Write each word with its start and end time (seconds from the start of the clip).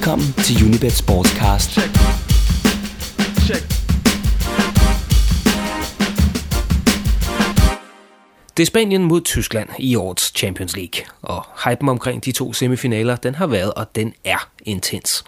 Velkommen 0.00 0.32
til 0.32 0.64
Unibet 0.66 0.92
Sportscast. 0.92 1.70
Check. 1.70 1.90
Check. 3.46 3.64
Det 8.56 8.62
er 8.62 8.66
Spanien 8.66 9.04
mod 9.04 9.20
Tyskland 9.20 9.68
i 9.78 9.96
årets 9.96 10.32
Champions 10.38 10.76
League, 10.76 11.04
og 11.22 11.44
hypen 11.64 11.88
omkring 11.88 12.24
de 12.24 12.32
to 12.32 12.52
semifinaler, 12.52 13.16
den 13.16 13.34
har 13.34 13.46
været 13.46 13.74
og 13.74 13.96
den 13.96 14.14
er 14.24 14.48
intens. 14.62 15.24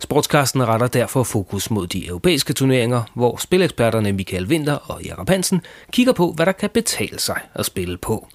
Sportskasten 0.00 0.68
retter 0.68 0.86
derfor 0.86 1.22
fokus 1.22 1.70
mod 1.70 1.86
de 1.86 2.06
europæiske 2.06 2.52
turneringer, 2.52 3.02
hvor 3.14 3.36
spileksperterne 3.36 4.12
Michael 4.12 4.46
Winter 4.46 4.74
og 4.74 5.02
Jakob 5.02 5.28
Hansen 5.28 5.60
kigger 5.92 6.12
på, 6.12 6.32
hvad 6.32 6.46
der 6.46 6.52
kan 6.52 6.70
betale 6.70 7.18
sig 7.18 7.40
at 7.54 7.66
spille 7.66 7.96
på. 7.98 8.28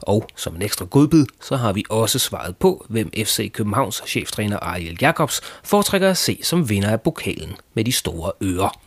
Og 0.00 0.28
som 0.36 0.56
en 0.56 0.62
ekstra 0.62 0.84
godbid, 0.84 1.26
så 1.42 1.56
har 1.56 1.72
vi 1.72 1.84
også 1.90 2.18
svaret 2.18 2.56
på, 2.56 2.86
hvem 2.88 3.10
FC 3.24 3.52
Københavns 3.52 4.02
cheftræner 4.06 4.58
Ariel 4.58 4.98
Jacobs 5.00 5.40
foretrækker 5.64 6.10
at 6.10 6.16
se 6.16 6.38
som 6.42 6.70
vinder 6.70 6.90
af 6.90 7.00
pokalen 7.00 7.56
med 7.74 7.84
de 7.84 7.92
store 7.92 8.32
ører. 8.42 8.80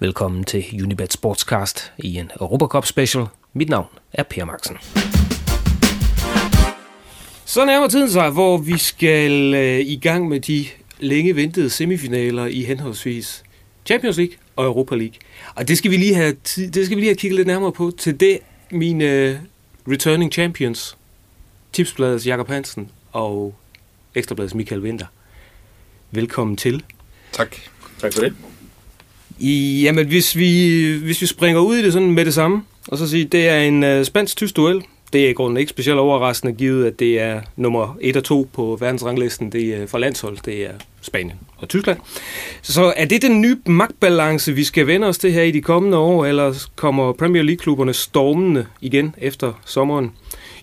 Velkommen 0.00 0.44
til 0.44 0.64
Unibet 0.82 1.12
Sportscast 1.12 1.92
i 1.98 2.16
en 2.16 2.30
Europacup 2.40 2.86
special. 2.86 3.26
Mit 3.52 3.68
navn 3.68 3.86
er 4.12 4.22
Per 4.22 4.44
Maxen. 4.44 4.76
Så 7.44 7.64
nærmer 7.64 7.88
tiden 7.88 8.10
sig, 8.10 8.30
hvor 8.30 8.58
vi 8.58 8.78
skal 8.78 9.54
øh, 9.54 9.80
i 9.80 9.96
gang 9.96 10.28
med 10.28 10.40
de 10.40 10.66
længe 11.00 11.36
ventede 11.36 11.70
semifinaler 11.70 12.46
i 12.46 12.62
henholdsvis 12.62 13.42
Champions 13.86 14.16
League 14.16 14.34
og 14.56 14.64
Europa 14.64 14.94
League. 14.94 15.14
Og 15.54 15.68
det 15.68 15.78
skal 15.78 15.90
vi 15.90 15.96
lige 15.96 16.14
have, 16.14 16.36
det 16.56 16.86
skal 16.86 16.96
vi 16.96 17.00
lige 17.00 17.08
have 17.08 17.16
kigget 17.16 17.36
lidt 17.36 17.46
nærmere 17.46 17.72
på. 17.72 17.92
Til 17.98 18.20
det, 18.20 18.38
mine 18.70 19.40
returning 19.88 20.32
champions, 20.32 20.96
Tipsbladets 21.72 22.26
Jakob 22.26 22.48
Hansen 22.48 22.90
og 23.12 23.54
Ekstrabladets 24.14 24.54
Michael 24.54 24.80
Winter. 24.80 25.06
Velkommen 26.10 26.56
til. 26.56 26.82
Tak. 27.32 27.56
Tak 28.00 28.12
for 28.12 28.20
det. 28.20 28.34
I, 29.38 29.82
jamen, 29.82 30.06
hvis 30.06 30.36
vi, 30.36 30.92
hvis 31.02 31.20
vi 31.20 31.26
springer 31.26 31.60
ud 31.60 31.76
i 31.76 31.84
det 31.84 31.92
sådan 31.92 32.10
med 32.10 32.24
det 32.24 32.34
samme, 32.34 32.62
og 32.88 32.98
så 32.98 33.08
sige, 33.08 33.24
det 33.24 33.48
er 33.48 33.60
en 33.60 33.98
uh, 33.98 34.04
spansk-tysk 34.04 34.56
duel. 34.56 34.82
Det 35.12 35.24
er 35.24 35.28
i 35.28 35.32
grunden 35.32 35.56
ikke 35.56 35.70
specielt 35.70 35.98
overraskende, 35.98 36.54
givet 36.54 36.86
at 36.86 36.98
det 36.98 37.20
er 37.20 37.40
nummer 37.56 37.96
1 38.00 38.16
og 38.16 38.24
2 38.24 38.48
på 38.52 38.76
verdensranglisten. 38.80 39.52
Det 39.52 39.74
er 39.74 39.86
for 39.86 39.98
landshold, 39.98 40.38
det 40.44 40.66
er 40.66 40.72
Spanien 41.00 41.36
og 41.64 41.68
Tyskland. 41.68 41.98
Så 42.62 42.92
er 42.96 43.04
det 43.04 43.22
den 43.22 43.40
nye 43.40 43.56
magtbalance, 43.66 44.52
vi 44.52 44.64
skal 44.64 44.86
vende 44.86 45.06
os 45.06 45.18
til 45.18 45.32
her 45.32 45.42
i 45.42 45.50
de 45.50 45.60
kommende 45.62 45.98
år, 45.98 46.26
eller 46.26 46.66
kommer 46.76 47.12
Premier 47.12 47.42
League-klubberne 47.42 47.94
stormende 47.94 48.66
igen 48.80 49.14
efter 49.18 49.52
sommeren? 49.64 50.12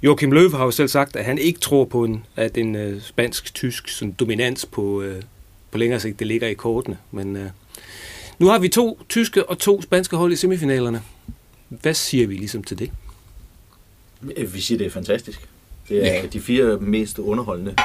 Joachim 0.03 0.33
Löw 0.33 0.57
har 0.57 0.65
jo 0.65 0.71
selv 0.71 0.87
sagt, 0.87 1.15
at 1.15 1.25
han 1.25 1.37
ikke 1.37 1.59
tror 1.59 1.85
på, 1.85 2.03
en, 2.03 2.25
at 2.35 2.57
en 2.57 2.75
uh, 2.75 3.01
spansk-tysk 3.01 3.89
sådan, 3.89 4.11
dominans 4.11 4.65
på, 4.65 4.81
uh, 4.81 5.21
på 5.71 5.77
længere 5.77 5.99
sigt, 5.99 6.19
det 6.19 6.27
ligger 6.27 6.47
i 6.47 6.53
kortene. 6.53 6.97
Men 7.11 7.35
uh, 7.35 7.41
nu 8.39 8.47
har 8.47 8.59
vi 8.59 8.67
to 8.67 8.99
tyske 9.09 9.49
og 9.49 9.57
to 9.57 9.81
spanske 9.81 10.15
hold 10.15 10.33
i 10.33 10.35
semifinalerne. 10.35 11.01
Hvad 11.69 11.93
siger 11.93 12.27
vi 12.27 12.35
ligesom 12.35 12.63
til 12.63 12.79
det? 12.79 12.91
Vi 14.53 14.61
siger, 14.61 14.77
det 14.77 14.87
er 14.87 14.91
fantastisk. 14.91 15.47
Det 15.89 16.07
er 16.07 16.13
ja. 16.13 16.25
de 16.33 16.41
fire 16.41 16.77
mest 16.77 17.19
underholdende 17.19 17.75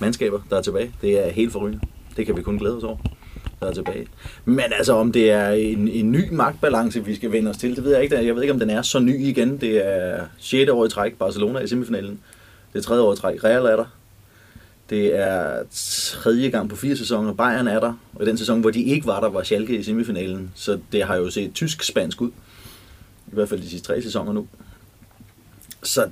mandskaber, 0.00 0.40
der 0.50 0.58
er 0.58 0.62
tilbage. 0.62 0.92
Det 1.02 1.26
er 1.26 1.30
helt 1.30 1.52
forrygende. 1.52 1.80
Det 2.18 2.26
kan 2.26 2.36
vi 2.36 2.42
kun 2.42 2.58
glæde 2.58 2.76
os 2.76 2.84
over, 2.84 2.96
der 3.60 3.66
er 3.66 3.72
tilbage. 3.72 4.06
Men 4.44 4.64
altså, 4.72 4.92
om 4.92 5.12
det 5.12 5.30
er 5.30 5.50
en, 5.50 5.88
en 5.88 6.12
ny 6.12 6.30
magtbalance, 6.30 7.04
vi 7.04 7.14
skal 7.14 7.32
vende 7.32 7.50
os 7.50 7.56
til, 7.56 7.76
det 7.76 7.84
ved 7.84 7.92
jeg 7.92 8.02
ikke. 8.02 8.26
Jeg 8.26 8.34
ved 8.34 8.42
ikke, 8.42 8.52
om 8.52 8.60
den 8.60 8.70
er 8.70 8.82
så 8.82 8.98
ny 8.98 9.26
igen. 9.26 9.56
Det 9.56 9.86
er 9.86 10.26
6. 10.38 10.70
år 10.70 10.84
i 10.84 10.88
træk, 10.88 11.14
Barcelona 11.14 11.58
i 11.58 11.66
semifinalen. 11.66 12.20
Det 12.72 12.78
er 12.78 12.82
tredje 12.82 13.02
år 13.02 13.12
i 13.12 13.16
træk, 13.16 13.44
Real 13.44 13.64
er 13.64 13.76
der. 13.76 13.84
Det 14.90 15.18
er 15.18 15.62
tredje 15.72 16.48
gang 16.50 16.68
på 16.70 16.76
fire 16.76 16.96
sæsoner, 16.96 17.32
Bayern 17.32 17.68
er 17.68 17.80
der. 17.80 17.92
Og 18.14 18.22
i 18.22 18.26
den 18.26 18.38
sæson, 18.38 18.60
hvor 18.60 18.70
de 18.70 18.82
ikke 18.82 19.06
var 19.06 19.20
der, 19.20 19.28
var 19.28 19.42
Schalke 19.42 19.76
i 19.76 19.82
semifinalen. 19.82 20.50
Så 20.54 20.78
det 20.92 21.02
har 21.02 21.16
jo 21.16 21.30
set 21.30 21.54
tysk-spansk 21.54 22.20
ud. 22.20 22.30
I 23.26 23.34
hvert 23.34 23.48
fald 23.48 23.60
de 23.60 23.68
sidste 23.68 23.86
tre 23.86 24.02
sæsoner 24.02 24.32
nu. 24.32 24.48
Så 25.82 26.10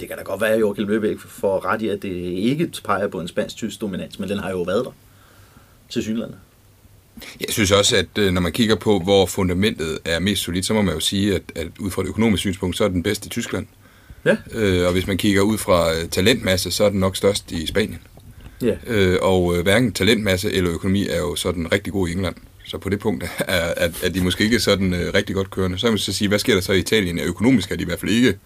det 0.00 0.08
kan 0.08 0.16
da 0.16 0.22
godt 0.22 0.40
være, 0.40 0.50
at 0.50 0.60
Joachim 0.60 0.88
Løbæk 0.88 1.18
får 1.18 1.64
ret 1.64 1.82
i, 1.82 1.88
at 1.88 2.02
det 2.02 2.14
ikke 2.24 2.70
peger 2.84 3.08
på 3.08 3.20
en 3.20 3.28
spansk-tysk 3.28 3.80
dominans, 3.80 4.18
men 4.18 4.28
den 4.28 4.38
har 4.38 4.50
jo 4.50 4.62
været 4.62 4.84
der 4.84 4.92
til 5.90 6.02
synlandet. 6.02 6.38
Jeg 7.40 7.48
synes 7.48 7.70
også, 7.70 7.96
at 7.96 8.18
øh, 8.18 8.32
når 8.32 8.40
man 8.40 8.52
kigger 8.52 8.74
på, 8.74 8.98
hvor 8.98 9.26
fundamentet 9.26 9.98
er 10.04 10.18
mest 10.18 10.42
solidt, 10.42 10.66
så 10.66 10.74
må 10.74 10.82
man 10.82 10.94
jo 10.94 11.00
sige, 11.00 11.34
at, 11.34 11.42
at 11.54 11.68
ud 11.78 11.90
fra 11.90 12.02
et 12.02 12.08
økonomisk 12.08 12.40
synspunkt, 12.40 12.76
så 12.76 12.84
er 12.84 12.88
den 12.88 13.02
bedste 13.02 13.26
i 13.26 13.28
Tyskland. 13.28 13.66
Ja. 14.24 14.36
Øh, 14.52 14.86
og 14.86 14.92
hvis 14.92 15.06
man 15.06 15.16
kigger 15.16 15.42
ud 15.42 15.58
fra 15.58 15.94
øh, 15.94 16.08
talentmasse, 16.08 16.70
så 16.70 16.84
er 16.84 16.88
den 16.88 17.00
nok 17.00 17.16
størst 17.16 17.52
i 17.52 17.66
Spanien. 17.66 17.98
Ja. 18.62 18.76
Øh, 18.86 19.18
og 19.22 19.56
øh, 19.56 19.62
hverken 19.62 19.92
talentmasse 19.92 20.52
eller 20.52 20.70
økonomi 20.70 21.08
er 21.08 21.18
jo 21.18 21.36
sådan 21.36 21.72
rigtig 21.72 21.92
god 21.92 22.08
i 22.08 22.12
England. 22.12 22.34
Så 22.64 22.78
på 22.78 22.88
det 22.88 22.98
punkt 22.98 23.24
er, 23.38 23.54
er, 23.76 23.88
er 24.02 24.08
de 24.08 24.20
måske 24.20 24.44
ikke 24.44 24.60
sådan 24.60 24.94
øh, 24.94 25.14
rigtig 25.14 25.34
godt 25.34 25.50
kørende. 25.50 25.78
Så 25.78 25.86
vil 25.86 25.92
man 25.92 25.98
så 25.98 26.12
sige, 26.12 26.28
hvad 26.28 26.38
sker 26.38 26.54
der 26.54 26.60
så 26.60 26.72
i 26.72 26.78
Italien? 26.78 27.18
Økonomisk 27.18 27.70
er 27.70 27.76
de 27.76 27.82
i 27.82 27.84
hvert 27.84 28.00
fald 28.00 28.10
ikke 28.10 28.38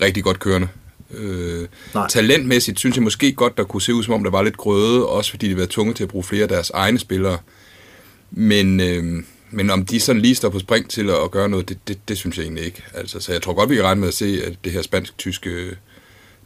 rigtig 0.00 0.24
godt 0.24 0.38
kørende. 0.38 0.68
Øh, 1.14 1.68
talentmæssigt 2.08 2.78
synes 2.78 2.96
jeg 2.96 3.02
måske 3.02 3.32
godt, 3.32 3.56
der 3.56 3.64
kunne 3.64 3.82
se 3.82 3.94
ud 3.94 4.02
som 4.02 4.14
om, 4.14 4.24
der 4.24 4.30
var 4.30 4.42
lidt 4.42 4.56
grøde, 4.56 5.08
også 5.08 5.30
fordi 5.30 5.48
de 5.48 5.56
var 5.56 5.66
tvunget 5.70 5.96
til 5.96 6.02
at 6.04 6.08
bruge 6.08 6.24
flere 6.24 6.42
af 6.42 6.48
deres 6.48 6.70
egne 6.70 6.98
spillere. 6.98 7.38
Men, 8.30 8.80
øh, 8.80 9.22
men 9.50 9.70
om 9.70 9.86
de 9.86 10.00
sådan 10.00 10.22
lige 10.22 10.34
står 10.34 10.48
på 10.48 10.58
spring 10.58 10.90
til 10.90 11.10
at, 11.10 11.16
at 11.24 11.30
gøre 11.30 11.48
noget, 11.48 11.68
det, 11.68 11.88
det, 11.88 12.08
det 12.08 12.18
synes 12.18 12.36
jeg 12.36 12.44
egentlig 12.44 12.64
ikke. 12.64 12.82
Altså, 12.94 13.20
så 13.20 13.32
jeg 13.32 13.42
tror 13.42 13.54
godt, 13.54 13.70
vi 13.70 13.74
kan 13.74 13.84
regne 13.84 14.00
med 14.00 14.08
at 14.08 14.14
se 14.14 14.42
at 14.46 14.52
det 14.64 14.72
her 14.72 14.82
spansk-tyske 14.82 15.76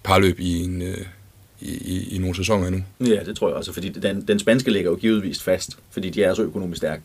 parløb 0.04 0.40
i 0.40 0.64
en, 0.64 0.82
øh, 0.82 1.06
i, 1.60 1.68
i, 1.68 2.14
i 2.14 2.18
nogle 2.18 2.36
sæsoner 2.36 2.66
endnu. 2.66 2.82
Ja, 3.00 3.20
det 3.26 3.36
tror 3.36 3.48
jeg 3.48 3.56
også, 3.56 3.72
fordi 3.72 3.88
den, 3.88 4.24
den 4.28 4.38
spanske 4.38 4.70
ligger 4.70 4.90
jo 4.90 4.96
givetvis 4.96 5.42
fast, 5.42 5.70
fordi 5.90 6.10
de 6.10 6.22
er 6.22 6.34
så 6.34 6.42
økonomisk 6.42 6.76
stærke. 6.76 7.02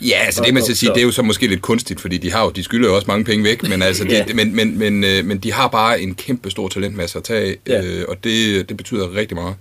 Ja, 0.00 0.18
altså 0.24 0.42
det 0.46 0.54
man 0.54 0.62
skal 0.62 0.76
sige, 0.76 0.90
det 0.94 0.98
er 0.98 1.04
jo 1.04 1.10
så 1.10 1.22
måske 1.22 1.46
lidt 1.46 1.62
kunstigt, 1.62 2.00
fordi 2.00 2.18
de 2.18 2.32
har 2.32 2.44
jo, 2.44 2.50
de 2.50 2.62
skylder 2.62 2.88
jo 2.88 2.94
også 2.94 3.06
mange 3.08 3.24
penge 3.24 3.44
væk, 3.44 3.62
men, 3.62 3.82
altså, 3.88 4.06
ja. 4.08 4.24
det, 4.28 4.36
men, 4.36 4.56
men, 4.56 4.78
men, 4.78 5.04
øh, 5.04 5.24
men 5.24 5.38
de 5.38 5.52
har 5.52 5.68
bare 5.68 6.00
en 6.00 6.14
kæmpe 6.14 6.50
stor 6.50 6.68
talentmasse 6.68 7.18
at 7.18 7.24
tage 7.24 7.56
ja. 7.66 7.84
øh, 7.84 8.04
og 8.08 8.24
det, 8.24 8.68
det 8.68 8.76
betyder 8.76 9.14
rigtig 9.14 9.36
meget. 9.36 9.54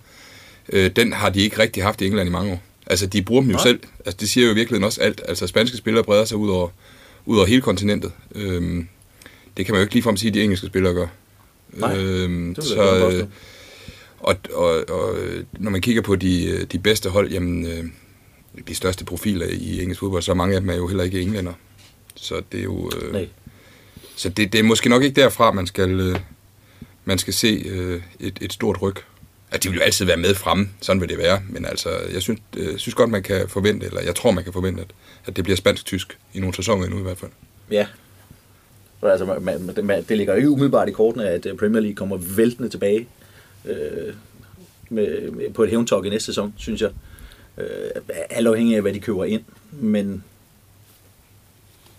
Øh, 0.69 0.91
den 0.95 1.13
har 1.13 1.29
de 1.29 1.41
ikke 1.41 1.59
rigtig 1.59 1.83
haft 1.83 2.01
i 2.01 2.05
England 2.05 2.29
i 2.29 2.31
mange 2.31 2.51
år. 2.51 2.61
Altså, 2.88 3.05
de 3.05 3.21
bruger 3.21 3.41
dem 3.41 3.51
jo 3.51 3.57
ja. 3.57 3.63
selv. 3.63 3.79
Altså, 4.05 4.17
det 4.19 4.29
siger 4.29 4.45
jo 4.45 4.51
i 4.51 4.55
virkeligheden 4.55 4.83
også 4.83 5.01
alt. 5.01 5.21
Altså, 5.27 5.47
spanske 5.47 5.77
spillere 5.77 6.03
breder 6.03 6.25
sig 6.25 6.38
ud 6.38 6.50
over, 6.50 6.69
ud 7.25 7.38
over 7.38 7.45
hele 7.45 7.61
kontinentet. 7.61 8.11
Øhm, 8.35 8.88
det 9.57 9.65
kan 9.65 9.73
man 9.73 9.79
jo 9.79 9.83
ikke 9.83 9.94
ligefrem 9.94 10.17
sige, 10.17 10.29
at 10.29 10.33
de 10.33 10.44
engelske 10.44 10.67
spillere 10.67 10.94
gør. 10.94 11.07
Nej, 11.73 11.97
øhm, 11.97 12.55
det 12.55 12.63
så, 12.63 13.09
øh, 13.11 13.27
og, 14.23 14.35
og, 14.53 14.89
og 14.89 15.16
når 15.53 15.72
man 15.72 15.81
kigger 15.81 16.01
på 16.01 16.16
de, 16.16 16.66
de 16.66 16.79
bedste 16.79 17.09
hold, 17.09 17.31
jamen, 17.31 17.66
øh, 17.66 17.85
de 18.67 18.75
største 18.75 19.06
profiler 19.06 19.47
i 19.47 19.81
engelsk 19.81 20.00
fodbold, 20.00 20.22
så 20.22 20.34
mange 20.34 20.56
af 20.56 20.61
dem 20.61 20.69
er 20.69 20.75
jo 20.75 20.88
heller 20.88 21.03
ikke 21.03 21.22
englænder. 21.22 21.53
Så 22.16 22.41
det 22.51 22.59
er 22.59 22.63
jo... 22.63 22.91
Øh, 23.01 23.13
Nej. 23.13 23.28
Så 24.16 24.29
det, 24.29 24.53
det 24.53 24.59
er 24.59 24.63
måske 24.63 24.89
nok 24.89 25.03
ikke 25.03 25.22
derfra, 25.22 25.51
man 25.51 25.67
skal, 25.67 26.00
øh, 26.00 26.19
man 27.06 27.17
skal 27.17 27.33
se 27.33 27.63
øh, 27.66 28.01
et, 28.19 28.38
et 28.41 28.53
stort 28.53 28.81
ryg. 28.81 28.95
At 29.51 29.63
de 29.63 29.69
vil 29.69 29.78
jo 29.78 29.83
altid 29.83 30.06
være 30.06 30.17
med 30.17 30.35
fremme, 30.35 30.69
sådan 30.81 31.01
vil 31.01 31.09
det 31.09 31.17
være. 31.17 31.41
Men 31.50 31.66
altså, 31.66 31.89
jeg 32.13 32.22
synes, 32.22 32.39
øh, 32.57 32.78
synes 32.78 32.95
godt, 32.95 33.09
man 33.09 33.23
kan 33.23 33.50
forvente, 33.50 33.85
eller 33.85 34.01
jeg 34.01 34.16
tror, 34.16 34.31
man 34.31 34.44
kan 34.44 34.53
forvente, 34.53 34.81
at, 34.81 34.88
at 35.25 35.35
det 35.35 35.44
bliver 35.44 35.57
spansk-tysk 35.57 36.17
i 36.33 36.39
nogle 36.39 36.56
sæsoner 36.56 36.85
endnu 36.85 37.00
i 37.00 37.03
hvert 37.03 37.17
fald. 37.17 37.31
Ja. 37.72 37.88
Så 39.00 39.06
altså, 39.07 39.39
man, 39.39 39.75
man, 39.83 40.03
det 40.09 40.17
ligger 40.17 40.35
ikke 40.35 40.50
umiddelbart 40.50 40.89
i 40.89 40.91
kortene, 40.91 41.29
at 41.29 41.45
øh, 41.45 41.57
Premier 41.57 41.81
League 41.81 41.95
kommer 41.95 42.17
væltende 42.17 42.69
tilbage 42.69 43.07
øh, 43.66 44.13
med, 44.90 45.31
med, 45.31 45.53
på 45.53 45.63
et 45.63 45.69
hævntog 45.69 46.06
i 46.06 46.09
næste 46.09 46.25
sæson, 46.25 46.53
synes 46.57 46.81
jeg. 46.81 46.91
Øh, 47.57 48.01
alt 48.29 48.47
afhængig 48.47 48.75
af, 48.75 48.81
hvad 48.81 48.94
de 48.94 49.00
køber 49.00 49.25
ind. 49.25 49.44
Men 49.72 50.24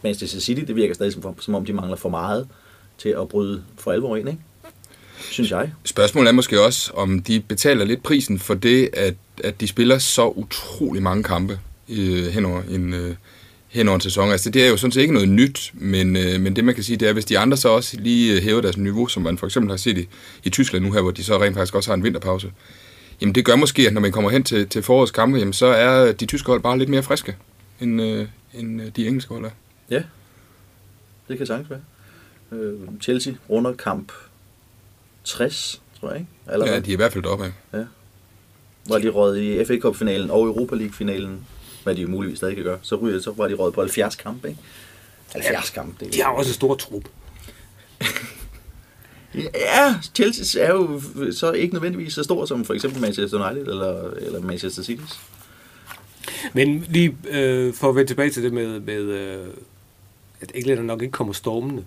Manchester 0.03 0.41
City, 0.41 0.61
det 0.61 0.77
virker 0.77 0.95
stadig 0.95 1.13
som, 1.13 1.41
som 1.41 1.55
om, 1.55 1.65
de 1.65 1.73
mangler 1.73 1.97
for 1.97 2.09
meget 2.09 2.49
til 2.99 3.09
at 3.09 3.29
bryde 3.29 3.65
for 3.79 3.93
alvor 3.93 4.17
ind, 4.17 4.29
ikke? 4.29 4.41
synes 5.31 5.51
jeg. 5.51 5.73
Spørgsmålet 5.85 6.29
er 6.29 6.33
måske 6.33 6.61
også, 6.61 6.93
om 6.95 7.23
de 7.23 7.41
betaler 7.41 7.84
lidt 7.84 8.03
prisen 8.03 8.39
for 8.39 8.55
det, 8.55 8.91
at, 8.93 9.15
at 9.45 9.60
de 9.60 9.67
spiller 9.67 9.99
så 9.99 10.28
utrolig 10.28 11.03
mange 11.03 11.22
kampe 11.22 11.59
øh, 11.89 12.27
hen 12.27 12.45
over 12.45 12.63
en, 12.63 12.95
øh, 12.95 13.17
hen 13.74 13.88
over 13.88 13.94
en 13.94 14.00
sæson. 14.00 14.30
Altså, 14.30 14.50
det 14.50 14.65
er 14.65 14.68
jo 14.68 14.76
sådan 14.76 14.92
set 14.92 15.00
ikke 15.00 15.15
noget 15.15 15.28
nyt, 15.28 15.72
men, 15.74 16.16
øh, 16.16 16.41
men 16.41 16.56
det 16.56 16.65
man 16.65 16.74
kan 16.74 16.84
sige, 16.84 16.97
det 16.97 17.09
er, 17.09 17.12
hvis 17.12 17.24
de 17.24 17.38
andre 17.38 17.56
så 17.56 17.68
også 17.68 17.97
lige 18.00 18.41
hæver 18.41 18.60
deres 18.60 18.76
niveau, 18.76 19.06
som 19.06 19.22
man 19.22 19.38
for 19.38 19.47
eksempel 19.47 19.71
har 19.71 19.76
set 19.76 19.98
i, 19.98 20.09
i 20.44 20.50
Tyskland 20.50 20.84
nu 20.84 20.92
her, 20.92 21.00
hvor 21.00 21.10
de 21.10 21.24
så 21.24 21.42
rent 21.42 21.56
faktisk 21.56 21.74
også 21.74 21.91
har 21.91 21.94
en 21.94 22.04
vinterpause, 22.04 22.53
jamen 23.21 23.34
det 23.34 23.44
gør 23.44 23.56
måske, 23.56 23.86
at 23.86 23.92
når 23.92 24.00
man 24.00 24.12
kommer 24.12 24.30
hen 24.30 24.42
til, 24.42 24.68
til 24.68 24.82
forårets 24.82 25.12
kampe, 25.12 25.38
jamen 25.38 25.53
så 25.53 25.66
er 25.66 26.12
de 26.12 26.26
tyske 26.26 26.47
hold 26.47 26.60
bare 26.60 26.78
lidt 26.78 26.88
mere 26.88 27.03
friske, 27.03 27.36
end, 27.80 28.03
øh, 28.03 28.26
end 28.54 28.82
øh, 28.82 28.88
de 28.97 29.06
engelske 29.06 29.34
hold 29.34 29.44
er. 29.44 29.50
Ja, 29.91 30.03
det 31.28 31.38
kan 31.38 31.47
sagtens 31.47 31.71
være. 31.71 31.80
Øh, 32.53 32.74
Chelsea 33.03 33.32
runder 33.50 33.72
kamp 33.72 34.12
60, 35.24 35.82
tror 36.00 36.10
jeg, 36.10 36.18
ikke? 36.21 36.30
Eller 36.53 36.72
ja, 36.72 36.80
de 36.80 36.91
er 36.91 36.92
i 36.92 36.97
hvert 36.97 37.12
fald 37.12 37.24
deroppe. 37.24 37.53
Ja. 37.72 37.84
Var 38.88 38.98
de 38.98 39.09
råd 39.09 39.36
i 39.36 39.65
FA 39.65 39.78
Cup-finalen 39.78 40.30
og 40.30 40.47
Europa 40.47 40.76
League-finalen, 40.76 41.47
hvad 41.84 41.95
de 41.95 42.03
jo 42.03 42.09
muligvis 42.09 42.39
stadig 42.39 42.54
kan 42.54 42.65
gøre, 42.65 42.78
så, 42.83 42.97
ryger, 42.97 43.21
så 43.21 43.33
var 43.36 43.48
de 43.48 43.54
råd 43.54 43.72
på 43.72 43.81
70 43.81 44.16
kampe, 44.16 44.48
ikke? 44.48 44.60
70 45.33 45.71
kampe. 45.71 46.04
Det 46.04 46.15
de 46.15 46.22
har 46.22 46.31
også 46.31 46.51
en 46.51 46.54
stor 46.54 46.75
trup. 46.75 47.04
Ja, 49.54 49.95
Chelsea 50.15 50.63
er 50.63 50.72
jo 50.72 51.03
så 51.33 51.53
ikke 51.53 51.75
nødvendigvis 51.75 52.15
så 52.15 52.22
stor 52.22 52.47
som 52.47 52.65
for 52.65 52.75
eksempel 52.75 53.01
Manchester 53.01 53.51
United 53.51 53.66
eller, 53.66 54.10
eller 54.10 54.41
Manchester 54.41 54.83
City. 54.83 55.03
Men 56.53 56.86
lige 56.89 57.16
øh, 57.28 57.75
for 57.75 57.89
at 57.89 57.95
vende 57.95 58.10
tilbage 58.10 58.31
til 58.31 58.42
det 58.42 58.53
med, 58.53 58.81
med 58.81 59.01
øh, 59.03 59.47
at 60.41 60.53
England 60.54 60.81
nok 60.81 61.03
ikke 61.03 61.13
kommer 61.13 61.33
stormende. 61.33 61.84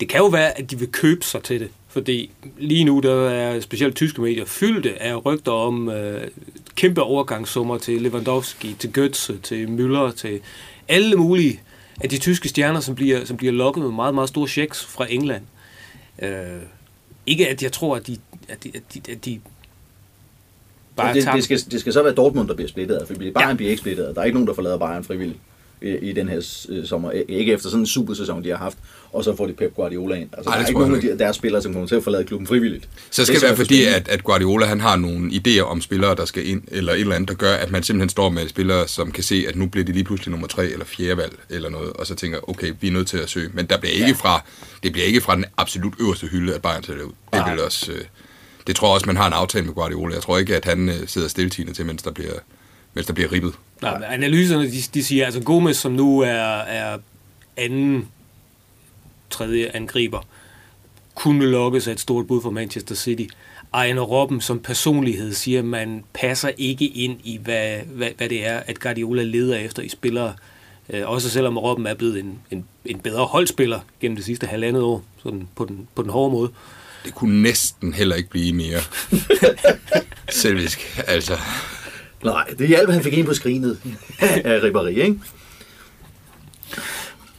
Det 0.00 0.08
kan 0.08 0.20
jo 0.20 0.26
være, 0.26 0.58
at 0.58 0.70
de 0.70 0.78
vil 0.78 0.92
købe 0.92 1.24
sig 1.24 1.42
til 1.42 1.60
det. 1.60 1.70
Fordi 1.94 2.30
lige 2.58 2.84
nu, 2.84 3.00
der 3.00 3.30
er 3.30 3.60
specielt 3.60 3.96
tyske 3.96 4.22
medier 4.22 4.44
fyldte 4.44 5.02
af 5.02 5.26
rygter 5.26 5.52
om 5.52 5.88
øh, 5.88 6.28
kæmpe 6.74 7.02
overgangssummer 7.02 7.78
til 7.78 8.02
Lewandowski, 8.02 8.76
til 8.78 8.92
Götze, 8.98 9.40
til 9.42 9.66
Müller, 9.66 10.16
til 10.16 10.40
alle 10.88 11.16
mulige 11.16 11.60
af 12.00 12.08
de 12.08 12.18
tyske 12.18 12.48
stjerner, 12.48 12.80
som 12.80 12.94
bliver, 12.94 13.24
som 13.24 13.36
bliver 13.36 13.52
lokket 13.52 13.82
med 13.82 13.90
meget, 13.90 14.14
meget 14.14 14.28
store 14.28 14.48
checks 14.48 14.84
fra 14.84 15.06
England. 15.10 15.42
Øh, 16.22 16.28
ikke 17.26 17.48
at 17.48 17.62
jeg 17.62 17.72
tror, 17.72 17.96
at 17.96 18.06
de, 18.06 18.18
at 18.48 18.64
de, 18.64 18.70
at 18.74 18.82
de, 18.94 19.12
at 19.12 19.24
de 19.24 19.40
bare 20.96 21.14
det, 21.14 21.28
det, 21.34 21.44
skal, 21.44 21.60
det 21.70 21.80
skal 21.80 21.92
så 21.92 22.02
være 22.02 22.14
Dortmund, 22.14 22.48
der 22.48 22.54
bliver 22.54 22.68
splittet, 22.68 23.04
for 23.06 23.14
Bayern 23.14 23.34
ja. 23.36 23.54
bliver 23.54 23.70
ikke 23.70 23.80
splittet. 23.80 24.14
Der 24.14 24.20
er 24.20 24.24
ikke 24.24 24.36
nogen, 24.36 24.48
der 24.48 24.54
forlader 24.54 24.78
Bayern 24.78 25.04
frivilligt 25.04 25.38
i, 25.84 26.12
den 26.12 26.28
her 26.28 26.64
øh, 26.68 26.86
sommer. 26.86 27.10
Ikke 27.28 27.52
efter 27.52 27.68
sådan 27.68 27.80
en 27.80 27.86
super 27.86 28.14
sæson, 28.14 28.44
de 28.44 28.48
har 28.48 28.56
haft, 28.56 28.78
og 29.12 29.24
så 29.24 29.36
får 29.36 29.46
de 29.46 29.52
Pep 29.52 29.74
Guardiola 29.74 30.14
ind. 30.14 30.28
Altså, 30.32 30.50
Ej, 30.50 30.56
der 30.56 30.64
er 30.64 30.68
ikke 30.68 30.80
nogen 30.80 30.94
af 30.94 31.00
de, 31.00 31.18
deres 31.18 31.36
spillere, 31.36 31.62
som 31.62 31.72
kommer 31.72 31.88
til 31.88 31.94
at 31.94 32.04
forlade 32.04 32.24
klubben 32.24 32.46
frivilligt. 32.46 32.88
Så 33.10 33.24
skal 33.24 33.34
det, 33.34 33.42
det 33.42 33.48
være 33.48 33.56
fordi, 33.56 33.84
at, 33.84 34.08
at 34.08 34.24
Guardiola 34.24 34.66
han 34.66 34.80
har 34.80 34.96
nogle 34.96 35.30
idéer 35.30 35.62
om 35.62 35.80
spillere, 35.80 36.14
der 36.14 36.24
skal 36.24 36.48
ind, 36.48 36.62
eller 36.68 36.92
et 36.92 37.00
eller 37.00 37.14
andet, 37.14 37.28
der 37.28 37.34
gør, 37.34 37.54
at 37.54 37.70
man 37.70 37.82
simpelthen 37.82 38.08
står 38.08 38.28
med 38.28 38.48
spillere, 38.48 38.88
som 38.88 39.12
kan 39.12 39.24
se, 39.24 39.44
at 39.48 39.56
nu 39.56 39.66
bliver 39.66 39.84
de 39.84 39.92
lige 39.92 40.04
pludselig 40.04 40.30
nummer 40.30 40.46
tre 40.46 40.66
eller 40.66 40.84
fjerde 40.84 41.16
valg, 41.16 41.38
eller 41.50 41.70
noget, 41.70 41.92
og 41.92 42.06
så 42.06 42.14
tænker, 42.14 42.50
okay, 42.50 42.72
vi 42.80 42.88
er 42.88 42.92
nødt 42.92 43.08
til 43.08 43.18
at 43.18 43.30
søge. 43.30 43.50
Men 43.52 43.66
der 43.66 43.78
bliver 43.78 43.92
ikke 43.92 44.06
ja. 44.06 44.12
fra, 44.12 44.44
det 44.82 44.92
bliver 44.92 45.06
ikke 45.06 45.20
fra 45.20 45.36
den 45.36 45.44
absolut 45.56 45.94
øverste 46.00 46.26
hylde, 46.26 46.54
at 46.54 46.62
Bayern 46.62 46.82
tager 46.82 46.98
det 46.98 47.04
ud. 47.04 47.12
Det 47.32 47.42
vil 47.52 47.62
også... 47.62 47.92
Øh, 47.92 48.00
det 48.66 48.76
tror 48.76 48.88
jeg 48.88 48.94
også, 48.94 49.06
man 49.06 49.16
har 49.16 49.26
en 49.26 49.32
aftale 49.32 49.64
med 49.64 49.74
Guardiola. 49.74 50.14
Jeg 50.14 50.22
tror 50.22 50.38
ikke, 50.38 50.56
at 50.56 50.64
han 50.64 50.88
øh, 50.88 50.94
sidder 51.06 51.28
stiltigende 51.28 51.72
til, 51.72 51.86
mens 51.86 52.02
der 52.02 52.10
bliver, 52.10 52.32
mens 52.94 53.06
der 53.06 53.12
bliver 53.12 53.32
ribbet. 53.32 53.54
Nej, 53.82 54.02
analyserne 54.08 54.70
de, 54.70 54.82
de 54.94 55.04
siger, 55.04 55.24
altså 55.24 55.40
Gomes, 55.40 55.76
som 55.76 55.92
nu 55.92 56.20
er, 56.20 56.58
er 56.58 56.98
anden, 57.56 58.08
tredje 59.30 59.70
angriber, 59.74 60.26
kunne 61.14 61.46
lokkes 61.46 61.88
af 61.88 61.92
et 61.92 62.00
stort 62.00 62.26
bud 62.26 62.42
for 62.42 62.50
Manchester 62.50 62.94
City. 62.94 63.24
Ejner 63.74 64.02
Robben 64.02 64.40
som 64.40 64.60
personlighed 64.60 65.32
siger, 65.32 65.58
at 65.58 65.64
man 65.64 66.04
passer 66.12 66.50
ikke 66.56 66.86
ind 66.86 67.20
i, 67.24 67.36
hvad, 67.42 67.78
hvad, 67.78 68.10
hvad 68.16 68.28
det 68.28 68.46
er, 68.46 68.62
at 68.66 68.80
Guardiola 68.80 69.22
leder 69.22 69.56
efter 69.58 69.82
i 69.82 69.88
spillere. 69.88 70.34
Øh, 70.90 71.08
også 71.08 71.30
selvom 71.30 71.58
Robben 71.58 71.86
er 71.86 71.94
blevet 71.94 72.20
en, 72.20 72.38
en, 72.50 72.64
en 72.84 73.00
bedre 73.00 73.24
holdspiller 73.24 73.80
gennem 74.00 74.16
det 74.16 74.24
sidste 74.24 74.46
halvandet 74.46 74.82
år, 74.82 75.04
sådan 75.22 75.48
på 75.56 75.64
den, 75.64 75.88
på 75.94 76.02
den 76.02 76.10
hårde 76.10 76.32
måde. 76.32 76.50
Det 77.04 77.14
kunne 77.14 77.42
næsten 77.42 77.92
heller 77.92 78.16
ikke 78.16 78.30
blive 78.30 78.52
mere 78.52 78.80
selvisk, 80.42 81.02
altså. 81.06 81.38
Nej, 82.24 82.54
det 82.58 82.68
hjalp, 82.68 82.90
han 82.90 83.02
fik 83.02 83.12
ind 83.12 83.26
på 83.26 83.34
skrinet 83.34 83.78
af 84.20 84.60
Ribéry, 84.60 84.86
ikke? 84.86 85.20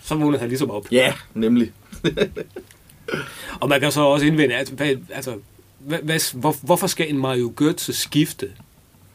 Så 0.04 0.16
vågnede 0.16 0.40
han 0.40 0.50
ligesom 0.50 0.72
op. 0.72 0.92
Ja, 0.92 1.14
nemlig. 1.34 1.72
og 3.62 3.70
man 3.70 3.80
kan 3.80 3.92
så 3.92 4.02
også 4.02 4.26
indvende, 4.26 4.56
altså, 4.56 4.76
hvad, 4.76 4.96
altså 5.14 5.36
hvad, 5.80 6.00
hvad, 6.00 6.40
hvor, 6.40 6.56
hvorfor 6.64 6.88
skal 6.88 7.10
en 7.10 7.18
Mario 7.18 7.54
Götze 7.62 7.94
skifte? 7.94 8.52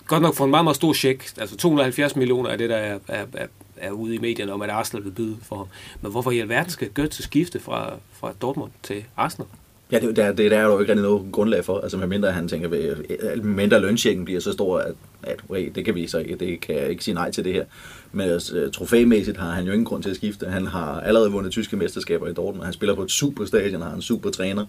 Godt 0.07 0.23
nok 0.23 0.35
for 0.35 0.45
en 0.45 0.51
meget, 0.51 0.65
meget 0.65 0.77
stor 0.77 0.93
check. 0.93 1.33
Altså 1.39 1.57
270 1.57 2.17
millioner 2.17 2.51
er 2.51 2.57
det, 2.57 2.71
der 2.71 2.77
er, 2.77 2.99
er, 3.09 3.25
er, 3.35 3.47
er 3.77 3.91
ude 3.91 4.15
i 4.15 4.19
medierne 4.19 4.53
om, 4.53 4.63
at 4.63 4.71
Arsenal 4.71 5.05
vil 5.05 5.11
byde 5.11 5.37
for 5.43 5.57
ham. 5.57 5.67
Men 6.01 6.11
hvorfor 6.11 6.31
i 6.31 6.39
alverden 6.39 6.71
skal 6.71 6.89
Götze 6.99 7.23
skifte 7.23 7.61
fra, 7.61 7.93
fra 8.13 8.33
Dortmund 8.43 8.71
til 8.83 9.05
Arsenal? 9.17 9.49
Ja, 9.93 9.99
det, 9.99 10.17
det, 10.17 10.39
det, 10.39 10.51
der 10.51 10.59
er 10.59 10.63
der 10.63 10.73
jo 10.73 10.81
ikke 10.81 10.93
rigtig 10.93 11.03
noget 11.03 11.33
grundlag 11.33 11.65
for. 11.65 11.81
Altså, 11.81 11.97
medmindre 11.97 12.33
han 12.33 12.49
tænker, 12.49 12.93
at 13.21 13.45
mindre 13.45 13.81
lønsjekken 13.81 14.25
bliver 14.25 14.41
så 14.41 14.53
stor, 14.53 14.79
at, 14.79 14.95
at 15.23 15.41
hey, 15.55 15.73
det 15.75 15.85
kan 15.85 15.95
vi 15.95 16.07
så 16.07 16.19
ikke, 16.19 16.37
det 16.37 16.61
kan 16.61 16.75
jeg 16.75 16.91
ikke 16.91 17.05
sige 17.05 17.15
nej 17.15 17.31
til 17.31 17.45
det 17.45 17.53
her. 17.53 17.65
Men 18.13 18.31
altså, 18.31 18.71
trofæmæssigt 18.75 19.37
har 19.37 19.51
han 19.51 19.65
jo 19.67 19.73
ingen 19.73 19.85
grund 19.85 20.03
til 20.03 20.11
at 20.11 20.17
skifte. 20.17 20.47
Han 20.47 20.67
har 20.67 21.01
allerede 21.01 21.33
vundet 21.33 21.53
tyske 21.53 21.77
mesterskaber 21.77 22.29
i 22.29 22.33
Dortmund. 22.33 22.65
Han 22.65 22.73
spiller 22.73 22.95
på 22.95 23.03
et 23.03 23.11
super 23.11 23.45
stadion, 23.45 23.83
har 23.83 23.95
en 23.95 24.03
super 24.03 24.31
træner. 24.31 24.67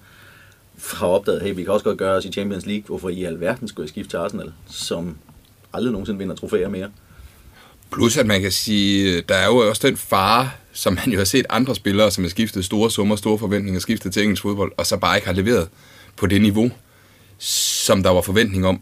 Har 0.94 1.08
opdaget, 1.08 1.42
hey, 1.42 1.56
vi 1.56 1.64
kan 1.64 1.74
også 1.74 1.84
godt 1.84 1.98
gøre 1.98 2.16
os 2.16 2.26
i 2.26 2.32
Champions 2.32 2.66
League. 2.66 2.84
Hvorfor 2.88 3.10
i 3.10 3.24
alverden 3.24 3.68
skulle 3.68 3.84
jeg 3.84 3.90
skifte 3.90 4.10
til 4.10 4.18
Arsenal, 4.18 4.52
som 4.68 5.18
aldrig 5.74 5.92
nogensinde 5.92 6.20
vinder 6.20 6.36
trofæer 6.36 6.70
mere? 6.70 6.90
Plus 7.92 8.18
at 8.18 8.26
man 8.26 8.42
kan 8.42 8.52
sige, 8.52 9.22
der 9.22 9.36
er 9.36 9.48
jo 9.48 9.58
også 9.58 9.88
den 9.88 9.98
fare, 9.98 10.50
som 10.74 10.94
man 10.94 11.12
jo 11.12 11.18
har 11.18 11.26
set 11.26 11.46
andre 11.50 11.76
spillere, 11.76 12.12
som 12.12 12.24
har 12.24 12.30
skiftet 12.30 12.66
store 12.66 12.92
summer, 12.92 13.16
store 13.16 13.38
forventninger, 13.40 13.80
skiftet 13.80 14.14
til 14.14 14.22
engelsk 14.22 14.42
fodbold, 14.42 14.72
og 14.78 14.86
så 14.86 14.98
bare 14.98 15.18
ikke 15.18 15.28
har 15.28 15.34
leveret 15.34 15.70
på 16.16 16.28
det 16.28 16.42
niveau, 16.42 16.72
som 17.38 18.04
der 18.04 18.10
var 18.10 18.22
forventning 18.22 18.68
om, 18.68 18.82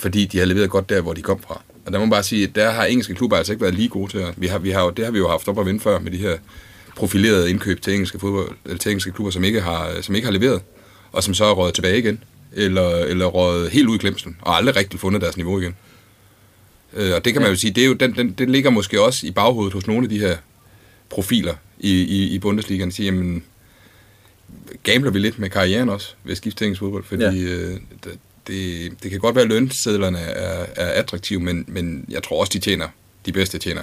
fordi 0.00 0.26
de 0.26 0.38
har 0.38 0.44
leveret 0.46 0.70
godt 0.70 0.88
der, 0.88 1.00
hvor 1.00 1.12
de 1.12 1.22
kom 1.22 1.40
fra. 1.40 1.62
Og 1.86 1.92
der 1.92 1.98
må 1.98 2.04
man 2.04 2.10
bare 2.10 2.22
sige, 2.22 2.44
at 2.44 2.54
der 2.54 2.70
har 2.70 2.84
engelske 2.84 3.14
klubber 3.14 3.36
altså 3.36 3.52
ikke 3.52 3.62
været 3.62 3.74
lige 3.74 3.88
gode 3.88 4.12
til. 4.12 4.26
Vi 4.36 4.46
har, 4.46 4.58
vi 4.58 4.70
har 4.70 4.82
jo, 4.82 4.90
det 4.90 5.04
har 5.04 5.12
vi 5.12 5.18
jo 5.18 5.28
haft 5.28 5.48
op 5.48 5.60
at 5.60 5.66
vinde 5.66 5.80
før 5.80 5.98
med 5.98 6.12
de 6.12 6.16
her 6.16 6.36
profilerede 6.96 7.50
indkøb 7.50 7.82
til 7.82 7.92
engelske, 7.92 8.18
fodbold, 8.18 8.56
eller 8.64 8.78
til 8.78 8.90
engelske 8.90 9.12
klubber, 9.12 9.30
som 9.30 9.44
ikke, 9.44 9.60
har, 9.60 10.00
som 10.00 10.14
ikke 10.14 10.26
har 10.26 10.32
leveret, 10.32 10.62
og 11.12 11.22
som 11.22 11.34
så 11.34 11.44
er 11.44 11.52
røget 11.52 11.74
tilbage 11.74 11.98
igen, 11.98 12.22
eller, 12.52 12.88
eller 12.88 13.26
røget 13.26 13.70
helt 13.70 13.88
ud 13.88 13.94
i 13.94 13.98
glemselen, 13.98 14.36
og 14.40 14.56
aldrig 14.56 14.76
rigtig 14.76 15.00
fundet 15.00 15.22
deres 15.22 15.36
niveau 15.36 15.60
igen. 15.60 15.76
Øh, 16.92 17.14
og 17.14 17.24
det 17.24 17.32
kan 17.32 17.42
man 17.42 17.50
jo 17.50 17.56
sige, 17.56 17.70
det, 17.70 17.82
er 17.82 17.86
jo, 17.86 17.92
den, 17.92 18.16
den, 18.16 18.32
det 18.32 18.50
ligger 18.50 18.70
måske 18.70 19.02
også 19.02 19.26
i 19.26 19.30
baghovedet 19.30 19.72
hos 19.72 19.86
nogle 19.86 20.02
af 20.04 20.08
de 20.08 20.18
her 20.18 20.36
profiler 21.10 21.54
i, 21.78 22.02
i, 22.02 22.28
i 22.28 22.38
Bundesligaen. 22.38 22.92
Siger, 22.92 23.04
jamen, 23.04 23.44
gambler 24.82 25.10
vi 25.10 25.18
lidt 25.18 25.38
med 25.38 25.50
karrieren 25.50 25.88
også 25.88 26.14
ved 26.24 26.32
at 26.32 26.36
skifte 26.36 26.64
engelsk 26.64 26.80
fodbold, 26.80 27.04
fordi 27.04 27.24
ja. 27.24 27.52
øh, 27.52 27.76
det, 28.46 28.92
det 29.02 29.10
kan 29.10 29.20
godt 29.20 29.34
være, 29.34 29.44
at 29.44 29.50
lønsedlerne 29.50 30.18
er, 30.18 30.66
er 30.76 30.90
attraktive, 30.90 31.40
men, 31.40 31.64
men 31.68 32.04
jeg 32.08 32.22
tror 32.22 32.40
også, 32.40 32.50
de 32.52 32.58
tjener, 32.58 32.88
de 33.26 33.32
bedste 33.32 33.58
tjener 33.58 33.82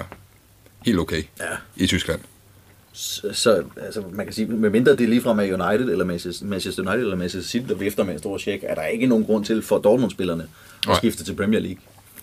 helt 0.86 0.98
okay 0.98 1.22
ja. 1.40 1.44
i 1.76 1.86
Tyskland. 1.86 2.20
Så, 2.92 3.32
så 3.32 3.64
altså, 3.76 4.02
man 4.12 4.26
kan 4.26 4.32
sige, 4.32 4.46
medmindre 4.46 4.92
det 4.92 5.00
er 5.00 5.08
lige 5.08 5.22
fra 5.22 5.32
med 5.32 5.52
United, 5.52 5.88
eller 5.88 6.04
Manchester 6.42 6.82
United, 6.82 7.00
eller 7.00 7.16
Manchester 7.16 7.50
City, 7.50 7.68
der 7.68 7.74
vifter 7.74 8.04
med 8.04 8.12
en 8.12 8.18
stor 8.18 8.38
check, 8.38 8.64
er 8.66 8.74
der 8.74 8.84
ikke 8.84 9.06
nogen 9.06 9.24
grund 9.24 9.44
til 9.44 9.62
for 9.62 9.78
Dortmund-spillerne 9.78 10.42
at 10.42 10.86
Nej. 10.86 10.96
skifte 10.96 11.24
til 11.24 11.34
Premier 11.34 11.60
League. 11.60 11.80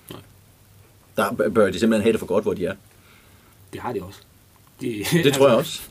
Nej. 0.10 0.20
Der 1.18 1.50
bør 1.50 1.72
de 1.72 1.80
simpelthen 1.80 2.04
have 2.04 2.12
det 2.12 2.20
for 2.20 2.28
godt, 2.28 2.44
hvor 2.44 2.54
de 2.54 2.66
er. 2.66 2.76
Det 3.74 3.82
har 3.82 3.94
de 3.94 4.02
også. 4.02 4.20
De, 4.82 5.06
det 5.12 5.34
tror 5.34 5.48
jeg 5.48 5.58
også. 5.58 5.82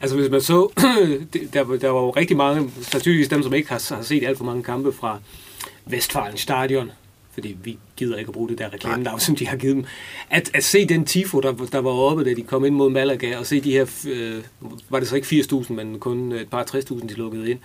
Altså 0.00 0.16
hvis 0.16 0.30
man 0.30 0.40
så, 0.40 0.72
der, 1.52 1.64
der 1.64 1.88
var 1.88 2.00
jo 2.00 2.10
rigtig 2.10 2.36
mange, 2.36 2.70
sandsynligvis 2.82 3.28
dem, 3.28 3.42
som 3.42 3.54
ikke 3.54 3.68
har, 3.68 3.94
har 3.94 4.02
set 4.02 4.24
alt 4.26 4.38
for 4.38 4.44
mange 4.44 4.62
kampe 4.62 4.92
fra 4.92 5.20
Vestfalen 5.86 6.36
Stadion, 6.36 6.90
fordi 7.32 7.56
vi 7.62 7.78
gider 7.96 8.16
ikke 8.16 8.28
at 8.28 8.32
bruge 8.32 8.48
det 8.48 8.58
der 8.58 8.72
reklamenavn, 8.72 9.20
som 9.20 9.36
de 9.36 9.46
har 9.46 9.56
givet 9.56 9.76
dem. 9.76 9.84
At, 10.30 10.50
at 10.54 10.64
se 10.64 10.86
den 10.86 11.04
tifo, 11.04 11.40
der, 11.40 11.52
der 11.52 11.78
var 11.78 11.90
oppe, 11.90 12.24
da 12.24 12.34
de 12.34 12.42
kom 12.42 12.64
ind 12.64 12.74
mod 12.74 12.90
Malaga, 12.90 13.38
og 13.38 13.46
se 13.46 13.60
de 13.60 13.72
her, 13.72 13.86
øh, 14.08 14.44
var 14.88 14.98
det 14.98 15.08
så 15.08 15.16
ikke 15.16 15.26
80.000, 15.26 15.72
men 15.72 15.98
kun 15.98 16.32
et 16.32 16.50
par 16.50 16.64
60.000, 16.64 17.06
de 17.06 17.14
lukkede 17.14 17.50
ind. 17.50 17.58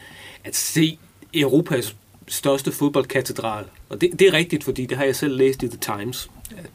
At 0.43 0.55
se 0.55 1.00
Europas 1.34 1.95
største 2.27 2.72
fodboldkatedral, 2.72 3.65
og 3.89 4.01
det, 4.01 4.19
det 4.19 4.27
er 4.27 4.34
rigtigt, 4.34 4.63
fordi 4.63 4.86
det 4.86 4.98
har 4.98 5.05
jeg 5.05 5.15
selv 5.15 5.38
læst 5.38 5.63
i 5.63 5.67
The 5.67 5.77
Times, 5.77 6.29
at 6.57 6.69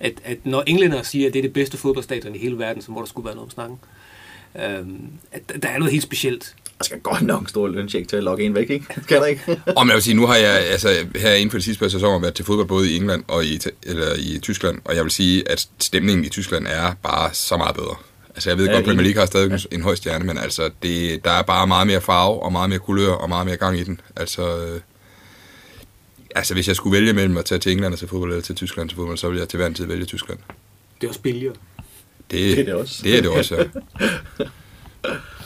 at, 0.00 0.12
at 0.24 0.46
når 0.46 0.62
englænder 0.66 1.02
siger, 1.02 1.26
at 1.26 1.32
det 1.32 1.38
er 1.38 1.42
det 1.42 1.52
bedste 1.52 1.76
fodboldstadion 1.76 2.34
i 2.34 2.38
hele 2.38 2.58
verden, 2.58 2.82
så 2.82 2.92
må 2.92 3.00
der 3.00 3.06
skulle 3.06 3.24
være 3.24 3.34
noget 3.34 3.46
om 3.46 3.50
snakken. 3.50 3.78
Øhm, 4.56 5.10
at 5.32 5.62
der 5.62 5.68
er 5.68 5.78
noget 5.78 5.92
helt 5.92 6.02
specielt. 6.02 6.54
Der 6.78 6.84
skal 6.84 7.00
godt 7.00 7.22
nok 7.22 7.40
en 7.40 7.48
stor 7.48 7.68
løncheck 7.68 8.08
til 8.08 8.16
at 8.16 8.22
logge 8.22 8.44
en 8.44 8.54
væk, 8.54 8.70
ikke? 8.70 8.86
Skal 9.02 9.20
der 9.20 9.26
ikke? 9.26 9.42
og 9.76 9.86
jeg 9.86 9.94
vil 9.94 10.02
sige, 10.02 10.14
nu 10.14 10.26
har 10.26 10.36
jeg 10.36 10.50
altså, 10.50 10.88
her 11.16 11.34
inden 11.34 11.50
for 11.50 11.58
de 11.58 11.64
sidste 11.64 11.80
par 11.80 11.88
sæsoner 11.88 12.20
været 12.20 12.34
til 12.34 12.44
fodbold 12.44 12.68
både 12.68 12.90
i 12.90 12.96
England 12.96 13.24
og 13.28 13.44
i, 13.44 13.60
eller 13.82 14.14
i 14.18 14.38
Tyskland, 14.38 14.78
og 14.84 14.96
jeg 14.96 15.02
vil 15.02 15.10
sige, 15.12 15.48
at 15.48 15.68
stemningen 15.78 16.24
i 16.24 16.28
Tyskland 16.28 16.66
er 16.66 16.94
bare 17.02 17.34
så 17.34 17.56
meget 17.56 17.76
bedre. 17.76 17.94
Altså 18.34 18.50
jeg 18.50 18.58
ved 18.58 18.66
ja, 18.66 18.72
godt, 18.72 18.80
at 18.80 18.86
Premier 18.86 19.04
League 19.04 19.20
har 19.20 19.26
stadig 19.26 19.50
ja. 19.50 19.76
en 19.76 19.82
høj 19.82 19.94
stjerne, 19.94 20.24
men 20.24 20.38
altså 20.38 20.70
det, 20.82 21.24
der 21.24 21.30
er 21.30 21.42
bare 21.42 21.66
meget 21.66 21.86
mere 21.86 22.00
farve 22.00 22.42
og 22.42 22.52
meget 22.52 22.70
mere 22.70 22.78
kulør 22.78 23.12
og 23.12 23.28
meget 23.28 23.46
mere 23.46 23.56
gang 23.56 23.78
i 23.78 23.84
den. 23.84 24.00
Altså 24.16 24.58
øh, 24.58 24.80
Altså, 26.34 26.54
hvis 26.54 26.68
jeg 26.68 26.76
skulle 26.76 26.94
vælge 26.96 27.12
mellem 27.12 27.36
at 27.36 27.44
tage 27.44 27.58
til 27.58 27.72
England 27.72 27.92
og 27.92 27.98
til 27.98 28.08
fodbold, 28.08 28.30
eller 28.30 28.42
til 28.42 28.54
Tyskland 28.54 28.88
til 28.88 28.96
fodbold, 28.96 29.18
så 29.18 29.28
ville 29.28 29.40
jeg 29.40 29.48
til 29.48 29.56
hver 29.56 29.66
en 29.66 29.74
tid 29.74 29.86
vælge 29.86 30.04
Tyskland. 30.04 30.38
Det 31.00 31.06
er 31.06 31.08
også 31.08 31.20
billigere. 31.20 31.54
Det, 32.30 32.56
det 32.56 32.60
er 32.60 32.64
det 32.64 32.74
også. 32.74 33.00
Det 33.04 33.18
er 33.18 33.22
det 33.22 33.30
også, 33.30 33.56
ja. 33.56 33.64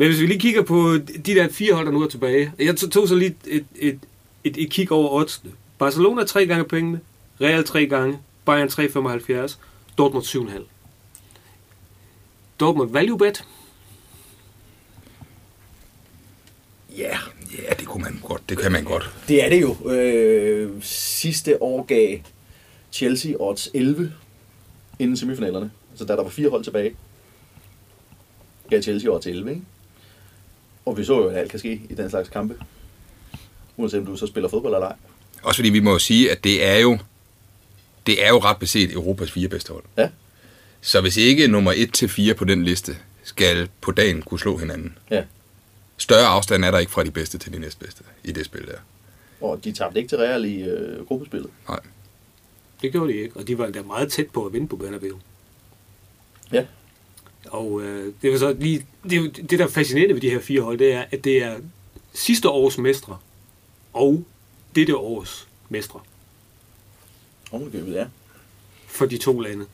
Men 0.00 0.08
hvis 0.08 0.20
vi 0.20 0.26
lige 0.26 0.40
kigger 0.40 0.62
på 0.62 0.96
de 1.26 1.34
der 1.34 1.48
fire 1.48 1.74
hold, 1.74 1.86
der 1.86 1.92
nu 1.92 2.02
er 2.02 2.08
tilbage. 2.08 2.52
Jeg 2.58 2.76
tog 2.76 3.08
så 3.08 3.14
lige 3.14 3.36
et, 3.46 3.64
et, 3.76 3.98
et, 4.44 4.56
et 4.56 4.70
kig 4.70 4.92
over 4.92 5.10
oddsene. 5.10 5.52
Barcelona 5.78 6.24
tre 6.24 6.46
gange 6.46 6.64
pengene, 6.64 7.00
Real 7.40 7.64
tre 7.64 7.86
gange, 7.86 8.18
Bayern 8.44 8.68
3,75, 8.68 9.56
Dortmund 9.98 10.24
7,5. 10.24 10.62
Dortmund 12.60 12.92
value 12.92 13.18
bet. 13.18 13.44
Ja, 16.96 17.02
yeah. 17.02 17.18
Ja, 17.68 17.74
det 17.78 17.86
kunne 17.86 18.02
man 18.02 18.20
godt. 18.22 18.42
Det 18.48 18.58
kan 18.58 18.72
man 18.72 18.84
godt. 18.84 19.10
Det 19.28 19.44
er 19.44 19.48
det 19.48 19.60
jo. 19.60 19.90
Øh, 19.90 20.82
sidste 20.82 21.62
år 21.62 21.82
gav 21.82 22.18
Chelsea 22.92 23.32
odds 23.38 23.68
11 23.74 24.12
inden 24.98 25.16
semifinalerne. 25.16 25.70
Altså 25.90 26.04
da 26.04 26.16
der 26.16 26.22
var 26.22 26.30
fire 26.30 26.50
hold 26.50 26.64
tilbage, 26.64 26.94
gav 28.70 28.82
Chelsea 28.82 29.10
odds 29.10 29.26
11, 29.26 29.50
ikke? 29.50 29.62
Og 30.90 30.96
vi 30.98 31.04
så 31.04 31.18
jo, 31.18 31.28
at 31.28 31.36
alt 31.36 31.50
kan 31.50 31.58
ske 31.58 31.82
i 31.90 31.94
den 31.94 32.10
slags 32.10 32.28
kampe. 32.28 32.56
Uanset 33.76 34.00
om 34.00 34.06
du 34.06 34.16
så 34.16 34.26
spiller 34.26 34.48
fodbold 34.48 34.74
eller 34.74 34.86
ej. 34.88 34.96
Også 35.42 35.58
fordi 35.58 35.70
vi 35.70 35.80
må 35.80 35.90
jo 35.92 35.98
sige, 35.98 36.30
at 36.30 36.44
det 36.44 36.64
er 36.66 36.76
jo, 36.78 36.98
det 38.06 38.24
er 38.24 38.28
jo 38.28 38.38
ret 38.38 38.56
beset 38.58 38.92
Europas 38.92 39.30
fire 39.30 39.48
bedste 39.48 39.72
hold. 39.72 39.84
Ja. 39.96 40.08
Så 40.80 41.00
hvis 41.00 41.16
ikke 41.16 41.46
nummer 41.48 41.72
1 41.76 41.92
til 41.92 42.08
4 42.08 42.34
på 42.34 42.44
den 42.44 42.64
liste 42.64 42.96
skal 43.22 43.68
på 43.80 43.90
dagen 43.92 44.22
kunne 44.22 44.40
slå 44.40 44.56
hinanden, 44.56 44.98
Ja. 45.10 45.24
større 45.96 46.26
afstand 46.26 46.64
er 46.64 46.70
der 46.70 46.78
ikke 46.78 46.92
fra 46.92 47.04
de 47.04 47.10
bedste 47.10 47.38
til 47.38 47.52
de 47.52 47.58
næstbedste 47.58 48.02
i 48.24 48.32
det 48.32 48.44
spil 48.44 48.66
der. 48.66 48.78
Og 49.40 49.64
de 49.64 49.72
tabte 49.72 49.98
ikke 49.98 50.08
til 50.08 50.18
Real 50.18 50.44
i 50.44 50.62
øh, 50.62 51.06
gruppespillet. 51.06 51.50
Nej. 51.68 51.80
Det 52.82 52.92
gjorde 52.92 53.12
de 53.12 53.18
ikke, 53.18 53.36
og 53.36 53.46
de 53.48 53.58
var 53.58 53.66
endda 53.66 53.82
meget 53.82 54.12
tæt 54.12 54.26
på 54.30 54.46
at 54.46 54.52
vinde 54.52 54.68
på 54.68 54.76
Bernabeu. 54.76 55.18
Ja. 56.52 56.64
Og 57.46 57.82
øh, 57.82 58.12
det 58.22 58.32
var 58.32 58.38
så 58.38 58.56
lige, 58.58 58.86
det, 59.10 59.36
det, 59.36 59.58
der 59.58 59.64
er 59.64 59.68
fascinerende 59.68 60.14
ved 60.14 60.20
de 60.20 60.30
her 60.30 60.40
fire 60.40 60.60
hold, 60.60 60.78
det 60.78 60.92
er, 60.92 61.04
at 61.10 61.24
det 61.24 61.44
er 61.44 61.54
sidste 62.12 62.48
års 62.48 62.78
mestre 62.78 63.18
og 63.92 64.24
dette 64.74 64.96
års 64.96 65.48
mestre 65.68 66.00
Ovenikøbet, 67.52 67.94
ja. 67.94 68.04
for 68.86 69.06
de 69.06 69.18
to 69.18 69.40
lande. 69.40 69.64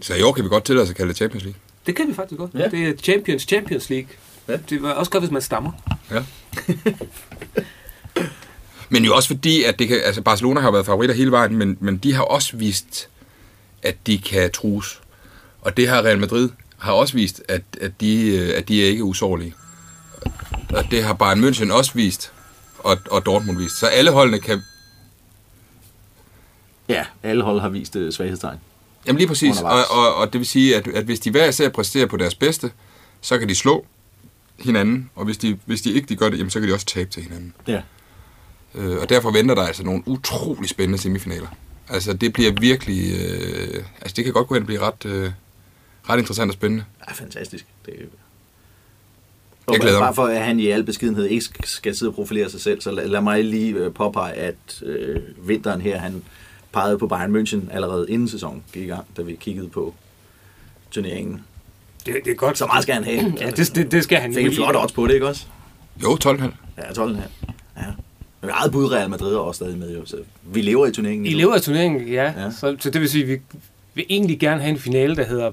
Så 0.00 0.14
i 0.14 0.22
år 0.22 0.32
kan 0.32 0.44
vi 0.44 0.48
godt 0.48 0.64
tillade 0.64 0.82
os 0.82 0.90
at 0.90 0.96
kalde 0.96 1.08
det 1.08 1.16
Champions 1.16 1.44
League. 1.44 1.60
Det 1.86 1.96
kan 1.96 2.08
vi 2.08 2.14
faktisk 2.14 2.38
godt. 2.38 2.54
Ja. 2.54 2.68
Det 2.68 2.88
er 2.88 2.96
Champions 2.96 3.42
Champions 3.42 3.90
League. 3.90 4.08
Ja. 4.48 4.56
Det 4.70 4.82
var 4.82 4.92
også 4.92 5.10
godt, 5.10 5.22
hvis 5.22 5.30
man 5.30 5.42
stammer. 5.42 5.72
Ja. 6.10 6.24
men 8.88 9.04
jo 9.04 9.14
også 9.14 9.28
fordi, 9.28 9.64
at 9.64 9.78
det 9.78 9.88
kan, 9.88 10.00
altså 10.04 10.22
Barcelona 10.22 10.60
har 10.60 10.70
været 10.70 10.86
favoritter 10.86 11.14
hele 11.14 11.30
vejen, 11.30 11.56
men, 11.56 11.78
men 11.80 11.96
de 11.96 12.14
har 12.14 12.22
også 12.22 12.56
vist, 12.56 13.08
at 13.82 13.96
de 14.06 14.18
kan 14.18 14.50
trues. 14.50 15.00
Og 15.60 15.76
det 15.76 15.88
har 15.88 16.02
Real 16.02 16.18
Madrid 16.18 16.48
har 16.78 16.92
også 16.92 17.14
vist, 17.14 17.42
at, 17.48 17.62
at, 17.80 18.00
de, 18.00 18.36
øh, 18.36 18.58
at 18.58 18.68
de 18.68 18.82
er 18.82 18.88
ikke 18.88 19.04
usårlige. 19.04 19.54
Og 20.70 20.84
det 20.90 21.04
har 21.04 21.14
Bayern 21.14 21.44
München 21.44 21.72
også 21.72 21.92
vist, 21.94 22.32
og, 22.78 22.98
og 23.10 23.26
Dortmund 23.26 23.58
vist. 23.58 23.78
Så 23.78 23.86
alle 23.86 24.10
holdene 24.10 24.38
kan... 24.38 24.60
Ja, 26.88 27.04
alle 27.22 27.42
hold 27.42 27.60
har 27.60 27.68
vist 27.68 27.96
øh, 27.96 28.12
svaghedstegn. 28.12 28.58
Jamen 29.06 29.18
lige 29.18 29.28
præcis. 29.28 29.60
Og, 29.60 29.84
og, 29.90 30.14
og 30.14 30.32
det 30.32 30.38
vil 30.38 30.46
sige, 30.46 30.76
at, 30.76 30.88
at 30.88 31.04
hvis 31.04 31.20
de 31.20 31.30
hver 31.30 31.46
især 31.48 31.68
præsterer 31.68 32.06
på 32.06 32.16
deres 32.16 32.34
bedste, 32.34 32.70
så 33.20 33.38
kan 33.38 33.48
de 33.48 33.54
slå 33.54 33.86
hinanden. 34.58 35.10
Og 35.14 35.24
hvis 35.24 35.38
de, 35.38 35.58
hvis 35.64 35.80
de 35.80 35.92
ikke 35.92 36.06
de 36.08 36.16
gør 36.16 36.28
det, 36.28 36.38
jamen, 36.38 36.50
så 36.50 36.60
kan 36.60 36.68
de 36.68 36.74
også 36.74 36.86
tabe 36.86 37.10
til 37.10 37.22
hinanden. 37.22 37.54
Ja. 37.66 37.80
Øh, 38.74 38.98
og 39.02 39.08
derfor 39.08 39.30
venter 39.30 39.54
der 39.54 39.62
altså 39.62 39.82
nogle 39.84 40.02
utrolig 40.06 40.70
spændende 40.70 40.98
semifinaler. 40.98 41.48
Altså, 41.88 42.12
det 42.12 42.32
bliver 42.32 42.52
virkelig... 42.60 43.12
Øh, 43.20 43.84
altså, 44.00 44.14
det 44.16 44.24
kan 44.24 44.32
godt 44.32 44.48
gå 44.48 44.54
hen 44.54 44.62
og 44.62 44.66
blive 44.66 44.80
ret, 44.80 45.04
øh, 45.04 45.30
ret 46.08 46.18
interessant 46.18 46.50
og 46.50 46.54
spændende. 46.54 46.84
Ja, 47.08 47.12
fantastisk. 47.12 47.66
Det 47.86 47.94
er... 47.94 48.04
Jeg 49.72 49.80
glæder 49.80 49.98
mig. 49.98 50.06
Bare 50.06 50.14
for 50.14 50.26
at 50.26 50.40
han 50.44 50.60
i 50.60 50.66
al 50.66 50.84
beskedenhed 50.84 51.24
ikke 51.26 51.44
sk- 51.44 51.60
skal 51.66 51.96
sidde 51.96 52.10
og 52.10 52.14
profilere 52.14 52.50
sig 52.50 52.60
selv, 52.60 52.80
så 52.80 52.90
lad, 52.90 53.08
lad 53.08 53.20
mig 53.20 53.44
lige 53.44 53.74
øh, 53.74 53.92
påpege, 53.94 54.32
at 54.32 54.82
øh, 54.82 55.20
vinteren 55.48 55.80
her, 55.80 55.98
han 55.98 56.22
pegede 56.72 56.98
på 56.98 57.06
Bayern 57.06 57.36
München 57.36 57.74
allerede 57.74 58.06
inden 58.08 58.28
sæsonen 58.28 58.62
gik 58.72 58.82
i 58.82 58.86
gang, 58.86 59.04
da 59.16 59.22
vi 59.22 59.34
kiggede 59.40 59.68
på 59.68 59.94
turneringen. 60.90 61.42
Det, 62.06 62.14
det 62.24 62.30
er 62.30 62.34
godt. 62.34 62.58
Så 62.58 62.66
meget 62.66 62.82
skal 62.82 62.94
han 62.94 63.04
have. 63.04 63.34
Ja, 63.40 63.50
det, 63.50 63.72
det, 63.74 63.92
det 63.92 64.04
skal 64.04 64.18
han 64.18 64.34
Fik 64.34 64.46
en 64.46 64.52
flot 64.54 64.76
odds 64.76 64.92
på 64.92 65.06
det, 65.06 65.14
ikke 65.14 65.26
også? 65.28 65.46
Jo, 66.02 66.18
12,5. 66.24 66.42
Ja, 66.78 66.92
12 66.94 67.16
her. 67.16 67.22
Ja. 67.76 67.82
Men 68.40 68.50
eget 68.50 68.72
bud 68.72 68.92
Real 68.92 69.10
Madrid 69.10 69.34
er 69.34 69.38
også 69.38 69.58
stadig 69.58 69.78
med, 69.78 69.94
jo. 69.96 70.06
Så 70.06 70.16
vi 70.42 70.62
lever 70.62 70.86
i 70.86 70.92
turneringen. 70.92 71.26
I 71.26 71.32
lever 71.34 71.54
af 71.54 71.60
turneringen, 71.62 72.08
ja. 72.08 72.22
Ja. 72.22 72.42
ja. 72.42 72.50
Så, 72.50 72.76
så 72.80 72.90
det 72.90 73.00
vil 73.00 73.08
sige, 73.08 73.22
at 73.22 73.28
vi 73.28 73.38
vil 73.94 74.06
egentlig 74.08 74.40
gerne 74.40 74.60
have 74.60 74.70
en 74.70 74.78
finale, 74.78 75.16
der 75.16 75.24
hedder 75.24 75.50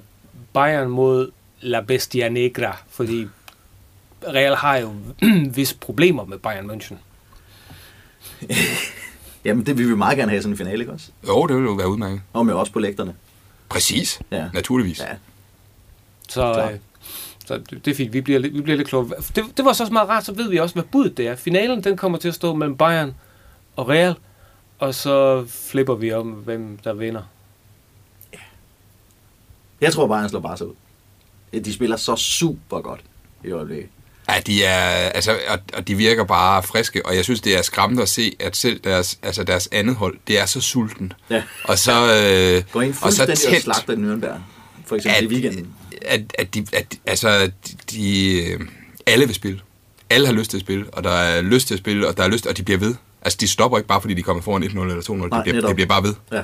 Bayern 0.55 0.89
mod 0.89 1.31
La 1.61 1.81
Bestia 1.81 2.29
Negra, 2.29 2.77
fordi 2.89 3.27
Real 4.27 4.55
har 4.55 4.77
jo 4.77 4.93
vis 5.55 5.73
problemer 5.73 6.25
med 6.25 6.37
Bayern 6.37 6.71
München. 6.71 6.95
Jamen, 9.45 9.65
det 9.65 9.77
vil 9.77 9.89
vi 9.89 9.95
meget 9.95 10.17
gerne 10.17 10.29
have 10.31 10.41
sådan 10.41 10.53
en 10.53 10.57
finale, 10.57 10.79
ikke 10.79 10.91
også? 10.93 11.07
Jo, 11.27 11.45
det 11.47 11.55
vil 11.55 11.63
jo 11.63 11.71
være 11.73 11.89
udmærket. 11.89 12.21
Og 12.33 12.45
med 12.45 12.53
os 12.53 12.69
på 12.69 12.79
lægterne. 12.79 13.15
Præcis. 13.69 14.21
Ja. 14.31 14.45
Naturligvis. 14.53 14.99
Ja. 14.99 15.05
Så, 16.29 16.69
øh, 16.71 16.77
så 17.45 17.57
det 17.57 17.87
er 17.87 17.95
fint, 17.95 18.13
vi 18.13 18.21
bliver, 18.21 18.39
lidt- 18.39 18.53
vi 18.53 18.61
bliver 18.61 18.77
lidt 18.77 18.87
klogere. 18.87 19.09
Det, 19.35 19.43
det 19.57 19.65
var 19.65 19.73
så 19.73 19.83
også 19.83 19.93
meget 19.93 20.09
rart, 20.09 20.25
så 20.25 20.33
ved 20.33 20.49
vi 20.49 20.57
også, 20.57 20.75
hvad 20.75 20.83
budet 20.83 21.17
det 21.17 21.27
er. 21.27 21.35
Finalen, 21.35 21.83
den 21.83 21.97
kommer 21.97 22.17
til 22.17 22.27
at 22.27 22.33
stå 22.33 22.53
mellem 22.53 22.77
Bayern 22.77 23.13
og 23.75 23.89
Real, 23.89 24.15
og 24.79 24.95
så 24.95 25.45
flipper 25.49 25.95
vi 25.95 26.11
om, 26.13 26.27
hvem 26.31 26.77
der 26.83 26.93
vinder. 26.93 27.21
Jeg 29.85 29.93
tror 29.93 30.07
bare, 30.07 30.19
han 30.21 30.29
slår 30.29 30.39
Barca 30.39 30.63
ud. 30.63 30.73
Ja, 31.53 31.59
De 31.59 31.73
spiller 31.73 31.97
så 31.97 32.15
super 32.15 32.81
godt 32.81 32.99
i 33.43 33.51
øjeblikket. 33.51 33.89
Ja, 34.29 34.33
de 34.47 34.63
er, 34.63 34.79
altså, 35.09 35.31
og, 35.47 35.59
og 35.73 35.87
de 35.87 35.95
virker 35.95 36.23
bare 36.23 36.63
friske, 36.63 37.05
og 37.05 37.15
jeg 37.15 37.23
synes, 37.23 37.41
det 37.41 37.57
er 37.57 37.61
skræmmende 37.61 38.01
at 38.03 38.09
se, 38.09 38.35
at 38.39 38.55
selv 38.57 38.79
deres, 38.83 39.19
altså 39.23 39.43
deres 39.43 39.69
andet 39.71 39.95
hold, 39.95 40.17
det 40.27 40.39
er 40.39 40.45
så 40.45 40.61
sulten. 40.61 41.13
Ja. 41.29 41.43
Og 41.63 41.77
så, 41.79 41.91
øh, 41.91 42.63
Går 42.71 42.81
ind 42.81 42.91
og 43.01 43.13
så 43.13 43.25
fuldstændig 43.25 43.57
og, 43.57 43.61
slagter 43.61 43.95
Nürnberg, 43.95 44.39
for 44.85 44.95
eksempel 44.95 45.23
i 45.23 45.27
weekenden. 45.35 45.73
at, 46.01 46.21
at, 46.39 46.53
de, 46.55 46.65
at 46.73 46.95
altså, 47.05 47.51
de, 47.91 48.35
øh, 48.43 48.59
alle 49.05 49.25
vil 49.25 49.35
spille. 49.35 49.59
Alle 50.09 50.27
har 50.27 50.33
lyst 50.33 50.49
til 50.49 50.57
at 50.57 50.61
spille, 50.61 50.85
og 50.93 51.03
der 51.03 51.11
er 51.11 51.41
lyst 51.41 51.67
til 51.67 51.73
at 51.73 51.79
spille, 51.79 52.07
og 52.07 52.17
der 52.17 52.23
er 52.23 52.27
lyst, 52.27 52.45
og 52.47 52.57
de 52.57 52.63
bliver 52.63 52.77
ved. 52.79 52.95
Altså, 53.21 53.37
de 53.41 53.47
stopper 53.47 53.77
ikke 53.77 53.87
bare, 53.87 54.01
fordi 54.01 54.13
de 54.13 54.23
kommer 54.23 54.43
foran 54.43 54.63
1-0 54.63 54.67
eller 54.79 55.01
2-0. 55.01 55.13
Nej, 55.13 55.43
De 55.43 55.51
bliver, 55.51 55.67
de 55.67 55.73
bliver 55.75 55.87
bare 55.87 56.03
ved. 56.03 56.13
Ja. 56.31 56.41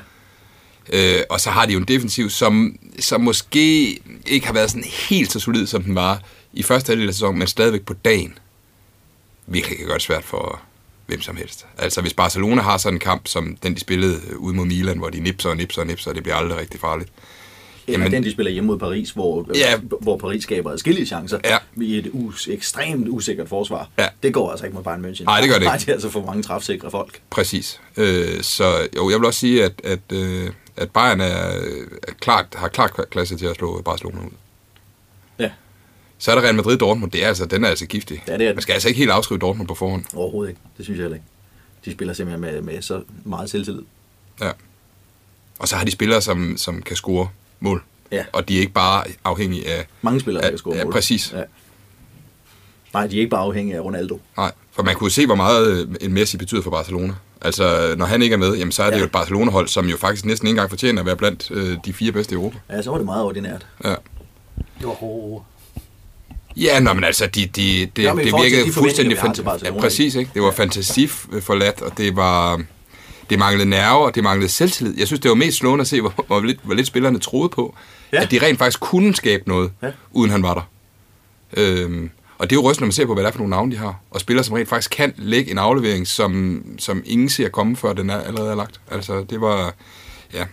Øh, 0.90 1.22
og 1.30 1.40
så 1.40 1.50
har 1.50 1.66
de 1.66 1.74
jo 1.74 1.80
en 1.80 1.86
defensiv, 1.86 2.30
som, 2.30 2.80
som 3.00 3.22
måske 3.22 4.00
ikke 4.26 4.46
har 4.46 4.54
været 4.54 4.72
sådan 4.72 4.90
helt 5.10 5.32
så 5.32 5.40
solid, 5.40 5.68
som 5.68 5.84
den 5.84 5.96
var 5.96 6.22
i 6.54 6.64
første 6.64 6.90
halvdel 6.90 7.08
af 7.08 7.14
sæsonen, 7.14 7.40
men 7.40 7.48
stadigvæk 7.48 7.82
på 7.82 7.94
dagen 7.94 8.38
virkelig 9.48 9.78
kan 9.78 9.88
gøre 9.88 9.96
det 9.98 10.04
svært 10.04 10.24
for 10.24 10.62
hvem 11.08 11.22
som 11.22 11.36
helst. 11.36 11.66
Altså 11.78 12.02
hvis 12.02 12.14
Barcelona 12.14 12.62
har 12.62 12.78
sådan 12.78 12.96
en 12.96 13.00
kamp, 13.00 13.28
som 13.28 13.58
den 13.64 13.76
de 13.76 13.80
spillede 13.80 14.22
øh, 14.30 14.38
ud 14.38 14.54
mod 14.54 14.66
Milan, 14.66 14.98
hvor 14.98 15.10
de 15.10 15.20
nipser 15.20 15.50
og 15.50 15.58
nipser 15.58 15.82
og 15.82 15.88
nipser, 15.88 16.12
og 16.12 16.16
det 16.16 16.24
bliver 16.24 16.36
aldrig 16.36 16.60
rigtig 16.60 16.80
farligt. 16.80 17.10
Eller 17.88 18.00
Jamen- 18.00 18.12
den, 18.12 18.24
de 18.24 18.32
spiller 18.32 18.52
hjemme 18.52 18.68
mod 18.68 18.80
Paris, 18.80 19.10
hvor, 19.12 19.48
Ja. 19.56 19.78
hvor 20.02 20.18
Paris 20.18 20.44
skaber 20.44 20.72
adskillige 20.72 21.06
chancer 21.06 21.40
Ja. 21.46 21.58
i 21.82 21.98
et 21.98 22.08
us- 22.14 22.52
ekstremt 22.52 23.08
usikkert 23.10 23.50
forsvar. 23.50 23.90
Ja. 23.98 24.08
Det 24.24 24.34
går 24.34 24.52
altså 24.52 24.66
ikke 24.66 24.76
mod 24.76 24.84
Bayern 24.84 25.06
München. 25.06 25.24
Nej, 25.24 25.40
det 25.42 25.50
gør 25.50 25.56
det 25.56 25.62
ikke. 25.66 25.68
Nej, 25.70 25.78
de 25.78 25.86
er 25.90 25.94
altså 25.94 26.10
for 26.10 26.26
mange 26.26 26.44
træfsikre 26.44 26.92
folk. 26.92 27.22
Præcis. 27.30 27.82
Øh, 27.98 28.42
så 28.42 28.88
jo, 28.96 29.10
jeg 29.10 29.20
vil 29.20 29.26
også 29.26 29.40
sige, 29.40 29.64
at, 29.66 29.74
at, 29.84 30.00
øh, 30.14 30.50
at 30.78 30.92
Bayern 30.92 31.22
er, 31.22 31.26
er 31.28 32.14
klart, 32.20 32.46
har 32.56 32.68
klart 32.68 32.92
klasse 33.10 33.38
til 33.38 33.46
at 33.46 33.56
slå 33.56 33.82
Barcelona 33.82 34.18
ud. 34.26 34.32
Ja, 35.40 35.52
Så 36.18 36.32
er 36.32 36.36
der 36.36 36.42
Real 36.42 36.56
Madrid 36.56 36.78
Dortmund, 36.78 37.12
det 37.12 37.24
er 37.24 37.28
altså, 37.28 37.46
den 37.46 37.64
er 37.64 37.70
altså 37.70 37.86
giftig. 37.86 38.24
Ja, 38.28 38.34
det 38.34 38.42
er 38.42 38.48
den. 38.48 38.56
Man 38.56 38.62
skal 38.62 38.74
altså 38.74 38.88
ikke 38.88 38.98
helt 38.98 39.12
afskrive 39.12 39.40
Dortmund 39.40 39.68
på 39.68 39.76
forhånd. 39.76 40.04
overhovedet 40.16 40.50
ikke. 40.52 40.62
Det 40.78 40.86
synes 40.86 40.98
jeg 40.98 41.04
heller 41.04 41.16
ikke. 41.16 41.28
De 41.86 41.92
spiller 41.92 42.14
simpelthen 42.14 42.42
med, 42.42 42.62
med 42.62 42.82
så 42.82 43.02
meget 43.26 43.50
selvtillid. 43.50 43.82
Ja. 44.42 44.52
Og 45.60 45.68
så 45.68 45.76
har 45.76 45.86
de 45.86 45.92
spillere, 45.92 46.22
som, 46.22 46.58
som 46.58 46.82
kan 46.82 46.96
score 46.96 47.28
mål. 47.62 47.84
Ja. 48.12 48.24
Og 48.34 48.50
de 48.50 48.56
er 48.56 48.60
ikke 48.60 48.74
bare 48.74 49.04
afhængige 49.24 49.68
af... 49.70 49.88
Mange 50.02 50.20
spillere, 50.20 50.42
der 50.42 50.48
Ja, 50.48 50.52
kan 50.52 50.58
score 50.58 50.76
ja, 50.78 50.84
mål. 50.84 50.94
præcis. 50.94 51.34
Ja. 51.38 51.42
Nej, 52.94 53.08
de 53.08 53.16
er 53.16 53.20
ikke 53.20 53.30
bare 53.30 53.42
afhængige 53.44 53.76
af 53.78 53.82
Ronaldo. 53.82 54.20
Nej, 54.38 54.52
for 54.72 54.84
man 54.84 54.96
kunne 54.96 55.12
se, 55.12 55.26
hvor 55.26 55.36
meget 55.36 55.68
øh, 55.68 55.88
en 56.02 56.14
Messi 56.14 56.38
betyder 56.38 56.62
for 56.62 56.72
Barcelona. 56.72 57.14
Altså, 57.42 57.96
når 57.98 58.06
han 58.06 58.22
ikke 58.22 58.34
er 58.34 58.38
med, 58.38 58.56
jamen, 58.58 58.72
så 58.72 58.84
er 58.84 58.88
det 58.88 58.94
Ja. 58.94 59.00
jo 59.00 59.06
et 59.06 59.12
Barcelona-hold, 59.12 59.68
som 59.68 59.86
jo 59.90 59.98
faktisk 59.98 60.26
næsten 60.26 60.48
ikke 60.48 60.52
engang 60.52 60.70
fortjener 60.70 61.00
at 61.02 61.06
være 61.06 61.16
blandt 61.16 61.52
øh, 61.52 61.78
de 61.86 61.94
fire 61.94 62.12
bedste 62.12 62.34
i 62.34 62.36
Europa. 62.36 62.58
Ja, 62.70 62.82
så 62.82 62.90
var 62.90 62.98
det 62.98 63.06
meget 63.06 63.24
ordinært. 63.24 63.66
Ja. 63.84 63.90
Det 63.90 64.88
var 64.88 64.94
hårde 64.94 65.24
ord. 65.34 65.46
Ja, 66.58 66.80
nå, 66.80 66.94
men 66.94 67.04
altså, 67.04 67.26
de, 67.26 67.46
de, 67.46 67.86
det, 67.96 68.04
Ja, 68.04 68.14
men 68.14 68.28
i 68.28 68.32
det 68.32 68.40
virkede 68.44 68.66
de 68.66 68.72
fuldstændig... 68.72 69.18
forventninger, 69.18 69.22
vi 69.22 69.28
har 69.28 69.34
til 69.34 69.42
Fan- 69.42 69.46
Barcelona, 69.46 69.76
ja, 69.76 69.82
præcis, 69.82 70.16
ikke? 70.16 70.32
Det 70.34 70.42
var 70.42 70.52
fantasiforladt, 70.52 71.82
og 71.82 71.98
det 71.98 72.16
var... 72.16 72.62
Det 73.32 73.40
manglede 73.40 73.70
nerve, 73.70 74.06
og 74.06 74.16
det 74.16 74.24
manglede 74.24 74.50
selvtillid. 74.50 74.98
Jeg 74.98 75.08
synes, 75.08 75.20
det 75.20 75.30
var 75.30 75.36
mest 75.36 75.58
slående 75.58 75.82
at 75.82 75.88
se, 75.88 76.02
hvor, 76.02 76.14
hvor, 76.28 76.42
lidt, 76.42 76.60
hvor 76.64 76.74
lidt 76.74 76.88
spillerne 76.88 77.20
troede 77.20 77.50
på, 77.50 77.76
Ja. 78.14 78.22
at 78.24 78.32
de 78.32 78.40
rent 78.46 78.58
faktisk 78.58 78.80
kunne 78.80 79.16
skabe 79.16 79.44
noget, 79.48 79.72
Ja. 79.84 79.92
uden 80.12 80.32
han 80.32 80.44
var 80.44 80.54
der. 80.54 80.62
Øhm, 81.58 82.10
og 82.38 82.50
det 82.50 82.56
er 82.56 82.60
jo 82.62 82.70
rystende, 82.70 82.82
når 82.84 82.88
man 82.88 82.92
ser 82.92 83.06
på, 83.06 83.14
hvad 83.14 83.24
det 83.24 83.28
er 83.28 83.32
for 83.32 83.40
nogle 83.40 83.50
navne, 83.50 83.72
de 83.72 83.78
har. 83.78 84.00
Og 84.12 84.20
spillere, 84.22 84.44
som 84.44 84.54
rent 84.54 84.70
faktisk 84.70 84.92
kan 84.92 85.14
lægge 85.18 85.52
en 85.52 85.58
aflevering, 85.58 86.08
som, 86.08 86.64
som 86.80 87.04
ingen 87.06 87.30
ser 87.30 87.50
komme, 87.50 87.76
før 87.78 87.94
den 87.94 88.10
er, 88.10 88.18
allerede 88.22 88.52
er 88.52 88.56
lagt. 88.56 88.82
Altså, 88.92 89.24
det 89.30 89.42
var... 89.42 89.74
Ja. 90.34 90.46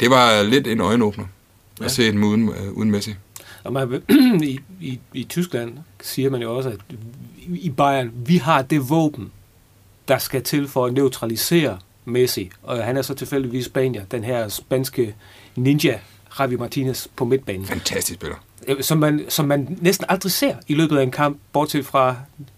Det 0.00 0.10
var 0.10 0.42
lidt 0.42 0.66
en 0.66 0.80
øjenåbner 0.80 1.24
Ja. 1.80 1.84
at 1.84 1.90
se 1.90 2.12
dem 2.12 2.24
uden, 2.24 2.48
øh, 2.48 2.72
uden 2.72 2.90
Messi. 2.90 3.14
Og 3.64 3.72
man, 3.72 4.02
i, 4.42 4.60
i, 4.80 5.00
I 5.14 5.24
Tyskland 5.24 5.72
siger 6.02 6.30
man 6.30 6.42
jo 6.42 6.56
også, 6.56 6.68
at 6.68 6.78
i 7.48 7.70
Bayern, 7.70 8.10
vi 8.26 8.36
har 8.36 8.62
det 8.62 8.90
våben, 8.90 9.30
der 10.08 10.18
skal 10.18 10.42
til 10.42 10.68
for 10.68 10.86
at 10.86 10.92
neutralisere 10.92 11.78
Messi. 12.04 12.50
Og 12.62 12.84
han 12.84 12.96
er 12.96 13.02
så 13.02 13.14
tilfældigvis 13.14 13.64
Spanier, 13.66 14.04
den 14.10 14.24
her 14.24 14.48
spanske 14.48 15.14
ninja, 15.56 15.98
Javi 16.40 16.56
Martinez 16.56 17.06
på 17.16 17.24
midtbanen. 17.24 17.66
Fantastisk 17.66 18.18
spiller. 18.18 18.36
Øh, 18.68 18.82
Som 18.82 18.98
man, 18.98 19.24
som 19.28 19.46
man 19.48 19.78
næsten 19.80 20.06
aldrig 20.08 20.32
ser 20.32 20.54
i 20.68 20.74
løbet 20.74 20.98
af 20.98 21.02
en 21.02 21.10
kamp, 21.10 21.38
bortset 21.52 21.86
fra, 21.86 22.16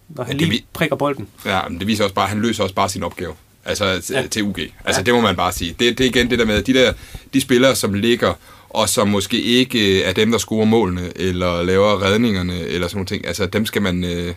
når 0.09 0.25
han 0.25 0.33
Ja, 0.33 0.39
lige 0.39 0.51
vi- 0.51 0.65
prikker 0.73 0.97
bolden. 0.97 1.29
Ja, 1.47 1.69
men 1.69 1.79
det 1.79 1.87
viser 1.87 2.05
også 2.05 2.15
bare, 2.15 2.29
han 2.29 2.41
løser 2.41 2.63
også 2.63 2.75
bare 2.75 2.89
sin 2.89 3.03
opgave. 3.03 3.35
Altså 3.65 4.01
til, 4.01 4.13
Ja. 4.15 4.21
ja. 4.21 4.27
til 4.27 4.43
UG. 4.43 4.59
Altså 4.85 5.01
ja. 5.01 5.05
det 5.05 5.15
må 5.15 5.21
man 5.21 5.37
bare 5.37 5.53
sige. 5.53 5.77
Det, 5.79 5.99
det 5.99 6.05
er 6.07 6.09
igen 6.11 6.31
det 6.31 6.39
der 6.39 6.45
med, 6.45 6.63
de 6.63 6.75
der 6.75 6.93
de 7.35 7.41
spillere, 7.41 7.75
som 7.75 7.95
ligger 7.95 8.35
og 8.71 8.89
som 8.89 9.09
måske 9.09 9.41
ikke 9.43 10.03
er 10.03 10.13
dem, 10.13 10.31
der 10.31 10.39
scorer 10.39 10.65
målene, 10.65 11.13
eller 11.17 11.63
laver 11.63 12.03
redningerne, 12.03 12.59
eller 12.61 12.89
sådan 12.89 12.97
nogle 12.97 13.07
ting. 13.07 13.27
Altså, 13.27 13.47
dem 13.47 13.67
skal 13.67 13.83
man... 13.83 14.05
Øh, 14.05 14.35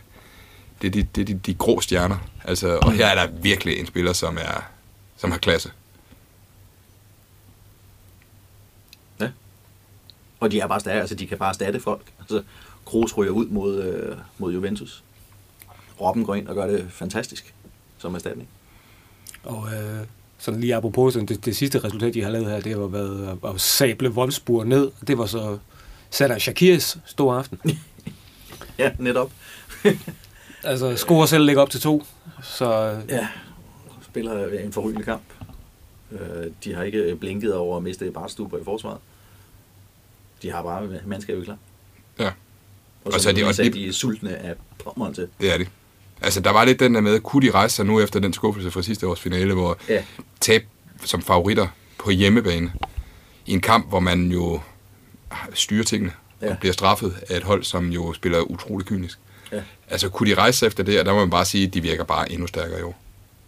det 0.84 0.90
er 0.90 0.92
de, 0.92 1.08
det 1.16 1.22
er 1.22 1.25
de, 1.25 1.40
de 1.46 1.54
grå 1.54 1.82
stjerner. 1.82 2.18
Altså, 2.44 2.78
og 2.78 2.92
her 2.92 3.08
er 3.08 3.16
der 3.16 3.28
virkelig 3.42 3.80
en 3.80 3.86
spiller, 3.86 4.13
som, 4.13 4.38
er, 4.38 4.72
som 5.18 5.32
har 5.32 5.38
klasse. 5.38 5.72
Ja. 9.20 9.30
Og 10.40 10.52
de 10.52 10.60
er 10.60 10.68
bare 10.68 10.80
stærke, 10.80 11.00
altså 11.00 11.16
de 11.16 11.28
kan 11.28 11.38
bare 11.38 11.50
erstatte 11.50 11.80
folk. 11.80 12.02
Altså, 12.20 12.44
Kroos 12.86 13.18
ryger 13.18 13.32
ud 13.32 13.48
mod, 13.48 13.84
øh, 13.84 14.18
mod 14.38 14.54
Juventus. 14.54 15.04
Robben 16.02 16.25
går 16.25 16.36
ind 16.36 16.48
og 16.48 16.56
gør 16.56 16.68
det 16.68 16.88
fantastisk 16.92 17.54
som 17.98 18.16
erstatning. 18.16 18.50
Og 19.44 19.68
øh, 19.74 20.06
sådan 20.38 20.60
lige 20.60 20.75
apropos 20.75 21.13
sådan 21.13 21.28
det, 21.28 21.46
det 21.46 21.56
sidste 21.56 21.80
resultat, 21.80 22.13
de 22.13 22.24
har 22.24 22.30
lavet 22.30 22.52
her, 22.52 22.60
det 22.60 22.72
har 22.72 22.88
været 22.88 23.40
at, 23.44 23.50
at 23.50 23.62
sable 23.62 24.12
Wolfsburg 24.12 24.68
ned. 24.68 24.92
Det 25.08 25.18
var 25.18 25.25
så 25.25 25.58
Sadar 26.10 26.38
Shakirs 26.38 26.98
store 27.06 27.38
aften. 27.38 27.60
ja, 28.80 28.92
netop. 29.00 29.32
Altså, 30.63 30.96
scorer 30.96 31.25
selv 31.25 31.46
ligger 31.46 31.62
op 31.62 31.70
til 31.70 31.82
to. 31.82 32.03
Så... 32.43 33.00
Ja, 33.10 33.27
spiller 34.01 34.60
en 34.60 34.74
forrygende 34.74 35.03
kamp. 35.03 35.24
Øh, 36.12 36.51
de 36.63 36.74
har 36.74 36.84
ikke 36.84 37.15
blinket 37.15 37.55
over 37.55 37.77
at 37.77 37.84
miste 37.84 38.12
barstuber 38.12 38.58
i 38.58 38.63
forsvaret. 38.63 38.98
De 40.41 40.51
har 40.51 40.63
bare 40.63 40.89
mandskabet 41.05 41.46
klar. 41.46 41.58
Ja. 42.20 42.32
Og 43.05 43.12
så, 43.12 43.15
og 43.17 43.22
så 43.22 43.29
er 43.29 43.34
de, 43.34 43.43
også 43.43 43.63
de 43.63 43.88
er 43.88 43.91
sultne 43.91 44.38
af 44.38 44.55
pommeren 44.84 45.13
til. 45.13 45.27
Det 45.41 45.53
er 45.53 45.58
de. 45.58 45.65
Altså, 46.22 46.39
der 46.39 46.50
var 46.50 46.65
lidt 46.65 46.79
den 46.79 46.96
der 46.96 47.01
med, 47.01 47.20
kunne 47.20 47.48
de 47.48 47.51
rejse 47.51 47.75
sig 47.75 47.86
nu 47.86 48.00
efter 48.00 48.20
den 48.20 48.34
skuffelse 48.34 48.72
fra 48.72 48.82
sidste 48.82 49.08
års 49.08 49.20
finale, 49.20 49.53
hvor 49.53 49.77
ja. 49.89 50.03
tab 50.39 50.65
som 51.03 51.22
favoritter 51.22 51.67
på 52.00 52.10
hjemmebane 52.10 52.74
i 53.46 53.53
en 53.53 53.62
kamp, 53.62 53.89
hvor 53.89 54.00
man 54.00 54.32
jo 54.32 54.60
styrer 55.53 55.84
tingene 55.84 56.13
ja. 56.41 56.51
og 56.51 56.58
bliver 56.60 56.74
straffet 56.74 57.15
af 57.29 57.38
et 57.38 57.43
hold, 57.43 57.63
som 57.63 57.89
jo 57.89 58.13
spiller 58.13 58.39
utrolig 58.39 58.88
kynisk. 58.88 59.20
Ja. 59.53 59.62
Altså, 59.89 60.10
kunne 60.10 60.29
de 60.29 60.36
rejse 60.36 60.60
sig 60.60 60.67
efter 60.67 60.83
det, 60.83 61.00
og 61.00 61.05
der 61.05 61.13
må 61.13 61.19
man 61.19 61.29
bare 61.29 61.45
sige, 61.45 61.67
at 61.67 61.74
de 61.74 61.81
virker 61.81 62.03
bare 62.03 62.31
endnu 62.31 62.48
stærkere 62.48 62.79
i 62.79 62.83
år. 62.83 63.00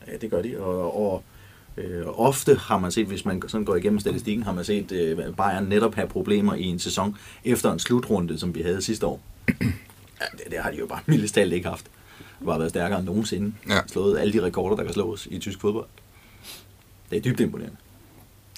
Ja, 0.07 0.17
det 0.21 0.31
gør 0.31 0.41
de, 0.41 0.59
og, 0.59 1.11
og 1.11 1.23
øh, 1.77 2.03
ofte 2.05 2.55
har 2.55 2.77
man 2.77 2.91
set, 2.91 3.07
hvis 3.07 3.25
man 3.25 3.41
sådan 3.47 3.65
går 3.65 3.75
igennem 3.75 3.99
statistikken, 3.99 4.43
har 4.43 4.53
man 4.53 4.65
set 4.65 4.91
øh, 4.91 5.17
Bayern 5.17 5.63
netop 5.63 5.95
have 5.95 6.07
problemer 6.07 6.53
i 6.53 6.63
en 6.63 6.79
sæson 6.79 7.17
efter 7.45 7.71
en 7.71 7.79
slutrunde, 7.79 8.39
som 8.39 8.55
vi 8.55 8.61
havde 8.61 8.81
sidste 8.81 9.05
år. 9.05 9.21
Ja, 10.21 10.25
det, 10.31 10.51
det 10.51 10.59
har 10.59 10.71
de 10.71 10.77
jo 10.77 10.85
bare 10.85 10.99
mildest 11.11 11.37
ikke 11.37 11.69
haft 11.69 11.85
har 12.51 12.57
været 12.57 12.69
stærkere 12.69 12.99
end 12.99 13.07
nogensinde. 13.07 13.53
Ja. 13.69 13.79
Slået 13.87 14.19
alle 14.19 14.33
de 14.33 14.41
rekorder, 14.41 14.75
der 14.75 14.83
kan 14.83 14.93
slås 14.93 15.27
i 15.31 15.39
tysk 15.39 15.61
fodbold. 15.61 15.87
Det 17.09 17.17
er 17.17 17.21
dybt 17.21 17.39
imponerende. 17.39 17.77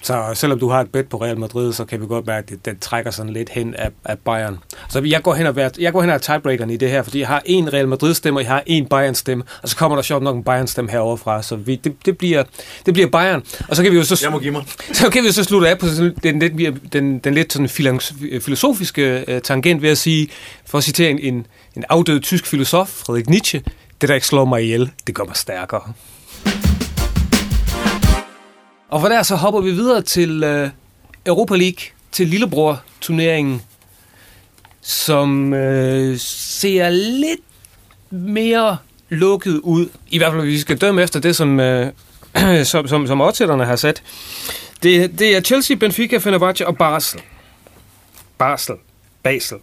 Så 0.02 0.30
selvom 0.34 0.58
du 0.58 0.68
har 0.68 0.80
et 0.80 0.92
bet 0.92 1.08
på 1.08 1.16
Real 1.16 1.38
Madrid, 1.38 1.72
så 1.72 1.84
kan 1.84 2.00
vi 2.00 2.06
godt 2.06 2.26
mærke, 2.26 2.54
at 2.54 2.64
det, 2.64 2.80
trækker 2.80 3.10
sådan 3.10 3.32
lidt 3.32 3.48
hen 3.48 3.74
af, 3.74 3.90
af 4.04 4.18
Bayern. 4.18 4.58
Så 4.88 5.00
jeg 5.00 5.22
går 5.22 5.34
hen 5.34 5.46
og, 5.46 5.56
være, 5.56 5.70
jeg 5.78 5.92
går 5.92 6.00
hen 6.00 6.10
og 6.10 6.22
tiebreakeren 6.22 6.70
i 6.70 6.76
det 6.76 6.90
her, 6.90 7.02
fordi 7.02 7.18
jeg 7.20 7.28
har 7.28 7.42
en 7.44 7.72
Real 7.72 7.88
Madrid-stemme, 7.88 8.38
og 8.38 8.42
jeg 8.42 8.50
har 8.50 8.62
en 8.66 8.86
Bayern-stemme, 8.86 9.44
og 9.62 9.68
så 9.68 9.76
kommer 9.76 9.96
der 9.96 10.02
sjovt 10.02 10.22
nok 10.22 10.36
en 10.36 10.44
Bayern-stemme 10.44 10.90
herovre 10.90 11.18
fra, 11.18 11.42
så 11.42 11.56
vi, 11.56 11.76
det, 11.76 12.06
det, 12.06 12.18
bliver, 12.18 12.44
det 12.86 12.94
bliver 12.94 13.08
Bayern. 13.08 13.42
Og 13.68 13.76
så 13.76 13.82
kan 13.82 13.92
vi 13.92 13.96
jo 13.96 14.04
så, 14.04 14.20
jeg 14.22 14.32
må 14.32 14.38
give 14.38 14.52
mig. 14.52 14.64
så, 14.92 15.10
kan 15.10 15.22
vi 15.22 15.26
jo 15.26 15.32
så 15.32 15.44
slutte 15.44 15.68
af 15.68 15.78
på 15.78 15.86
den, 16.22 16.40
den, 16.40 16.80
den, 16.92 17.18
den 17.18 17.34
lidt 17.34 17.52
sådan 17.52 17.68
filosofiske 18.40 19.24
uh, 19.28 19.38
tangent 19.38 19.82
ved 19.82 19.90
at 19.90 19.98
sige, 19.98 20.28
for 20.66 20.78
at 20.78 20.84
citere 20.84 21.10
en, 21.10 21.18
en, 21.18 21.46
en 21.76 21.84
afdød 21.88 22.20
tysk 22.20 22.46
filosof, 22.46 22.88
Friedrich 22.88 23.30
Nietzsche, 23.30 23.62
det, 24.00 24.08
der 24.08 24.14
ikke 24.14 24.26
slår 24.26 24.44
mig 24.44 24.62
ihjel, 24.62 24.90
det 25.06 25.14
gør 25.14 25.24
mig 25.24 25.36
stærkere. 25.36 25.92
Og 28.88 29.00
for 29.00 29.08
der 29.08 29.22
så 29.22 29.36
hopper 29.36 29.60
vi 29.60 29.70
videre 29.70 30.02
til 30.02 30.42
øh, 30.44 30.70
Europa 31.26 31.56
League, 31.56 31.80
til 32.12 32.26
Lillebror-turneringen, 32.28 33.62
som 34.80 35.54
øh, 35.54 36.18
ser 36.18 36.90
lidt 36.90 37.40
mere 38.10 38.76
lukket 39.08 39.60
ud. 39.62 39.88
I 40.08 40.18
hvert 40.18 40.32
fald, 40.32 40.42
hvis 40.42 40.52
vi 40.52 40.58
skal 40.58 40.78
dømme 40.78 41.02
efter 41.02 41.20
det, 41.20 41.36
som, 41.36 41.60
øh, 41.60 41.92
som, 42.64 42.88
som, 42.88 43.06
som 43.06 43.20
oddsætterne 43.20 43.64
har 43.64 43.76
sat. 43.76 44.02
Det, 44.82 45.18
det 45.18 45.36
er 45.36 45.40
Chelsea, 45.40 45.76
Benfica, 45.76 46.18
Fenerbahce 46.18 46.66
og 46.66 46.78
Basel. 46.78 47.20
Basel. 48.38 48.74
Basel. 49.22 49.56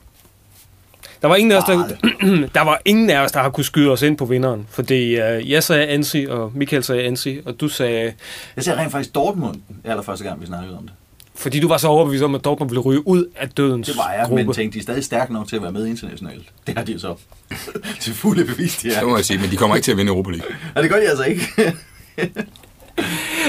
Der 1.22 1.28
var 1.28 1.36
ingen 1.36 1.52
af 1.52 1.58
os, 1.58 1.64
der, 1.64 1.88
der, 2.56 2.62
var 2.62 2.82
ingen 2.86 3.10
af 3.10 3.20
os, 3.20 3.32
der 3.32 3.40
har 3.40 3.50
kunne 3.50 3.64
skyde 3.64 3.92
os 3.92 4.02
ind 4.02 4.18
på 4.18 4.26
vinderen. 4.26 4.68
Fordi 4.70 5.14
uh, 5.14 5.50
jeg 5.52 5.64
sagde 5.64 5.88
Ansi, 5.88 6.26
og 6.30 6.52
Michael 6.56 6.84
sagde 6.84 7.04
Ansi, 7.04 7.40
og 7.46 7.60
du 7.60 7.68
sagde... 7.68 8.14
Jeg 8.56 8.64
sagde 8.64 8.80
rent 8.80 8.92
faktisk 8.92 9.16
Dortmund, 9.16 9.56
allerførste 9.84 10.24
gang, 10.26 10.42
vi 10.42 10.46
snakkede 10.46 10.78
om 10.78 10.84
det. 10.84 10.92
Fordi 11.36 11.60
du 11.60 11.68
var 11.68 11.78
så 11.78 11.88
overbevist 11.88 12.24
om, 12.24 12.36
at 12.36 12.46
Dortmund 12.46 12.70
ville 12.70 12.82
ryge 12.82 13.08
ud 13.08 13.26
af 13.36 13.50
dødens 13.50 13.88
Det 13.88 13.98
var 13.98 14.12
jeg, 14.12 14.26
gruppe. 14.26 14.44
men 14.44 14.54
tænkte, 14.54 14.74
de 14.74 14.80
er 14.80 14.84
stadig 14.84 15.04
stærke 15.04 15.34
nok 15.34 15.48
til 15.48 15.56
at 15.56 15.62
være 15.62 15.72
med 15.72 15.86
internationalt. 15.88 16.48
Det 16.68 16.78
har 16.78 16.84
de 16.84 16.92
jo 16.92 17.00
så 17.00 17.16
til 18.02 18.14
fulde 18.14 18.46
bevist, 18.46 18.82
de 18.82 18.94
er. 18.94 19.00
Det 19.00 19.08
må 19.10 19.16
jeg 19.16 19.26
sige, 19.26 19.40
men 19.40 19.52
de 19.52 19.58
kommer 19.58 19.76
ikke 19.76 19.86
til 19.86 19.92
at 19.92 19.98
vinde 19.98 20.10
Europa 20.12 20.30
League. 20.30 20.48
Ja, 20.76 20.82
det 20.82 20.90
gør 20.90 21.00
de 21.00 21.10
altså 21.10 21.24
ikke. 21.24 21.44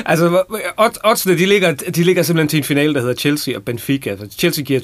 altså, 0.06 0.42
oddsene, 1.04 1.38
de 1.38 1.46
ligger, 1.46 1.72
de 1.72 2.02
ligger 2.02 2.22
simpelthen 2.22 2.48
til 2.48 2.56
en 2.56 2.64
finale, 2.64 2.94
der 2.94 3.00
hedder 3.00 3.14
Chelsea 3.14 3.56
og 3.56 3.64
Benfica. 3.64 4.10
Altså, 4.10 4.38
Chelsea 4.38 4.64
giver 4.64 4.80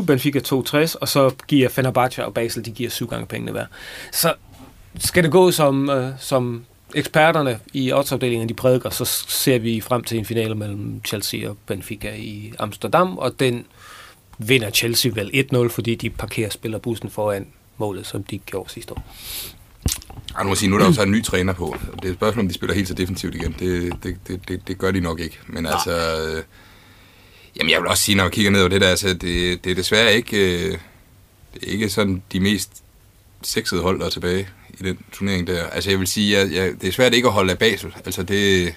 2,20, 0.00 0.06
Benfica 0.06 0.38
2,60, 0.38 0.94
og 1.00 1.08
så 1.08 1.30
giver 1.48 1.68
Fenerbahce 1.68 2.24
og 2.24 2.34
Basel, 2.34 2.64
de 2.64 2.70
giver 2.70 2.90
syv 2.90 3.08
gange 3.08 3.26
pengene 3.26 3.52
hver. 3.52 3.66
Så 4.12 4.34
skal 4.98 5.22
det 5.22 5.32
gå 5.32 5.50
som, 5.50 5.90
øh, 5.90 6.10
som 6.18 6.64
eksperterne 6.94 7.58
i 7.72 7.92
oddsafdelingen, 7.92 8.48
de 8.48 8.54
prædiker, 8.54 8.90
så 8.90 9.04
ser 9.28 9.58
vi 9.58 9.80
frem 9.80 10.04
til 10.04 10.18
en 10.18 10.24
finale 10.24 10.54
mellem 10.54 11.00
Chelsea 11.06 11.48
og 11.48 11.56
Benfica 11.66 12.14
i 12.16 12.52
Amsterdam, 12.58 13.18
og 13.18 13.40
den 13.40 13.66
vinder 14.38 14.70
Chelsea 14.70 15.12
vel 15.14 15.30
1-0, 15.52 15.68
fordi 15.68 15.94
de 15.94 16.10
parkerer 16.10 16.50
spillerbussen 16.50 17.10
foran 17.10 17.46
målet, 17.76 18.06
som 18.06 18.22
de 18.22 18.38
gjorde 18.38 18.70
sidste 18.70 18.92
år. 18.92 19.02
Jeg 20.38 20.46
må 20.46 20.54
sige, 20.54 20.70
nu 20.70 20.76
er 20.76 20.80
der 20.80 20.86
jo 20.86 20.92
så 20.98 21.02
en 21.02 21.10
ny 21.10 21.24
træner 21.24 21.52
på. 21.52 21.76
Det 21.96 22.04
er 22.04 22.10
et 22.10 22.16
spørgsmål, 22.16 22.42
om 22.42 22.48
de 22.48 22.54
spiller 22.54 22.74
helt 22.74 22.88
så 22.88 22.94
defensivt 22.94 23.34
igen. 23.34 23.54
Det, 23.58 23.92
det, 24.02 24.16
det, 24.28 24.48
det, 24.48 24.68
det 24.68 24.78
gør 24.78 24.90
de 24.90 25.00
nok 25.00 25.20
ikke. 25.20 25.38
Men 25.46 25.66
altså... 25.66 25.90
Øh, 25.92 26.42
jamen, 27.56 27.70
jeg 27.70 27.80
vil 27.80 27.88
også 27.88 28.04
sige, 28.04 28.16
når 28.16 28.24
man 28.24 28.30
kigger 28.30 28.50
ned 28.50 28.60
over 28.60 28.68
det 28.68 28.80
der, 28.80 28.88
altså, 28.88 29.08
det, 29.08 29.64
det 29.64 29.70
er 29.70 29.74
desværre 29.74 30.14
ikke... 30.14 30.64
Øh, 30.66 30.78
det 31.54 31.62
er 31.68 31.72
ikke 31.72 31.90
sådan 31.90 32.22
de 32.32 32.40
mest 32.40 32.82
sexede 33.42 33.82
hold, 33.82 33.98
der 33.98 34.06
er 34.06 34.10
tilbage 34.10 34.48
i 34.80 34.82
den 34.82 34.98
turnering 35.12 35.46
der. 35.46 35.64
Altså, 35.64 35.90
jeg 35.90 35.98
vil 35.98 36.06
sige, 36.06 36.38
jeg, 36.38 36.52
jeg, 36.52 36.72
det 36.80 36.88
er 36.88 36.92
svært 36.92 37.14
ikke 37.14 37.28
at 37.28 37.34
holde 37.34 37.52
af 37.52 37.58
Basel. 37.58 37.94
Altså, 38.04 38.22
det... 38.22 38.74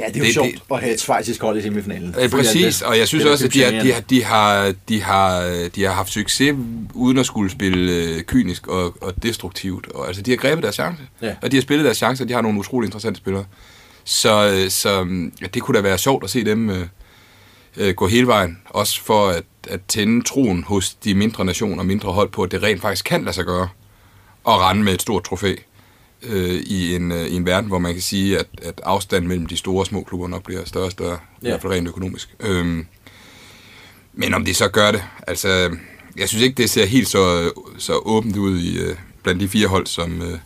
Ja, 0.00 0.06
det 0.06 0.16
er 0.16 0.18
jo 0.18 0.24
det, 0.24 0.34
sjovt 0.34 0.48
det, 0.54 0.62
at 0.70 0.80
have 0.80 0.92
et 0.92 1.00
svejsisk 1.00 1.40
hold 1.40 1.58
i 1.58 1.62
semifinalen. 1.62 2.14
Ja, 2.18 2.28
præcis, 2.28 2.82
og 2.82 2.98
jeg 2.98 3.08
synes 3.08 3.24
også, 3.24 3.46
at 3.46 3.54
de, 3.54 3.62
har, 3.62 3.70
de, 3.70 3.92
har, 3.92 4.00
de, 4.00 4.24
har, 4.24 4.74
de, 4.88 5.02
har, 5.02 5.68
de 5.74 5.84
har 5.84 5.92
haft 5.92 6.12
succes 6.12 6.54
uden 6.94 7.18
at 7.18 7.26
skulle 7.26 7.50
spille 7.50 7.92
øh, 7.92 8.22
kynisk 8.22 8.66
og, 8.66 8.96
og 9.00 9.22
destruktivt. 9.22 9.88
Og, 9.88 10.06
altså, 10.06 10.22
de 10.22 10.30
har 10.30 10.36
grebet 10.36 10.62
deres 10.62 10.74
chance, 10.74 11.02
ja. 11.22 11.34
og 11.42 11.50
de 11.50 11.56
har 11.56 11.62
spillet 11.62 11.84
deres 11.84 11.96
chance, 11.96 12.24
og 12.24 12.28
de 12.28 12.34
har 12.34 12.40
nogle 12.40 12.58
utrolig 12.58 12.86
interessante 12.86 13.18
spillere. 13.18 13.44
Så, 14.04 14.52
øh, 14.54 14.70
så 14.70 15.06
ja, 15.40 15.46
det 15.46 15.62
kunne 15.62 15.76
da 15.76 15.82
være 15.82 15.98
sjovt 15.98 16.24
at 16.24 16.30
se 16.30 16.44
dem 16.44 16.70
øh, 16.70 16.86
øh, 17.76 17.94
gå 17.94 18.06
hele 18.06 18.26
vejen, 18.26 18.58
også 18.66 19.02
for 19.02 19.28
at, 19.28 19.44
at 19.68 19.80
tænde 19.88 20.24
troen 20.24 20.62
hos 20.62 20.94
de 20.94 21.14
mindre 21.14 21.44
nationer 21.44 21.78
og 21.78 21.86
mindre 21.86 22.12
hold 22.12 22.30
på, 22.30 22.42
at 22.42 22.50
det 22.50 22.62
rent 22.62 22.80
faktisk 22.80 23.04
kan 23.04 23.24
lade 23.24 23.34
sig 23.34 23.44
gøre 23.44 23.68
at 24.48 24.60
rende 24.60 24.82
med 24.82 24.94
et 24.94 25.02
stort 25.02 25.24
trofæ 25.24 25.54
øh, 26.22 26.54
i, 26.54 26.94
en, 26.94 27.12
øh, 27.12 27.26
i 27.26 27.34
en 27.34 27.46
verden, 27.46 27.68
hvor 27.68 27.78
man 27.78 27.92
kan 27.92 28.02
sige, 28.02 28.38
at, 28.38 28.46
at 28.62 28.80
afstanden 28.84 29.28
mellem 29.28 29.46
de 29.46 29.56
store 29.56 29.82
og 29.82 29.86
små 29.86 30.02
klubber 30.02 30.28
nok 30.28 30.44
bliver 30.44 30.64
større 30.64 30.84
og 30.84 30.90
større, 30.90 31.18
ja. 31.42 31.46
i 31.46 31.50
hvert 31.50 31.62
fald 31.62 31.72
rent 31.72 31.88
økonomisk. 31.88 32.36
Øhm, 32.40 32.86
men 34.12 34.34
om 34.34 34.44
det 34.44 34.56
så 34.56 34.68
gør 34.68 34.92
det, 34.92 35.04
altså, 35.26 35.76
jeg 36.16 36.28
synes 36.28 36.44
ikke, 36.44 36.62
det 36.62 36.70
ser 36.70 36.86
helt 36.86 37.08
så, 37.08 37.52
så 37.78 37.94
åbent 38.04 38.36
ud 38.36 38.58
i, 38.58 38.78
øh, 38.78 38.96
blandt 39.22 39.40
de 39.40 39.48
fire 39.48 39.68
hold, 39.68 39.86
som, 39.86 40.22
øh, 40.22 40.38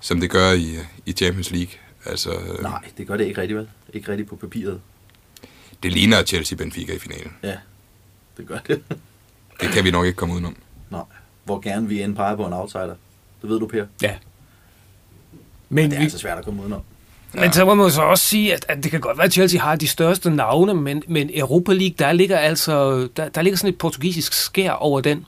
som 0.00 0.20
det 0.20 0.30
gør 0.30 0.52
i, 0.52 0.76
i 1.06 1.12
Champions 1.12 1.50
League. 1.50 1.72
Altså, 2.06 2.30
øh, 2.30 2.62
Nej, 2.62 2.82
det 2.98 3.06
gør 3.06 3.16
det 3.16 3.24
ikke 3.24 3.40
rigtigt, 3.40 3.58
vel? 3.58 3.68
Ikke 3.94 4.10
rigtigt 4.10 4.28
på 4.28 4.36
papiret. 4.36 4.80
Det 5.82 5.92
ligner 5.92 6.22
Chelsea-Benfica 6.22 6.94
i 6.94 6.98
finalen. 6.98 7.32
Ja, 7.42 7.56
det 8.36 8.46
gør 8.46 8.58
det. 8.66 8.82
det 9.60 9.68
kan 9.70 9.84
vi 9.84 9.90
nok 9.90 10.06
ikke 10.06 10.16
komme 10.16 10.34
udenom. 10.34 10.56
Nej, 10.90 11.02
hvor 11.44 11.60
gerne 11.60 11.88
vi 11.88 12.02
end 12.02 12.16
peger 12.16 12.36
på 12.36 12.46
en 12.46 12.52
outsider. 12.52 12.94
Det 13.42 13.50
ved 13.50 13.58
du, 13.60 13.66
Per. 13.66 13.86
Ja, 14.02 14.16
men 15.68 15.90
det 15.90 15.98
er 15.98 16.02
altså 16.02 16.18
svært 16.18 16.38
at 16.38 16.44
komme 16.44 16.60
udenom. 16.62 16.80
Ja. 17.34 17.40
Men 17.40 17.52
så 17.52 17.64
må 17.64 17.74
man 17.74 17.90
så 17.90 18.02
også 18.02 18.24
sige, 18.24 18.54
at, 18.54 18.66
at 18.68 18.82
det 18.82 18.90
kan 18.90 19.00
godt 19.00 19.18
være, 19.18 19.26
at 19.26 19.32
Chelsea 19.32 19.60
har 19.60 19.76
de 19.76 19.88
største 19.88 20.30
navne, 20.30 20.74
men, 20.74 21.02
men 21.08 21.30
Europa 21.34 21.72
League, 21.72 21.94
der 21.98 22.12
ligger 22.12 22.38
altså 22.38 23.08
der, 23.16 23.28
der 23.28 23.42
ligger 23.42 23.56
sådan 23.56 23.72
et 23.72 23.78
portugisisk 23.78 24.32
skær 24.32 24.70
over 24.70 25.00
den. 25.00 25.18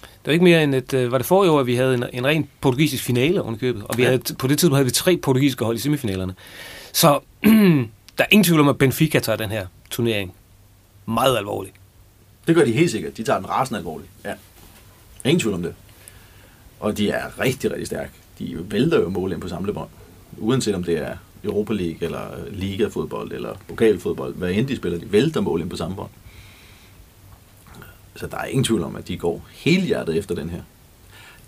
Det 0.00 0.26
var 0.26 0.32
ikke 0.32 0.44
mere 0.44 0.62
end 0.62 0.74
et, 0.74 0.94
øh, 0.94 1.12
var 1.12 1.18
det 1.18 1.26
forrige 1.26 1.50
år, 1.50 1.60
at 1.60 1.66
vi 1.66 1.74
havde 1.74 1.94
en, 1.94 2.04
en 2.12 2.26
ren 2.26 2.48
portugisisk 2.60 3.04
finale 3.04 3.42
købet, 3.60 3.82
og 3.84 3.98
vi 3.98 4.02
havde, 4.02 4.18
på 4.38 4.46
det 4.46 4.58
tidspunkt 4.58 4.76
havde 4.76 4.84
vi 4.84 4.90
tre 4.90 5.16
portugisiske 5.16 5.64
hold 5.64 5.76
i 5.76 5.80
semifinalerne. 5.80 6.34
Så 6.92 7.20
der 8.18 8.24
er 8.24 8.28
ingen 8.30 8.44
tvivl 8.44 8.60
om, 8.60 8.68
at 8.68 8.78
Benfica 8.78 9.18
tager 9.18 9.36
den 9.36 9.50
her 9.50 9.66
turnering 9.90 10.32
meget 11.06 11.36
alvorligt. 11.36 11.74
Det 12.46 12.54
gør 12.54 12.64
de 12.64 12.72
helt 12.72 12.90
sikkert. 12.90 13.16
De 13.16 13.22
tager 13.22 13.38
den 13.38 13.48
rasende 13.48 13.78
alvorligt. 13.78 14.10
Ja. 14.24 14.32
Ingen 15.24 15.40
tvivl 15.40 15.54
om 15.54 15.62
det. 15.62 15.74
Og 16.80 16.98
de 16.98 17.10
er 17.10 17.40
rigtig, 17.40 17.70
rigtig 17.70 17.86
stærke 17.86 18.10
de 18.40 18.58
vælter 18.70 19.00
jo 19.00 19.08
mål 19.08 19.32
ind 19.32 19.40
på 19.40 19.48
samlebånd. 19.48 19.88
Uanset 20.38 20.74
om 20.74 20.84
det 20.84 20.98
er 20.98 21.16
Europa 21.44 21.72
League, 21.72 21.98
eller 22.00 22.20
Liga-fodbold, 22.50 23.32
eller 23.32 23.54
pokalfodbold. 23.68 24.34
Hvad 24.34 24.50
end 24.50 24.68
de 24.68 24.76
spiller, 24.76 24.98
de 24.98 25.12
vælter 25.12 25.40
mål 25.40 25.60
ind 25.60 25.70
på 25.70 25.76
samme 25.76 25.96
bånd. 25.96 26.10
Så 28.16 28.26
der 28.26 28.36
er 28.36 28.44
ingen 28.44 28.64
tvivl 28.64 28.82
om, 28.82 28.96
at 28.96 29.08
de 29.08 29.16
går 29.16 29.46
hele 29.50 29.82
hjertet 29.82 30.16
efter 30.16 30.34
den 30.34 30.50
her. 30.50 30.60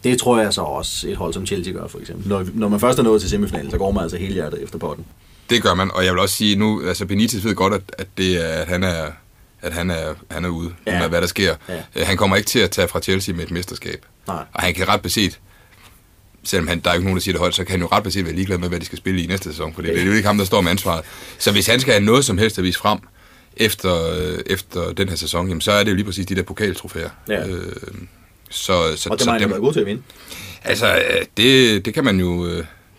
Det 0.04 0.18
tror 0.18 0.38
jeg 0.38 0.54
så 0.54 0.60
også 0.60 1.08
et 1.08 1.16
hold 1.16 1.32
som 1.32 1.46
Chelsea 1.46 1.72
gør, 1.72 1.86
for 1.86 1.98
eksempel. 1.98 2.28
Når, 2.28 2.46
når 2.54 2.68
man 2.68 2.80
først 2.80 2.98
er 2.98 3.02
nået 3.02 3.20
til 3.20 3.30
semifinalen, 3.30 3.70
så 3.70 3.78
går 3.78 3.90
man 3.90 4.02
altså 4.02 4.16
hele 4.16 4.34
hjertet 4.34 4.62
efter 4.62 4.78
potten. 4.78 5.06
Det 5.50 5.62
gør 5.62 5.74
man, 5.74 5.90
og 5.94 6.04
jeg 6.04 6.12
vil 6.12 6.20
også 6.20 6.34
sige 6.34 6.56
nu, 6.56 6.82
altså 6.88 7.06
Benitez 7.06 7.44
ved 7.44 7.54
godt, 7.54 7.74
at, 7.74 7.82
at, 7.98 8.06
det 8.16 8.44
er, 8.44 8.48
at 8.48 8.68
han 8.68 8.82
er 8.82 9.10
at 9.62 9.72
han 9.72 9.90
er, 9.90 10.14
han 10.30 10.44
er 10.44 10.48
ude 10.48 10.70
ja. 10.86 11.00
med, 11.00 11.08
hvad 11.08 11.20
der 11.20 11.26
sker. 11.26 11.54
Ja. 11.68 11.82
Øh, 11.96 12.06
han 12.06 12.16
kommer 12.16 12.36
ikke 12.36 12.46
til 12.46 12.58
at 12.58 12.70
tage 12.70 12.88
fra 12.88 13.00
Chelsea 13.00 13.34
med 13.34 13.44
et 13.44 13.50
mesterskab. 13.50 14.06
Nej. 14.26 14.44
Og 14.52 14.62
han 14.62 14.74
kan 14.74 14.88
ret 14.88 15.02
beset, 15.02 15.40
selvom 16.44 16.68
han, 16.68 16.80
der 16.80 16.90
er 16.90 16.94
ikke 16.94 17.04
nogen, 17.04 17.16
der 17.16 17.22
siger 17.22 17.32
det 17.32 17.40
højt, 17.40 17.54
så 17.54 17.64
kan 17.64 17.70
han 17.70 17.80
jo 17.80 17.86
ret 17.86 18.02
beset 18.02 18.24
være 18.24 18.34
ligeglad 18.34 18.58
med, 18.58 18.68
hvad 18.68 18.80
de 18.80 18.84
skal 18.84 18.98
spille 18.98 19.22
i 19.22 19.26
næste 19.26 19.50
sæson, 19.50 19.74
for 19.74 19.82
det 19.82 19.98
er 20.00 20.04
jo 20.04 20.12
ikke 20.12 20.26
ham, 20.26 20.38
der 20.38 20.44
står 20.44 20.60
med 20.60 20.70
ansvaret. 20.70 21.04
Så 21.38 21.52
hvis 21.52 21.66
han 21.66 21.80
skal 21.80 21.92
have 21.92 22.04
noget 22.04 22.24
som 22.24 22.38
helst 22.38 22.58
at 22.58 22.64
vise 22.64 22.78
frem 22.78 22.98
efter, 23.56 24.10
øh, 24.16 24.38
efter 24.46 24.92
den 24.92 25.08
her 25.08 25.16
sæson, 25.16 25.48
jamen, 25.48 25.60
så 25.60 25.72
er 25.72 25.84
det 25.84 25.90
jo 25.90 25.96
lige 25.96 26.04
præcis 26.04 26.26
de 26.26 26.34
der 26.34 26.42
pokaltrofæer. 26.42 27.10
Ja. 27.28 27.46
Øh, 27.48 27.72
så, 28.50 28.96
så, 28.96 29.08
og 29.10 29.18
det 29.18 29.28
han 29.28 29.50
været 29.50 29.60
god 29.60 29.72
til 29.72 29.80
at 29.80 29.86
vinde. 29.86 30.02
Altså, 30.64 30.94
øh, 30.94 31.24
det, 31.36 31.84
det, 31.84 31.94
kan 31.94 32.04
man 32.04 32.20
jo, 32.20 32.48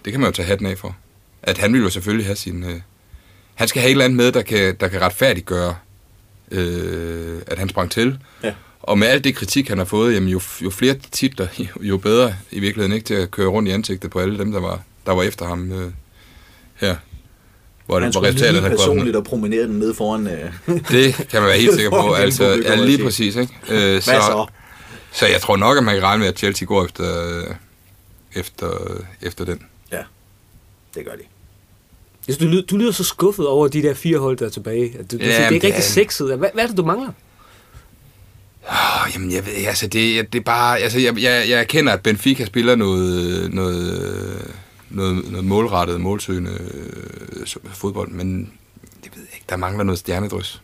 det 0.06 0.12
kan 0.12 0.20
man 0.20 0.30
jo 0.30 0.32
tage 0.32 0.46
hatten 0.46 0.68
af 0.68 0.78
for. 0.78 0.96
At 1.44 1.58
han 1.58 1.74
vil 1.74 1.82
jo 1.82 1.90
selvfølgelig 1.90 2.26
have 2.26 2.36
sin... 2.36 2.64
Øh, 2.64 2.80
han 3.56 3.68
skal 3.68 3.82
have 3.82 3.90
et 3.90 3.92
eller 3.92 4.06
andet 4.06 4.18
med, 4.18 4.32
der 4.32 4.42
kan, 4.42 4.76
der 4.80 4.88
kan 4.88 5.02
retfærdiggøre, 5.02 5.76
øh, 6.52 7.42
at 7.48 7.60
han 7.60 7.70
sprang 7.70 7.92
til. 7.92 8.20
Ja. 8.44 8.54
Og 8.84 8.98
med 8.98 9.08
alt 9.08 9.24
det 9.24 9.36
kritik, 9.36 9.70
han 9.70 9.78
har 9.78 9.86
fået, 9.86 10.14
jamen 10.14 10.30
jo, 10.30 10.42
jo 10.62 10.70
flere 10.70 10.96
titler, 11.12 11.48
jo, 11.60 11.68
jo 11.82 11.98
bedre 11.98 12.36
i 12.52 12.60
virkeligheden 12.60 12.94
ikke 12.96 13.06
til 13.06 13.14
at 13.14 13.32
køre 13.32 13.48
rundt 13.48 13.70
i 13.70 13.72
ansigtet 13.72 14.12
på 14.12 14.20
alle 14.20 14.38
dem, 14.38 14.52
der 14.52 14.60
var, 14.60 14.82
der 15.06 15.12
var 15.12 15.24
efter 15.24 15.46
ham 15.46 15.72
øh, 15.72 15.92
her. 16.76 16.96
Hvor, 17.86 18.00
han 18.00 18.12
hvor 18.12 18.24
resultatet 18.24 18.62
har 18.62 18.70
personligt 18.70 19.16
og 19.16 19.24
promenere 19.24 19.64
den 19.64 19.80
ned 19.80 19.94
foran... 19.94 20.28
Øh, 20.28 20.54
det 20.92 21.14
kan 21.30 21.42
man 21.42 21.50
være 21.50 21.60
helt 21.60 21.74
sikker 21.74 21.90
på. 21.90 22.14
altså, 22.24 22.62
ja, 22.64 22.76
lige 22.76 23.04
præcis. 23.04 23.36
Ikke? 23.36 23.54
Øh, 23.70 24.02
så, 24.02 24.12
så? 24.12 24.46
Så 25.12 25.28
jeg 25.28 25.42
tror 25.42 25.58
nok, 25.58 25.78
at 25.78 25.84
man 25.84 25.96
kan 25.96 26.04
regne 26.04 26.20
med, 26.20 26.28
at 26.28 26.38
Chelsea 26.38 26.66
går 26.66 26.86
efter, 26.86 27.42
efter, 28.36 28.70
efter 29.22 29.46
den. 29.46 29.62
Ja, 29.92 30.02
det 30.96 31.06
gør 31.06 31.12
de. 31.12 31.24
Jeg 32.28 32.36
synes, 32.36 32.38
du, 32.38 32.46
lyder, 32.46 32.66
du 32.66 32.78
lyder 32.78 32.92
så 32.92 33.04
skuffet 33.04 33.48
over 33.48 33.68
de 33.68 33.82
der 33.82 33.94
fire 33.94 34.18
hold, 34.18 34.38
der 34.38 34.46
er 34.46 34.50
tilbage. 34.50 34.98
Du, 35.12 35.18
du 35.18 35.24
ja, 35.24 35.28
det 35.28 35.40
er 35.40 35.50
ikke 35.50 35.68
rigtig 35.68 35.84
sexet. 35.84 36.38
Hvad, 36.38 36.50
hvad 36.54 36.64
er 36.64 36.68
det, 36.68 36.78
du 36.78 36.86
mangler? 36.86 37.12
Oh, 38.70 39.14
jamen, 39.14 39.32
jeg 39.32 39.46
ved, 39.46 39.54
altså, 39.54 39.88
det, 39.88 40.34
det 40.34 40.40
er 40.40 40.44
bare, 40.44 40.80
altså, 40.80 41.00
jeg, 41.00 41.18
jeg, 41.18 41.50
jeg 41.50 41.60
erkender, 41.60 41.94
at 41.94 42.02
Benfica 42.02 42.46
spiller 42.46 42.76
noget, 42.76 43.54
noget, 43.54 44.52
noget, 44.90 45.32
noget 45.32 45.46
målrettet, 45.46 46.02
målsøgende 46.02 46.52
øh, 46.52 47.48
fodbold, 47.74 48.10
men 48.10 48.54
jeg 49.04 49.12
ved 49.16 49.24
ikke, 49.34 49.46
der 49.50 49.58
mangler 49.58 49.84
noget 49.84 50.00
stjernedrys. 50.00 50.62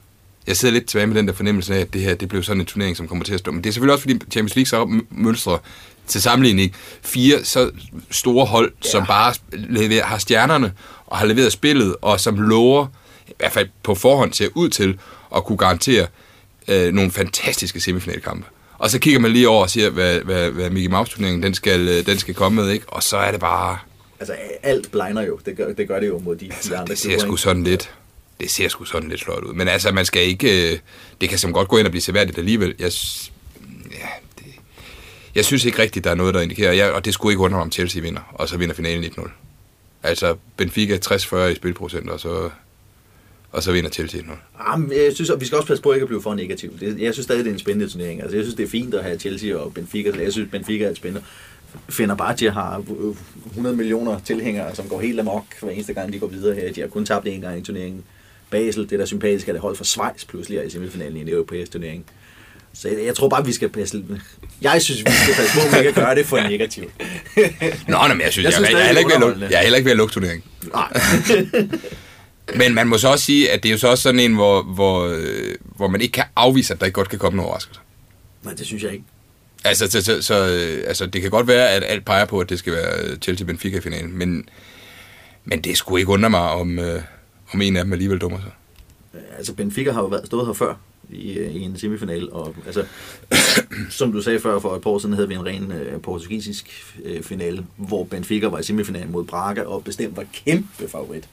Jeg 0.47 0.57
sidder 0.57 0.73
lidt 0.73 0.85
tilbage 0.85 1.07
med 1.07 1.15
den 1.15 1.27
der 1.27 1.33
fornemmelse 1.33 1.75
af, 1.75 1.79
at 1.79 1.93
det 1.93 2.01
her 2.01 2.15
det 2.15 2.29
blev 2.29 2.43
sådan 2.43 2.61
en 2.61 2.65
turnering, 2.65 2.97
som 2.97 3.07
kommer 3.07 3.25
til 3.25 3.33
at 3.33 3.39
stå. 3.39 3.51
Men 3.51 3.63
det 3.63 3.69
er 3.69 3.73
selvfølgelig 3.73 3.93
også, 3.93 4.01
fordi 4.01 4.19
Champions 4.31 4.55
League 4.55 4.67
så 4.67 5.01
mønstre 5.09 5.59
til 6.07 6.21
sammenligning 6.21 6.75
fire 7.01 7.43
så 7.43 7.71
store 8.11 8.45
hold, 8.45 8.71
ja. 8.83 8.89
som 8.89 9.05
bare 9.05 9.33
leverer, 9.51 10.05
har 10.05 10.17
stjernerne 10.17 10.73
og 11.05 11.17
har 11.17 11.25
leveret 11.25 11.51
spillet, 11.51 11.95
og 12.01 12.19
som 12.19 12.35
lover, 12.35 12.87
i 13.27 13.31
hvert 13.37 13.51
fald 13.51 13.69
på 13.83 13.95
forhånd 13.95 14.33
ser 14.33 14.47
ud 14.55 14.69
til, 14.69 14.99
at 15.35 15.43
kunne 15.43 15.57
garantere 15.57 16.07
øh, 16.69 16.93
nogle 16.93 17.11
fantastiske 17.11 17.79
semifinalkampe. 17.79 18.45
Og 18.79 18.89
så 18.89 18.99
kigger 18.99 19.19
man 19.19 19.31
lige 19.31 19.49
over 19.49 19.61
og 19.63 19.69
siger, 19.69 19.89
hvad, 19.89 20.19
hvad, 20.19 20.51
hvad 20.51 20.69
Mickey 20.69 20.89
Mouse-turneringen 20.89 21.43
den 21.43 21.53
skal, 21.53 21.87
øh, 21.87 22.05
den 22.05 22.17
skal 22.17 22.33
komme 22.33 22.61
med, 22.61 22.71
ikke? 22.71 22.89
og 22.89 23.03
så 23.03 23.17
er 23.17 23.31
det 23.31 23.39
bare... 23.39 23.77
Altså, 24.19 24.35
alt 24.63 24.91
blinder 24.91 25.21
jo. 25.21 25.39
Det 25.45 25.57
gør 25.57 25.73
det, 25.73 25.87
gør 25.87 25.99
det 25.99 26.07
jo 26.07 26.19
mod 26.19 26.35
de, 26.35 26.45
altså, 26.45 26.69
de 26.69 26.77
andre 26.77 26.89
Det 26.89 26.99
ser 26.99 27.19
sgu 27.19 27.35
sådan 27.35 27.63
lidt... 27.63 27.93
Det 28.39 28.51
ser 28.51 28.67
sgu 28.67 28.85
sådan 28.85 29.09
lidt 29.09 29.23
flot 29.23 29.43
ud. 29.43 29.53
Men 29.53 29.67
altså, 29.67 29.91
man 29.91 30.05
skal 30.05 30.21
ikke... 30.21 30.71
Øh, 30.71 30.79
det 31.21 31.29
kan 31.29 31.37
som 31.37 31.53
godt 31.53 31.67
gå 31.67 31.77
ind 31.77 31.87
og 31.87 31.91
blive 31.91 32.01
seværdigt 32.01 32.37
alligevel. 32.37 32.75
Jeg, 32.79 32.91
ja, 33.91 34.07
det, 34.37 34.45
jeg 35.35 35.45
synes 35.45 35.65
ikke 35.65 35.81
rigtigt, 35.81 36.03
der 36.03 36.11
er 36.11 36.15
noget, 36.15 36.33
der 36.33 36.41
indikerer. 36.41 36.71
Jeg, 36.71 36.91
og 36.91 37.05
det 37.05 37.13
skulle 37.13 37.33
ikke 37.33 37.43
undre 37.43 37.59
om 37.59 37.71
Chelsea 37.71 38.01
vinder, 38.01 38.21
og 38.33 38.49
så 38.49 38.57
vinder 38.57 38.75
finalen 38.75 39.03
1-0. 39.03 39.29
Altså, 40.03 40.35
Benfica 40.57 40.97
60-40 41.05 41.35
i 41.37 41.55
spilprocent, 41.55 42.09
og 42.09 42.19
så 42.19 42.49
og 43.51 43.63
så 43.63 43.71
vinder 43.71 43.89
Chelsea 43.89 44.21
nu. 44.21 44.33
Jamen, 44.71 44.91
jeg 44.91 45.11
synes, 45.13 45.29
og 45.29 45.41
vi 45.41 45.45
skal 45.45 45.55
også 45.55 45.67
passe 45.67 45.83
på 45.83 45.93
ikke 45.93 46.03
at 46.03 46.07
blive 46.07 46.21
for 46.21 46.33
negativ. 46.33 46.73
Jeg 46.81 47.13
synes 47.13 47.23
stadig, 47.23 47.45
det 47.45 47.49
er 47.49 47.53
en 47.53 47.59
spændende 47.59 47.91
turnering. 47.91 48.21
Altså, 48.21 48.37
jeg 48.37 48.43
synes, 48.43 48.55
det 48.55 48.63
er 48.63 48.69
fint 48.69 48.93
at 48.93 49.03
have 49.03 49.19
Chelsea 49.19 49.55
og 49.55 49.73
Benfica. 49.73 50.11
Jeg 50.23 50.31
synes, 50.31 50.51
Benfica 50.51 50.85
er 50.85 50.89
et 50.89 50.97
spændende. 50.97 51.25
Fenerbahce 51.89 52.49
har 52.49 52.83
100 53.45 53.75
millioner 53.75 54.19
tilhængere, 54.19 54.75
som 54.75 54.89
går 54.89 55.01
helt 55.01 55.19
amok 55.19 55.45
hver 55.61 55.69
eneste 55.69 55.93
gang, 55.93 56.13
de 56.13 56.19
går 56.19 56.27
videre 56.27 56.55
her. 56.55 56.73
De 56.73 56.81
har 56.81 56.87
kun 56.87 57.05
tabt 57.05 57.27
en 57.27 57.41
gang 57.41 57.59
i 57.59 57.63
turneringen. 57.63 58.03
Basel, 58.49 58.89
det 58.89 58.99
der 58.99 59.05
sympatisk, 59.05 59.47
er 59.47 59.53
det 59.53 59.61
hold 59.61 59.75
for 59.75 59.83
Schweiz 59.83 60.25
pludselig 60.25 60.57
er 60.57 60.63
i 60.63 60.69
semifinalen 60.69 61.17
i 61.17 61.21
en 61.21 61.29
europæisk 61.29 61.71
turnering. 61.71 62.05
Så 62.73 62.87
jeg, 62.87 63.05
jeg 63.05 63.15
tror 63.15 63.29
bare, 63.29 63.45
vi 63.45 63.53
skal 63.53 63.69
passe 63.69 64.03
Jeg 64.61 64.81
synes, 64.81 64.99
vi 64.99 65.11
skal 65.11 65.35
passe 65.35 65.53
på, 65.53 65.75
at 65.75 65.81
vi 65.81 65.87
ikke 65.87 66.01
gøre 66.01 66.15
det 66.15 66.25
for 66.25 66.37
negativt. 66.37 66.91
Nå, 67.87 67.97
nej, 67.97 68.07
men 68.07 68.21
jeg 68.21 68.31
synes, 68.31 68.45
jeg, 68.45 68.53
jeg, 68.61 68.61
jeg, 68.61 68.71
jeg, 68.71 68.81
er 68.81 68.85
heller 68.85 68.99
ikke 68.99 69.09
ved 69.09 69.15
at 69.15 69.21
lukke, 69.21 69.45
jeg 69.49 69.57
er 69.59 69.61
heller 69.61 69.77
ikke 69.77 69.85
ved 69.85 69.91
at 69.91 69.97
lukke 69.97 70.13
turneringen. 70.13 70.43
Nej. 70.73 70.87
Men 72.55 72.73
man 72.73 72.87
må 72.87 72.97
så 72.97 73.07
også 73.07 73.25
sige, 73.25 73.51
at 73.51 73.63
det 73.63 73.69
er 73.69 73.73
jo 73.73 73.77
så 73.77 73.87
også 73.87 74.01
sådan 74.01 74.19
en, 74.19 74.35
hvor, 74.35 74.63
hvor, 74.63 75.05
øh, 75.05 75.55
hvor 75.75 75.87
man 75.87 76.01
ikke 76.01 76.11
kan 76.11 76.23
afvise, 76.35 76.73
at 76.73 76.79
der 76.79 76.85
ikke 76.85 76.95
godt 76.95 77.09
kan 77.09 77.19
komme 77.19 77.39
en 77.39 77.45
overraskelse. 77.45 77.81
Nej, 78.43 78.53
det 78.53 78.65
synes 78.65 78.83
jeg 78.83 78.91
ikke. 78.91 79.05
Altså, 79.63 79.91
så, 79.91 80.01
så, 80.01 80.21
så, 80.21 80.35
altså, 80.87 81.05
det 81.05 81.21
kan 81.21 81.31
godt 81.31 81.47
være, 81.47 81.69
at 81.69 81.83
alt 81.87 82.05
peger 82.05 82.25
på, 82.25 82.39
at 82.39 82.49
det 82.49 82.59
skal 82.59 82.73
være 82.73 83.17
Chelsea-Benfica 83.25 83.77
i 83.77 83.81
finalen, 83.81 84.17
men, 84.17 84.49
men 85.45 85.61
det 85.61 85.77
skulle 85.77 86.01
ikke 86.01 86.11
undre 86.11 86.29
mig, 86.29 86.41
om, 86.41 86.79
øh, 86.79 87.01
om 87.53 87.61
en 87.61 87.77
af 87.77 87.83
dem 87.83 87.93
alligevel 87.93 88.19
dummer 88.19 88.39
sig. 88.39 88.51
Altså, 89.37 89.53
Benfica 89.53 89.91
har 89.91 90.01
jo 90.01 90.07
været, 90.07 90.25
stået 90.25 90.45
her 90.45 90.53
før 90.53 90.73
i, 91.09 91.33
øh, 91.33 91.55
i 91.55 91.61
en 91.61 91.77
semifinal, 91.77 92.31
og 92.31 92.55
altså, 92.65 92.85
som 93.89 94.11
du 94.11 94.21
sagde 94.21 94.39
før, 94.39 94.59
for 94.59 94.75
et 94.75 94.81
par 94.81 94.89
år 94.89 94.99
siden 94.99 95.15
havde 95.15 95.27
vi 95.27 95.33
en 95.33 95.45
ren 95.45 95.71
øh, 95.71 96.01
portugisisk 96.01 96.95
øh, 97.05 97.23
finale, 97.23 97.65
hvor 97.75 98.03
Benfica 98.03 98.47
var 98.47 98.59
i 98.59 98.63
semifinalen 98.63 99.11
mod 99.11 99.23
Braga, 99.23 99.61
og 99.61 99.83
bestemt 99.83 100.17
var 100.17 100.25
kæmpe 100.45 100.89
favorit. 100.89 101.29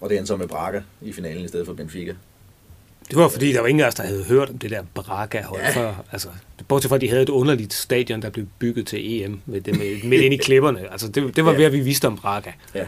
Og 0.00 0.10
det 0.10 0.18
endte 0.18 0.28
så 0.28 0.36
med 0.36 0.48
Braga 0.48 0.80
i 1.02 1.12
finalen 1.12 1.44
i 1.44 1.48
stedet 1.48 1.66
for 1.66 1.74
Benfica. 1.74 2.14
Det 3.08 3.16
var 3.18 3.28
fordi, 3.28 3.52
der 3.52 3.60
var 3.60 3.66
ingen 3.66 3.84
af 3.84 3.88
os, 3.88 3.94
der 3.94 4.02
havde 4.02 4.24
hørt 4.24 4.50
om 4.50 4.58
det 4.58 4.70
der 4.70 4.82
Braga-hold 4.94 5.60
ja. 5.60 5.70
før. 5.70 6.04
Altså, 6.12 6.28
bortset 6.68 6.88
fra, 6.88 6.96
at 6.96 7.00
de 7.00 7.08
havde 7.08 7.22
et 7.22 7.28
underligt 7.28 7.72
stadion, 7.72 8.22
der 8.22 8.30
blev 8.30 8.46
bygget 8.58 8.86
til 8.86 9.22
EM 9.22 9.40
med 9.46 9.60
det 9.60 9.78
med, 9.78 10.02
midt 10.04 10.22
ind 10.22 10.34
i 10.34 10.36
klipperne. 10.36 10.92
Altså, 10.92 11.08
det, 11.08 11.36
det 11.36 11.44
var 11.44 11.52
ja. 11.52 11.56
ved, 11.56 11.64
at 11.64 11.72
vi 11.72 11.80
vidste 11.80 12.06
om 12.06 12.16
Braga. 12.16 12.52
Ja. 12.74 12.86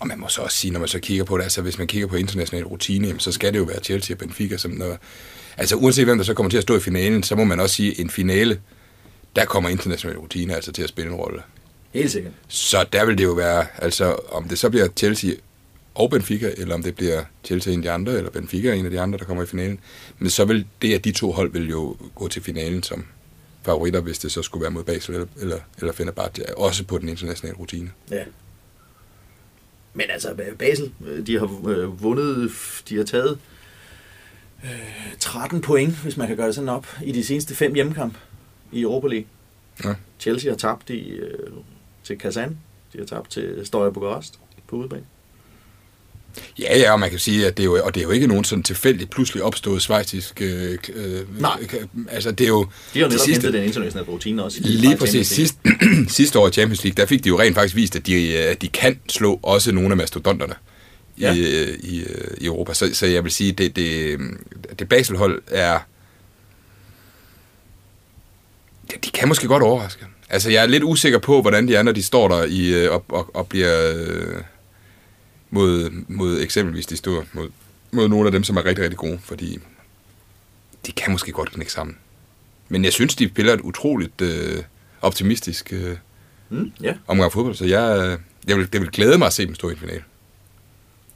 Og 0.00 0.06
man 0.06 0.18
må 0.18 0.28
så 0.28 0.42
også 0.42 0.56
sige, 0.56 0.70
når 0.70 0.80
man 0.80 0.88
så 0.88 1.00
kigger 1.00 1.24
på 1.24 1.36
det, 1.36 1.42
altså 1.42 1.62
hvis 1.62 1.78
man 1.78 1.86
kigger 1.86 2.08
på 2.08 2.16
international 2.16 2.64
rutine, 2.64 3.14
så 3.20 3.32
skal 3.32 3.52
det 3.52 3.58
jo 3.58 3.64
være 3.64 3.80
Chelsea 3.80 4.14
og 4.14 4.18
Benfica. 4.18 4.56
Som 4.56 4.70
når, 4.70 4.98
altså 5.56 5.76
uanset 5.76 6.04
hvem 6.04 6.18
der 6.18 6.24
så 6.24 6.34
kommer 6.34 6.50
til 6.50 6.56
at 6.56 6.62
stå 6.62 6.76
i 6.76 6.80
finalen, 6.80 7.22
så 7.22 7.36
må 7.36 7.44
man 7.44 7.60
også 7.60 7.74
sige, 7.74 7.90
at 7.90 7.98
en 7.98 8.10
finale, 8.10 8.60
der 9.36 9.44
kommer 9.44 9.68
international 9.68 10.18
rutine 10.18 10.54
altså 10.54 10.72
til 10.72 10.82
at 10.82 10.88
spille 10.88 11.10
en 11.10 11.16
rolle. 11.16 11.42
Helt 11.92 12.10
sikkert. 12.10 12.32
Så 12.48 12.86
der 12.92 13.06
vil 13.06 13.18
det 13.18 13.24
jo 13.24 13.32
være, 13.32 13.66
altså 13.78 14.16
om 14.28 14.48
det 14.48 14.58
så 14.58 14.70
bliver 14.70 14.88
Chelsea 14.96 15.30
og 15.94 16.10
Benfica, 16.10 16.52
eller 16.56 16.74
om 16.74 16.82
det 16.82 16.96
bliver 16.96 17.24
Chelsea 17.44 17.72
en 17.72 17.78
af 17.78 17.82
de 17.82 17.90
andre, 17.90 18.12
eller 18.12 18.30
Benfica 18.30 18.74
en 18.74 18.84
af 18.84 18.90
de 18.90 19.00
andre, 19.00 19.18
der 19.18 19.24
kommer 19.24 19.42
i 19.42 19.46
finalen. 19.46 19.80
Men 20.18 20.30
så 20.30 20.44
vil 20.44 20.66
det, 20.82 20.94
at 20.94 21.04
de 21.04 21.12
to 21.12 21.32
hold 21.32 21.52
vil 21.52 21.70
jo 21.70 21.96
gå 22.14 22.28
til 22.28 22.42
finalen 22.42 22.82
som 22.82 23.06
favoritter, 23.62 24.00
hvis 24.00 24.18
det 24.18 24.32
så 24.32 24.42
skulle 24.42 24.62
være 24.62 24.70
mod 24.70 24.84
Basel 24.84 25.14
eller, 25.14 25.26
eller, 25.40 25.58
eller 25.78 25.92
Fenerbahce, 25.92 26.58
også 26.58 26.84
på 26.84 26.98
den 26.98 27.08
internationale 27.08 27.58
rutine. 27.58 27.90
Ja. 28.10 28.24
Men 29.94 30.06
altså, 30.10 30.34
Basel, 30.58 30.92
de 31.26 31.38
har 31.38 31.68
øh, 31.68 32.02
vundet, 32.02 32.50
de 32.88 32.96
har 32.96 33.04
taget 33.04 33.38
13 35.18 35.60
point, 35.60 35.94
hvis 35.94 36.16
man 36.16 36.28
kan 36.28 36.36
gøre 36.36 36.46
det 36.46 36.54
sådan 36.54 36.68
op, 36.68 36.86
i 37.04 37.12
de 37.12 37.24
seneste 37.24 37.54
fem 37.54 37.74
hjemmekamp 37.74 38.14
i 38.72 38.80
Europa 38.80 39.06
League. 39.06 39.26
Ja. 39.84 39.94
Chelsea 40.20 40.50
har 40.50 40.56
tabt 40.56 40.90
i 40.90 41.08
øh, 41.08 41.50
til 42.08 42.18
Kazan. 42.18 42.58
De 42.92 42.98
har 42.98 43.04
tabt 43.06 43.30
til 43.30 43.60
Stoja 43.64 43.90
Bukarest 43.90 44.38
på 44.68 44.76
udebane. 44.76 45.04
Ja, 46.58 46.78
ja, 46.78 46.92
og 46.92 47.00
man 47.00 47.10
kan 47.10 47.18
sige, 47.18 47.46
at 47.46 47.56
det 47.56 47.62
er 47.62 47.64
jo, 47.64 47.80
og 47.84 47.94
det 47.94 48.00
er 48.00 48.04
jo 48.04 48.10
ikke 48.10 48.26
nogen 48.26 48.44
sådan 48.44 48.62
tilfældigt 48.62 49.10
pludselig 49.10 49.42
opstået 49.42 49.82
svejtisk... 49.82 50.40
Øh, 50.40 50.78
øh, 50.94 51.40
Nej. 51.40 51.66
Altså, 52.10 52.30
det 52.30 52.44
er 52.44 52.48
jo... 52.48 52.62
De 52.94 52.98
har 52.98 53.00
jo 53.00 53.06
netop 53.06 53.24
sidste, 53.24 53.32
hentet 53.32 53.52
den 53.52 53.64
internationale 53.64 54.08
rutine 54.08 54.44
også. 54.44 54.60
Lige 54.60 54.96
præcis. 54.96 55.28
Sidste, 55.28 55.58
sidste 56.18 56.38
år 56.38 56.48
i 56.48 56.50
Champions 56.50 56.84
League, 56.84 56.96
der 57.02 57.06
fik 57.06 57.24
de 57.24 57.28
jo 57.28 57.40
rent 57.40 57.54
faktisk 57.54 57.76
vist, 57.76 57.96
at 57.96 58.06
de, 58.06 58.38
at 58.38 58.62
de 58.62 58.68
kan 58.68 59.00
slå 59.08 59.40
også 59.42 59.72
nogle 59.72 59.90
af 59.90 59.96
mastodonterne 59.96 60.54
ja. 61.20 61.34
i, 61.34 61.74
i, 61.74 62.04
i 62.38 62.46
Europa. 62.46 62.74
Så, 62.74 62.90
så 62.94 63.06
jeg 63.06 63.24
vil 63.24 63.32
sige, 63.32 63.52
det, 63.52 63.76
det, 63.76 64.20
det 64.78 64.88
Baselhold 64.88 65.42
er... 65.46 65.78
De 69.04 69.10
kan 69.10 69.28
måske 69.28 69.46
godt 69.46 69.62
overraske. 69.62 70.06
Altså, 70.28 70.50
jeg 70.50 70.62
er 70.62 70.66
lidt 70.66 70.82
usikker 70.82 71.18
på, 71.18 71.40
hvordan 71.40 71.68
de 71.68 71.78
andre, 71.78 71.92
de 71.92 72.02
står 72.02 72.28
der 72.28 72.44
i, 72.44 72.84
øh, 72.84 72.92
og, 72.92 73.04
og, 73.08 73.36
og 73.36 73.48
bliver 73.48 73.92
øh, 73.96 74.42
mod, 75.50 75.90
mod 76.08 76.40
eksempelvis 76.40 76.86
de 76.86 76.96
store, 76.96 77.24
mod, 77.32 77.48
mod 77.90 78.08
nogle 78.08 78.26
af 78.26 78.32
dem, 78.32 78.44
som 78.44 78.56
er 78.56 78.64
rigtig, 78.64 78.82
rigtig 78.82 78.98
gode, 78.98 79.18
fordi 79.22 79.58
de 80.86 80.92
kan 80.92 81.12
måske 81.12 81.32
godt 81.32 81.52
knække 81.52 81.72
sammen. 81.72 81.96
Men 82.68 82.84
jeg 82.84 82.92
synes, 82.92 83.14
de 83.14 83.28
spiller 83.28 83.52
et 83.52 83.60
utroligt 83.60 84.20
øh, 84.20 84.62
optimistisk 85.02 85.72
øh, 85.72 85.96
mm, 86.48 86.72
yeah. 86.84 86.96
omgang 87.06 87.32
fodbold, 87.32 87.54
så 87.54 87.64
jeg, 87.64 88.16
jeg 88.46 88.56
vil, 88.56 88.72
det 88.72 88.80
vil 88.80 88.90
glæde 88.90 89.18
mig 89.18 89.26
at 89.26 89.32
se 89.32 89.46
dem 89.46 89.54
stå 89.54 89.68
i 89.68 89.72
en 89.72 89.78
finale. 89.78 90.02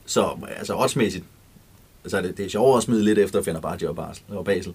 Så 0.06 0.38
altså 0.58 0.74
oddsmæssigt, 0.76 1.24
Altså, 2.04 2.22
det, 2.22 2.36
det 2.36 2.44
er 2.44 2.50
sjovere 2.50 2.76
at 2.76 2.82
smide 2.82 3.04
lidt 3.04 3.18
efter 3.18 3.42
Fenerbahce 3.42 3.88
og 3.88 3.96
Basel. 3.96 4.24
Og 4.28 4.44
Basel. 4.44 4.74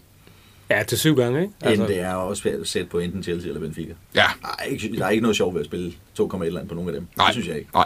Ja, 0.69 0.83
til 0.83 0.97
syv 0.97 1.15
gange, 1.15 1.41
ikke? 1.41 1.53
Altså. 1.61 1.83
End 1.83 1.91
det 1.91 1.99
er 2.01 2.13
også 2.13 2.49
sæt 2.63 2.89
på 2.89 2.99
enten 2.99 3.23
Chelsea 3.23 3.47
eller 3.47 3.61
Benfica. 3.61 3.93
Ja. 4.15 4.23
Ikke, 4.69 4.97
der 4.97 5.05
er 5.05 5.09
ikke 5.09 5.21
noget 5.21 5.37
sjovt 5.37 5.53
ved 5.53 5.61
at 5.61 5.65
spille 5.65 5.93
2,1 6.19 6.43
eller 6.43 6.65
på 6.65 6.75
nogle 6.75 6.89
af 6.89 6.93
dem. 6.93 7.07
Nej. 7.17 7.25
Det 7.25 7.33
synes 7.33 7.47
jeg 7.47 7.57
ikke. 7.57 7.69
Nej. 7.73 7.85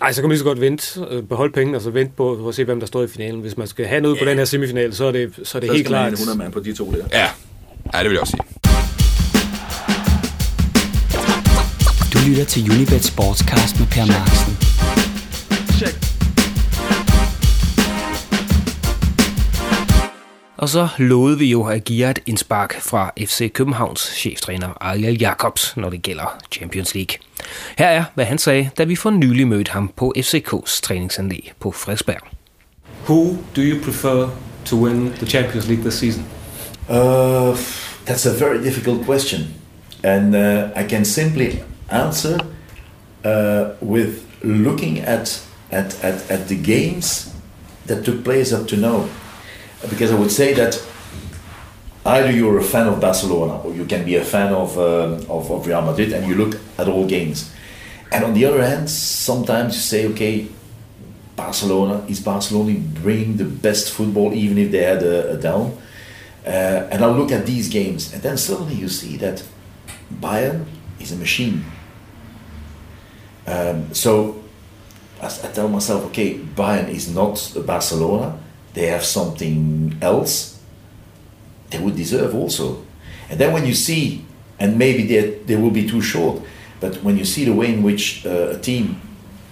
Nej, 0.00 0.12
så 0.12 0.20
kan 0.20 0.28
man 0.28 0.30
lige 0.30 0.38
så 0.38 0.44
godt 0.44 0.60
vente, 0.60 1.00
øh, 1.10 1.22
beholde 1.22 1.52
pengene, 1.52 1.78
og 1.78 1.82
så 1.82 1.90
vente 1.90 2.12
på, 2.16 2.48
at 2.48 2.54
se, 2.54 2.64
hvem 2.64 2.80
der 2.80 2.86
står 2.86 3.02
i 3.02 3.06
finalen. 3.08 3.40
Hvis 3.40 3.56
man 3.56 3.66
skal 3.66 3.86
have 3.86 4.00
noget 4.00 4.18
på 4.18 4.24
den 4.24 4.38
her 4.38 4.44
semifinal, 4.44 4.94
så 4.94 5.04
er 5.04 5.12
det, 5.12 5.32
så 5.42 5.58
er 5.58 5.60
det 5.60 5.68
Så 5.68 5.74
helt 5.74 5.86
skal 5.86 5.92
man 5.92 6.00
have 6.00 6.10
klart. 6.10 6.12
100 6.12 6.38
mand 6.38 6.52
på 6.52 6.60
de 6.60 6.72
to 6.74 6.92
der. 6.92 7.04
Ja. 7.12 7.28
ja, 7.94 7.98
det 7.98 8.04
vil 8.04 8.12
jeg 8.12 8.20
også 8.20 8.30
sige. 8.30 8.42
Du 12.14 12.18
lytter 12.28 12.44
til 12.44 12.70
Unibet 12.70 13.04
Sportscast 13.04 13.78
med 13.80 13.86
Per 13.86 14.06
Marksen. 14.06 14.51
Og 20.62 20.68
så 20.68 20.88
lovede 20.98 21.38
vi 21.38 21.50
jo 21.50 21.62
at 21.64 21.84
give 21.84 22.10
et 22.10 22.18
indspark 22.26 22.80
fra 22.80 23.10
FC 23.18 23.52
Københavns 23.52 24.00
cheftræner 24.00 24.68
Ariel 24.80 25.18
Jacobs, 25.20 25.76
når 25.76 25.90
det 25.90 26.02
gælder 26.02 26.38
Champions 26.52 26.94
League. 26.94 27.16
Her 27.78 27.86
er, 27.86 28.04
hvad 28.14 28.24
han 28.24 28.38
sagde, 28.38 28.70
da 28.78 28.84
vi 28.84 28.96
for 28.96 29.10
nylig 29.10 29.48
mødte 29.48 29.70
ham 29.70 29.92
på 29.96 30.12
FCK's 30.18 30.80
træningsanlæg 30.82 31.52
på 31.60 31.72
Frederiksberg. 31.72 32.20
Who 33.08 33.36
do 33.56 33.60
you 33.62 33.84
prefer 33.84 34.28
to 34.64 34.76
win 34.84 35.12
the 35.12 35.26
Champions 35.26 35.68
League 35.68 35.82
this 35.82 35.94
season? 35.94 36.24
Uh, 36.88 37.56
that's 38.06 38.26
a 38.26 38.38
very 38.38 38.64
difficult 38.64 39.04
question, 39.06 39.40
and 40.04 40.34
uh, 40.34 40.82
I 40.84 40.88
can 40.88 41.04
simply 41.04 41.48
answer 41.90 42.38
uh, 43.24 43.88
with 43.88 44.12
looking 44.42 44.98
at, 44.98 45.48
at 45.70 46.04
at 46.04 46.30
at 46.30 46.46
the 46.46 46.56
games 46.64 47.34
that 47.86 48.04
took 48.04 48.24
place 48.24 48.58
up 48.58 48.68
to 48.68 48.76
now, 48.76 49.08
because 49.88 50.12
I 50.12 50.18
would 50.18 50.30
say 50.30 50.54
that 50.54 50.82
either 52.04 52.30
you're 52.30 52.58
a 52.58 52.64
fan 52.64 52.86
of 52.88 53.00
Barcelona 53.00 53.60
or 53.62 53.72
you 53.72 53.84
can 53.84 54.04
be 54.04 54.16
a 54.16 54.24
fan 54.24 54.52
of 54.52 54.78
um, 54.78 55.14
of, 55.30 55.50
of 55.50 55.66
Real 55.66 55.82
Madrid, 55.82 56.12
and 56.12 56.26
you 56.26 56.34
look 56.34 56.60
at 56.78 56.88
all 56.88 57.06
games, 57.06 57.52
and 58.10 58.24
on 58.24 58.34
the 58.34 58.44
other 58.44 58.62
hand, 58.62 58.88
sometimes 58.90 59.74
you 59.74 59.80
say, 59.80 60.06
okay. 60.08 60.48
Barcelona 61.34 62.04
is 62.08 62.20
Barcelona 62.20 62.78
bringing 62.78 63.38
the 63.38 63.44
best 63.44 63.90
football, 63.90 64.34
even 64.34 64.58
if 64.58 64.70
they 64.70 64.84
had 64.84 65.02
a, 65.02 65.32
a 65.32 65.36
down. 65.38 65.76
Uh, 66.46 66.86
and 66.92 67.02
I 67.02 67.08
look 67.08 67.32
at 67.32 67.46
these 67.46 67.70
games, 67.70 68.12
and 68.12 68.22
then 68.22 68.36
suddenly 68.36 68.74
you 68.74 68.88
see 68.88 69.16
that 69.16 69.42
Bayern 70.20 70.66
is 71.00 71.10
a 71.10 71.16
machine. 71.16 71.64
Um, 73.46 73.94
so 73.94 74.44
I, 75.22 75.26
I 75.26 75.48
tell 75.52 75.68
myself, 75.68 76.04
okay, 76.06 76.34
Bayern 76.38 76.90
is 76.90 77.12
not 77.12 77.40
Barcelona. 77.66 78.38
They 78.74 78.86
have 78.86 79.04
something 79.04 79.98
else. 80.00 80.60
They 81.70 81.78
would 81.78 81.96
deserve 81.96 82.34
also. 82.34 82.84
And 83.28 83.38
then 83.38 83.52
when 83.52 83.66
you 83.66 83.74
see, 83.74 84.24
and 84.58 84.78
maybe 84.78 85.06
they, 85.06 85.30
they 85.46 85.56
will 85.56 85.70
be 85.70 85.88
too 85.88 86.00
short, 86.00 86.42
but 86.80 86.96
when 87.02 87.16
you 87.16 87.24
see 87.24 87.44
the 87.44 87.52
way 87.52 87.72
in 87.72 87.82
which 87.82 88.26
uh, 88.26 88.50
a 88.50 88.58
team, 88.58 89.00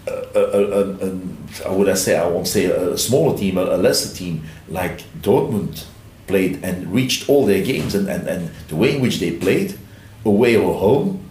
uh, 0.06 0.11
uh, 0.11 0.38
uh, 0.38 1.06
uh, 1.06 1.16
how 1.64 1.74
would 1.74 1.88
I 1.88 1.94
say, 1.94 2.18
I 2.18 2.26
won't 2.26 2.48
say 2.48 2.64
a 2.66 2.98
smaller 2.98 3.37
team, 3.37 3.56
a, 3.59 3.62
a 3.62 3.76
lesser 3.76 4.14
team 4.14 4.44
like 4.68 5.02
Dortmund 5.22 5.85
played 6.26 6.62
and 6.62 6.92
reached 6.92 7.28
all 7.28 7.46
their 7.46 7.62
games 7.64 7.94
and, 7.94 8.09
and, 8.09 8.26
and 8.28 8.50
the 8.68 8.76
way 8.76 8.96
in 8.96 9.02
which 9.02 9.18
they 9.18 9.33
played, 9.33 9.78
away 10.24 10.56
or 10.56 10.74
home, 10.74 11.28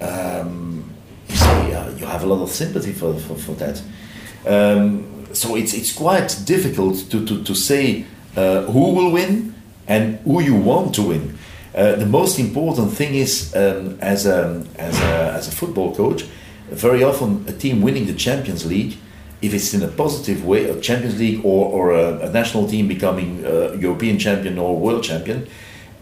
um, 0.00 0.90
you 1.28 1.36
see, 1.36 1.72
uh, 1.74 1.90
you 1.90 2.06
have 2.06 2.22
a 2.22 2.26
lot 2.26 2.42
of 2.42 2.50
sympathy 2.50 2.92
for, 2.92 3.14
for, 3.14 3.34
for 3.36 3.52
that. 3.52 3.82
Um, 4.46 5.13
so 5.34 5.56
it's, 5.56 5.74
it's 5.74 5.92
quite 5.92 6.42
difficult 6.44 7.10
to, 7.10 7.24
to, 7.26 7.42
to 7.44 7.54
say 7.54 8.04
uh, 8.36 8.62
who 8.62 8.92
will 8.92 9.10
win 9.10 9.54
and 9.86 10.18
who 10.20 10.40
you 10.40 10.54
want 10.54 10.94
to 10.94 11.02
win. 11.02 11.38
Uh, 11.74 11.96
the 11.96 12.06
most 12.06 12.38
important 12.38 12.92
thing 12.92 13.14
is, 13.14 13.54
um, 13.56 13.98
as, 14.00 14.26
a, 14.26 14.64
as, 14.78 15.00
a, 15.00 15.32
as 15.32 15.48
a 15.48 15.50
football 15.50 15.94
coach, 15.94 16.22
very 16.70 17.02
often 17.02 17.44
a 17.48 17.52
team 17.52 17.82
winning 17.82 18.06
the 18.06 18.14
Champions 18.14 18.64
League 18.64 18.96
if 19.44 19.52
it's 19.52 19.74
in 19.74 19.82
a 19.82 19.88
positive 19.88 20.44
way, 20.44 20.70
a 20.70 20.80
Champions 20.80 21.18
League 21.18 21.44
or, 21.44 21.70
or 21.70 21.92
a, 21.92 22.28
a 22.28 22.30
national 22.30 22.66
team 22.66 22.88
becoming 22.88 23.44
a 23.44 23.76
European 23.76 24.18
champion 24.18 24.58
or 24.58 24.78
world 24.78 25.04
champion, 25.04 25.46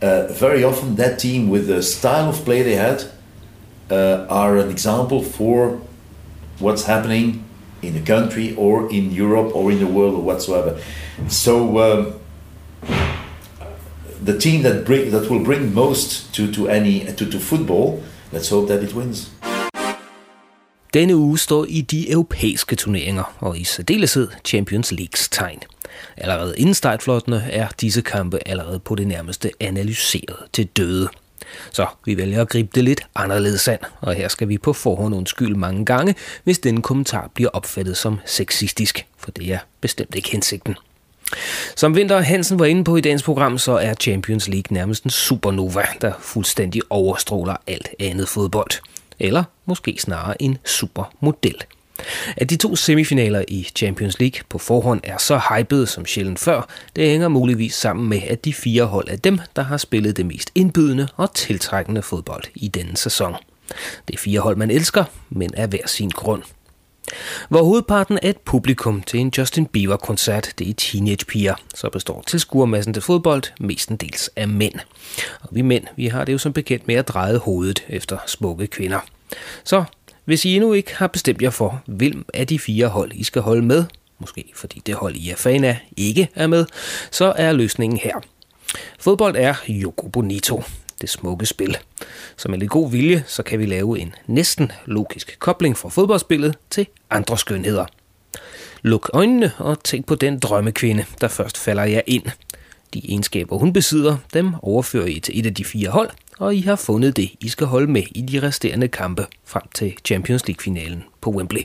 uh, 0.01 0.29
very 0.29 0.63
often 0.63 0.95
that 0.97 1.19
team 1.19 1.51
with 1.51 1.67
the 1.67 1.83
style 1.83 2.29
of 2.31 2.37
play 2.45 2.63
they 2.63 2.77
had 2.77 3.05
uh, 3.91 4.27
are 4.29 4.59
an 4.59 4.71
example 4.71 5.23
for 5.23 5.81
what's 6.61 6.85
happening 6.85 7.45
in 7.83 7.93
the 7.93 8.15
country 8.15 8.55
or 8.57 8.93
in 8.93 9.11
Europe 9.11 9.57
or 9.57 9.73
in 9.73 9.79
the 9.79 9.87
world 9.87 10.15
or 10.15 10.23
whatsoever. 10.23 10.79
So 11.29 11.55
um, 11.79 12.13
the 14.27 14.39
team 14.39 14.63
that 14.63 14.85
bring 14.85 15.11
that 15.11 15.31
will 15.31 15.45
bring 15.45 15.75
most 15.75 16.35
to, 16.35 16.53
to 16.53 16.69
any 16.69 17.05
to, 17.17 17.31
to 17.31 17.39
football, 17.39 18.03
let's 18.33 18.51
hope 18.51 18.69
that 18.69 18.83
it 18.83 18.95
wins. 18.95 19.31
Denne 20.95 21.17
uge 21.17 21.39
står 21.39 21.65
i 21.69 21.81
de 21.81 22.11
europæiske 22.11 22.77
turneringer, 22.77 23.37
og 23.41 23.59
i 23.59 23.65
særdeleshed 23.65 24.29
Champions 24.45 24.93
Leagues 24.93 25.29
tegn. 25.29 25.59
Allerede 26.17 26.55
inden 26.59 26.75
startflottene 26.75 27.45
er 27.51 27.69
disse 27.81 28.03
kampe 28.03 28.39
allerede 28.49 28.79
på 28.79 28.95
det 28.95 29.07
nærmeste 29.07 29.51
analyseret 29.61 30.37
til 30.53 30.67
døde. 30.67 31.09
Så 31.71 31.87
vi 32.05 32.17
vælger 32.17 32.41
at 32.41 32.49
gribe 32.49 32.71
det 32.75 32.85
lidt 32.85 33.01
anderledes 33.15 33.69
an, 33.69 33.79
og 34.01 34.15
her 34.15 34.29
skal 34.29 34.49
vi 34.49 34.59
på 34.59 34.73
forhånd 34.73 35.15
undskylde 35.15 35.59
mange 35.59 35.85
gange, 35.85 36.15
hvis 36.45 36.59
denne 36.59 36.83
kommentar 36.83 37.31
bliver 37.35 37.51
opfattet 37.51 37.97
som 37.97 38.19
sexistisk, 38.27 39.07
for 39.19 39.31
det 39.31 39.53
er 39.53 39.59
bestemt 39.81 40.15
ikke 40.15 40.31
hensigten. 40.31 40.77
Som 41.77 41.97
Vinter 41.97 42.21
Hansen 42.21 42.59
var 42.59 42.65
inde 42.65 42.85
på 42.85 42.97
i 42.97 43.01
dagens 43.01 43.23
program, 43.23 43.59
så 43.59 43.73
er 43.73 43.95
Champions 43.95 44.49
League 44.49 44.75
nærmest 44.75 45.05
en 45.05 45.11
supernova, 45.11 45.83
der 46.01 46.13
fuldstændig 46.21 46.83
overstråler 46.91 47.57
alt 47.67 47.89
andet 48.01 48.29
fodbold 48.29 48.71
eller 49.19 49.45
måske 49.67 49.97
snarere 50.01 50.43
en 50.43 50.59
supermodel. 50.65 51.57
At 52.37 52.51
de 52.51 52.57
to 52.57 52.77
semifinaler 52.77 53.45
i 53.49 53.69
Champions 53.77 54.21
League 54.21 54.41
på 54.49 54.59
forhånd 54.59 55.01
er 55.05 55.19
så 55.19 55.41
hypede 55.51 55.87
som 55.87 56.07
sjældent 56.07 56.39
før, 56.39 56.69
det 56.97 57.09
hænger 57.09 57.29
muligvis 57.29 57.75
sammen 57.75 58.09
med, 58.09 58.21
at 58.29 58.45
de 58.45 58.55
fire 58.55 58.85
hold 58.85 59.09
er 59.09 59.17
dem, 59.17 59.39
der 59.57 59.63
har 59.63 59.77
spillet 59.77 60.17
det 60.17 60.27
mest 60.27 60.51
indbydende 60.55 61.09
og 61.17 61.35
tiltrækkende 61.35 62.03
fodbold 62.03 62.45
i 62.55 62.69
denne 62.69 62.97
sæson. 62.97 63.35
Det 64.09 64.15
er 64.15 64.19
fire 64.19 64.41
hold, 64.41 64.57
man 64.57 64.71
elsker, 64.71 65.05
men 65.31 65.55
af 65.55 65.69
hver 65.69 65.87
sin 65.87 66.09
grund. 66.09 66.43
Hvor 67.49 67.63
hovedparten 67.63 68.19
er 68.23 68.31
et 68.31 68.39
publikum 68.39 69.03
til 69.03 69.21
en 69.21 69.33
Justin 69.39 69.67
Bieber-koncert, 69.67 70.55
det 70.59 70.69
er 70.69 70.75
teenagepiger, 70.75 71.55
så 71.75 71.89
består 71.89 72.23
tilskuermassen 72.27 72.95
til 72.95 73.03
fodbold 73.03 73.43
mestendels 73.61 74.31
af 74.37 74.49
mænd. 74.49 74.75
Og 75.41 75.49
vi 75.53 75.63
mænd, 75.63 75.85
vi 75.97 76.07
har 76.07 76.25
det 76.25 76.33
jo 76.33 76.39
som 76.39 76.53
bekendt 76.53 76.87
med 76.87 76.95
at 76.95 77.09
dreje 77.09 77.37
hovedet 77.37 77.85
efter 77.89 78.19
smukke 78.27 78.67
kvinder. 78.67 79.01
Så 79.65 79.85
hvis 80.25 80.45
I 80.45 80.55
endnu 80.55 80.73
ikke 80.73 80.97
har 80.97 81.07
bestemt 81.07 81.43
jer 81.43 81.51
for, 81.51 81.83
hvem 81.87 82.25
af 82.35 82.47
de 82.47 82.59
fire 82.59 82.89
hold 82.89 83.13
I 83.13 83.25
skal 83.25 83.43
holde 83.43 83.63
med, 83.63 83.85
måske 84.19 84.53
fordi 84.55 84.83
det 84.87 84.95
hold 84.95 85.17
I 85.17 85.31
er 85.31 85.37
fan 85.37 85.65
af 85.65 85.79
ikke 85.97 86.29
er 86.35 86.47
med, 86.47 86.67
så 87.11 87.33
er 87.37 87.53
løsningen 87.53 87.99
her. 87.99 88.21
Fodbold 88.99 89.37
er 89.37 89.55
Yoko 89.69 90.09
Bonito, 90.09 90.63
det 91.01 91.11
smukke 91.11 91.47
spil. 91.47 91.77
Så 92.37 92.49
med 92.49 92.59
lidt 92.59 92.71
god 92.71 92.91
vilje, 92.91 93.25
så 93.27 93.43
kan 93.43 93.59
vi 93.59 93.67
lave 93.67 93.99
en 93.99 94.15
næsten 94.27 94.73
logisk 94.87 95.37
kobling 95.39 95.77
fra 95.77 95.89
fodboldspillet 95.89 96.57
til 96.71 96.87
andre 97.11 97.39
skønheder. 97.39 97.87
Luk 98.83 99.11
øjnene 99.13 99.53
og 99.59 99.85
tænk 99.85 100.07
på 100.07 100.15
den 100.15 100.39
drømmekvinde, 100.39 101.05
der 101.21 101.29
først 101.29 101.59
falder 101.59 101.85
jer 101.85 102.01
ind. 102.07 102.25
De 102.95 103.03
egenskaber, 103.05 103.59
hun 103.59 103.73
besidder, 103.73 104.17
dem 104.35 104.55
overfører 104.63 105.07
I 105.07 105.21
til 105.21 105.39
et 105.39 105.47
af 105.47 105.55
de 105.55 105.65
fire 105.65 105.91
hold, 105.91 106.11
og 106.43 106.57
I 106.57 106.61
har 106.61 106.77
fundet 106.77 107.17
det, 107.17 107.31
I 107.41 107.49
skal 107.49 107.67
holde 107.67 107.87
med 107.93 108.03
i 108.11 108.23
de 108.23 108.43
resterende 108.43 108.89
kampe 108.89 109.27
frem 109.45 109.63
til 109.75 109.95
Champions 110.05 110.47
League-finalen 110.47 111.05
på 111.21 111.31
Wembley. 111.31 111.63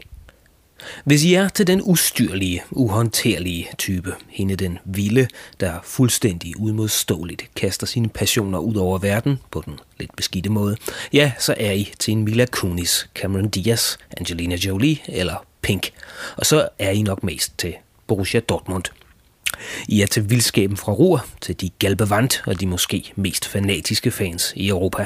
Hvis 1.06 1.24
I 1.24 1.34
er 1.34 1.50
til 1.50 1.68
den 1.68 1.82
ustyrlige, 1.84 2.64
uhåndterlige 2.72 3.68
type, 3.78 4.16
hende 4.30 4.56
den 4.56 4.80
vilde, 4.86 5.28
der 5.60 5.80
fuldstændig 5.84 6.60
udmodståeligt 6.60 7.44
kaster 7.56 7.88
sine 7.88 8.10
passioner 8.10 8.60
ud 8.60 8.76
over 8.76 8.98
verden 8.98 9.40
på 9.52 9.64
den 9.66 9.80
lidt 10.00 10.16
beskidte 10.16 10.50
måde, 10.50 10.78
ja, 11.14 11.32
så 11.40 11.56
er 11.58 11.72
I 11.72 11.92
til 12.00 12.12
en 12.12 12.24
Mila 12.24 12.46
Kunis, 12.46 13.10
Cameron 13.16 13.50
Diaz, 13.50 13.98
Angelina 14.18 14.56
Jolie 14.56 14.98
eller 15.08 15.46
Pink. 15.62 15.90
Og 16.38 16.46
så 16.46 16.70
er 16.80 16.92
I 16.92 17.02
nok 17.02 17.24
mest 17.24 17.58
til 17.58 17.76
Borussia 18.08 18.40
Dortmund. 18.40 18.84
I 19.88 20.02
er 20.02 20.06
til 20.06 20.30
vildskaben 20.30 20.78
fra 20.78 20.92
Ruhr, 20.92 21.26
til 21.42 21.62
de 21.62 21.70
galbevant 21.70 22.44
og 22.46 22.60
de 22.60 22.68
måske 22.68 23.12
mest 23.16 23.48
fanatiske 23.48 24.12
fans 24.12 24.54
i 24.56 24.70
Europa. 24.70 25.06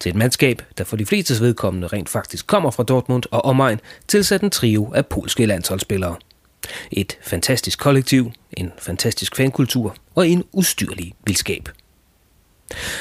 Til 0.00 0.10
et 0.10 0.16
mandskab, 0.16 0.62
der 0.78 0.84
for 0.84 0.96
de 0.96 1.06
fleste 1.06 1.40
vedkommende 1.40 1.86
rent 1.86 2.08
faktisk 2.08 2.46
kommer 2.46 2.70
fra 2.70 2.82
Dortmund 2.82 3.22
og 3.30 3.44
omegn, 3.44 3.80
tilsat 4.08 4.40
en 4.40 4.50
trio 4.50 4.92
af 4.94 5.06
polske 5.06 5.46
landsholdsspillere. 5.46 6.16
Et 6.90 7.18
fantastisk 7.22 7.78
kollektiv, 7.78 8.32
en 8.52 8.72
fantastisk 8.78 9.36
fankultur 9.36 9.96
og 10.14 10.28
en 10.28 10.44
ustyrlig 10.52 11.12
vildskab. 11.26 11.68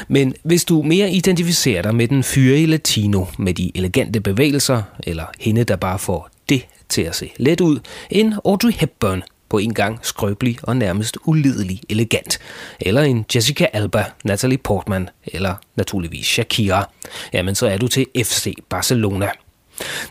Men 0.08 0.34
hvis 0.44 0.66
du 0.66 0.82
mere 0.82 1.12
identificerer 1.12 1.82
dig 1.82 1.96
med 1.96 2.08
den 2.08 2.24
fyrige 2.24 2.68
latino 2.68 3.26
med 3.40 3.54
de 3.54 3.72
elegante 3.76 4.22
bevægelser, 4.22 4.84
eller 5.04 5.26
hende, 5.40 5.64
der 5.64 5.76
bare 5.76 6.00
får 6.00 6.30
det 6.50 6.66
til 6.90 7.02
at 7.02 7.16
se 7.16 7.32
let 7.38 7.62
ud, 7.62 7.80
end 8.10 8.34
Audrey 8.46 8.72
Hepburn, 8.72 9.24
på 9.52 9.58
en 9.58 9.74
gang 9.74 10.00
skrøbelig 10.02 10.58
og 10.64 10.78
nærmest 10.78 11.18
ulidelig 11.26 11.82
elegant. 11.90 12.40
Eller 12.80 13.02
en 13.02 13.26
Jessica 13.36 13.68
Alba, 13.74 14.06
Natalie 14.24 14.58
Portman 14.58 15.10
eller 15.26 15.56
naturligvis 15.76 16.26
Shakira. 16.26 16.90
Jamen 17.34 17.56
så 17.56 17.68
er 17.68 17.78
du 17.78 17.88
til 17.88 18.06
FC 18.24 18.54
Barcelona. 18.70 19.30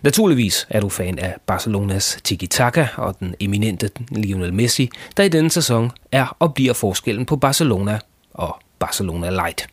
Naturligvis 0.03 0.67
er 0.71 0.81
du 0.81 0.89
fan 0.89 1.19
af 1.19 1.35
Barcelonas 1.47 2.19
tiki-taka 2.25 2.87
og 2.97 3.21
den 3.21 3.35
eminente 3.41 3.91
Lionel 4.11 4.55
Messi, 4.55 4.91
der 5.17 5.23
i 5.23 5.29
denne 5.29 5.51
sæson 5.51 5.91
er 6.13 6.37
og 6.39 6.55
bliver 6.55 6.73
forskellen 6.73 7.27
på 7.27 7.37
Barcelona 7.37 7.99
og 8.35 8.59
Barcelona 8.79 9.31
Light. 9.31 9.67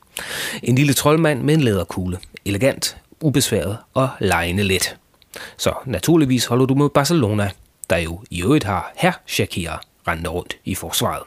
En 0.63 0.75
lille 0.75 0.93
troldmand 0.93 1.41
med 1.41 1.53
en 1.53 1.61
læderkugle. 1.61 2.17
Elegant, 2.45 2.97
ubesværet 3.21 3.77
og 3.93 4.09
lejende 4.19 4.63
let. 4.63 4.97
Så 5.57 5.73
naturligvis 5.85 6.45
holder 6.45 6.65
du 6.65 6.75
med 6.75 6.89
Barcelona, 6.89 7.49
der 7.89 7.97
jo 7.97 8.23
i 8.29 8.43
øvrigt 8.43 8.63
har 8.63 8.93
her 8.95 9.11
Shakira 9.27 9.81
rendende 10.07 10.29
rundt 10.29 10.57
i 10.65 10.75
forsvaret. 10.75 11.23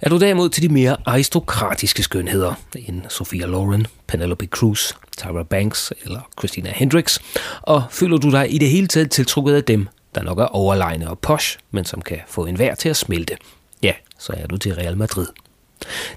Er 0.00 0.08
du 0.08 0.18
derimod 0.18 0.48
til 0.48 0.62
de 0.62 0.68
mere 0.68 0.96
aristokratiske 1.06 2.02
skønheder, 2.02 2.54
end 2.76 3.02
Sophia 3.08 3.46
Loren, 3.46 3.86
Penelope 4.06 4.46
Cruz, 4.46 4.92
Tyra 5.16 5.42
Banks 5.42 5.92
eller 6.02 6.20
Christina 6.38 6.72
Hendricks, 6.74 7.20
og 7.62 7.82
føler 7.90 8.16
du 8.16 8.30
dig 8.30 8.54
i 8.54 8.58
det 8.58 8.70
hele 8.70 8.86
taget 8.86 9.10
tiltrukket 9.10 9.54
af 9.54 9.64
dem, 9.64 9.88
der 10.14 10.22
nok 10.22 10.38
er 10.38 10.44
overlegne 10.44 11.10
og 11.10 11.18
posh, 11.18 11.58
men 11.70 11.84
som 11.84 12.02
kan 12.02 12.18
få 12.28 12.46
en 12.46 12.58
vær 12.58 12.74
til 12.74 12.88
at 12.88 12.96
smelte, 12.96 13.36
ja, 13.82 13.92
så 14.18 14.32
er 14.36 14.46
du 14.46 14.56
til 14.56 14.74
Real 14.74 14.96
Madrid. 14.96 15.26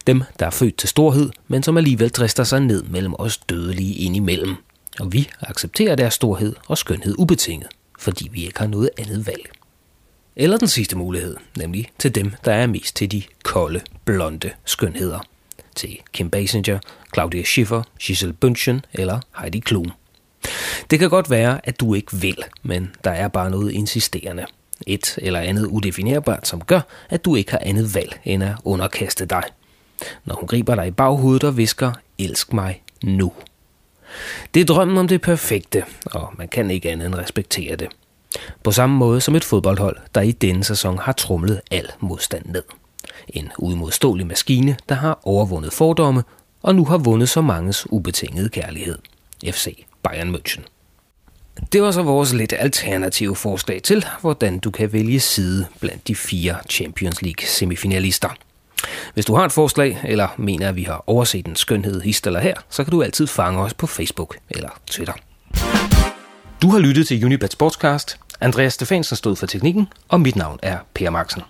Dem, 0.08 0.24
der 0.40 0.46
er 0.46 0.50
født 0.50 0.78
til 0.78 0.90
storhed, 0.90 1.30
men 1.48 1.64
som 1.64 1.78
alligevel 1.78 2.10
drister 2.10 2.44
sig 2.44 2.60
ned 2.60 2.84
mellem 2.84 3.14
os 3.20 3.38
dødelige 3.38 3.96
indimellem. 3.96 4.56
Og 5.00 5.14
vi 5.14 5.30
accepterer 5.42 5.96
deres 5.96 6.14
storhed 6.14 6.56
og 6.68 6.78
skønhed 6.78 7.16
ubetinget, 7.18 7.68
fordi 8.02 8.30
vi 8.32 8.46
ikke 8.46 8.60
har 8.60 8.68
noget 8.68 8.90
andet 8.98 9.28
valg. 9.28 9.50
Eller 10.36 10.58
den 10.58 10.68
sidste 10.68 10.98
mulighed, 10.98 11.38
nemlig 11.58 11.90
til 12.00 12.16
dem, 12.16 12.32
der 12.46 12.54
er 12.54 12.68
mest 12.68 12.96
til 12.96 13.12
de 13.12 13.24
kolde, 13.44 13.82
blonde 14.06 14.52
skønheder. 14.66 15.20
Til 15.76 15.98
Kim 16.14 16.30
Basinger, 16.30 16.80
Claudia 17.14 17.44
Schiffer, 17.44 17.84
Giselle 18.00 18.36
Bündchen 18.46 18.80
eller 18.94 19.20
Heidi 19.42 19.60
Klum. 19.60 19.92
Det 20.90 21.00
kan 21.00 21.10
godt 21.10 21.30
være, 21.30 21.60
at 21.64 21.80
du 21.80 21.94
ikke 21.94 22.16
vil, 22.16 22.38
men 22.64 22.92
der 23.04 23.12
er 23.12 23.28
bare 23.28 23.50
noget 23.50 23.72
insisterende. 23.72 24.46
Et 24.88 25.18
eller 25.18 25.40
andet 25.40 25.66
udefinerbart, 25.66 26.48
som 26.48 26.62
gør, 26.62 26.82
at 27.10 27.26
du 27.26 27.36
ikke 27.36 27.52
har 27.52 27.62
andet 27.62 27.96
valg 27.96 28.20
end 28.26 28.44
at 28.44 28.56
underkaste 28.64 29.26
dig. 29.26 29.44
Når 30.26 30.36
hun 30.36 30.48
griber 30.48 30.76
dig 30.76 30.88
i 30.88 30.92
baghovedet 30.92 31.44
og 31.44 31.58
visker, 31.58 31.92
elsk 32.20 32.54
mig 32.54 32.82
nu. 33.04 33.34
Det 34.54 34.60
er 34.60 34.66
drømmen 34.66 34.98
om 34.98 35.08
det 35.08 35.22
perfekte, 35.22 35.84
og 36.06 36.34
man 36.38 36.48
kan 36.48 36.72
ikke 36.72 36.92
andet 36.92 37.06
end 37.06 37.16
respektere 37.16 37.76
det. 37.76 37.88
På 38.64 38.72
samme 38.72 38.96
måde 38.96 39.22
som 39.22 39.36
et 39.36 39.44
fodboldhold, 39.44 39.98
der 40.16 40.22
i 40.22 40.32
denne 40.32 40.64
sæson 40.64 40.98
har 40.98 41.12
trumlet 41.12 41.62
al 41.72 41.88
modstand 42.00 42.46
ned. 42.46 42.64
En 43.30 43.50
uimodståelig 43.58 44.28
maskine, 44.28 44.78
der 44.90 44.96
har 44.96 45.20
overvundet 45.24 45.74
fordomme 45.74 46.24
og 46.62 46.76
nu 46.76 46.86
har 46.86 46.98
vundet 46.98 47.30
så 47.30 47.42
manges 47.42 47.88
ubetingede 47.90 48.50
kærlighed. 48.50 48.98
FC 49.46 49.86
Bayern 50.04 50.36
München. 50.36 50.62
Det 51.74 51.82
var 51.82 51.92
så 51.92 52.04
vores 52.04 52.34
lidt 52.34 52.54
alternative 52.60 53.36
forslag 53.36 53.82
til, 53.84 54.06
hvordan 54.22 54.60
du 54.60 54.72
kan 54.72 54.94
vælge 54.94 55.20
side 55.20 55.68
blandt 55.80 56.08
de 56.08 56.16
fire 56.16 56.56
Champions 56.70 57.22
League 57.22 57.48
semifinalister. 57.48 58.30
Hvis 59.14 59.26
du 59.26 59.36
har 59.36 59.46
et 59.46 59.52
forslag, 59.52 60.00
eller 60.04 60.28
mener, 60.38 60.70
at 60.70 60.76
vi 60.76 60.84
har 60.84 61.04
overset 61.08 61.46
en 61.46 61.56
skønhed 61.56 62.02
hist 62.02 62.28
eller 62.28 62.40
her, 62.40 62.54
så 62.70 62.84
kan 62.84 62.92
du 62.92 63.04
altid 63.04 63.28
fange 63.28 63.60
os 63.60 63.74
på 63.74 63.88
Facebook 63.88 64.38
eller 64.50 64.70
Twitter. 64.88 65.14
Du 66.62 66.70
har 66.70 66.80
lyttet 66.80 67.08
til 67.08 67.26
Unibet 67.26 67.52
Sportscast. 67.52 68.18
Andreas 68.42 68.74
Stefansen 68.74 69.18
stod 69.18 69.36
for 69.36 69.46
teknikken, 69.46 69.88
og 70.10 70.22
mit 70.22 70.36
navn 70.36 70.60
er 70.64 70.78
Per 70.94 71.10
Maxen. 71.10 71.42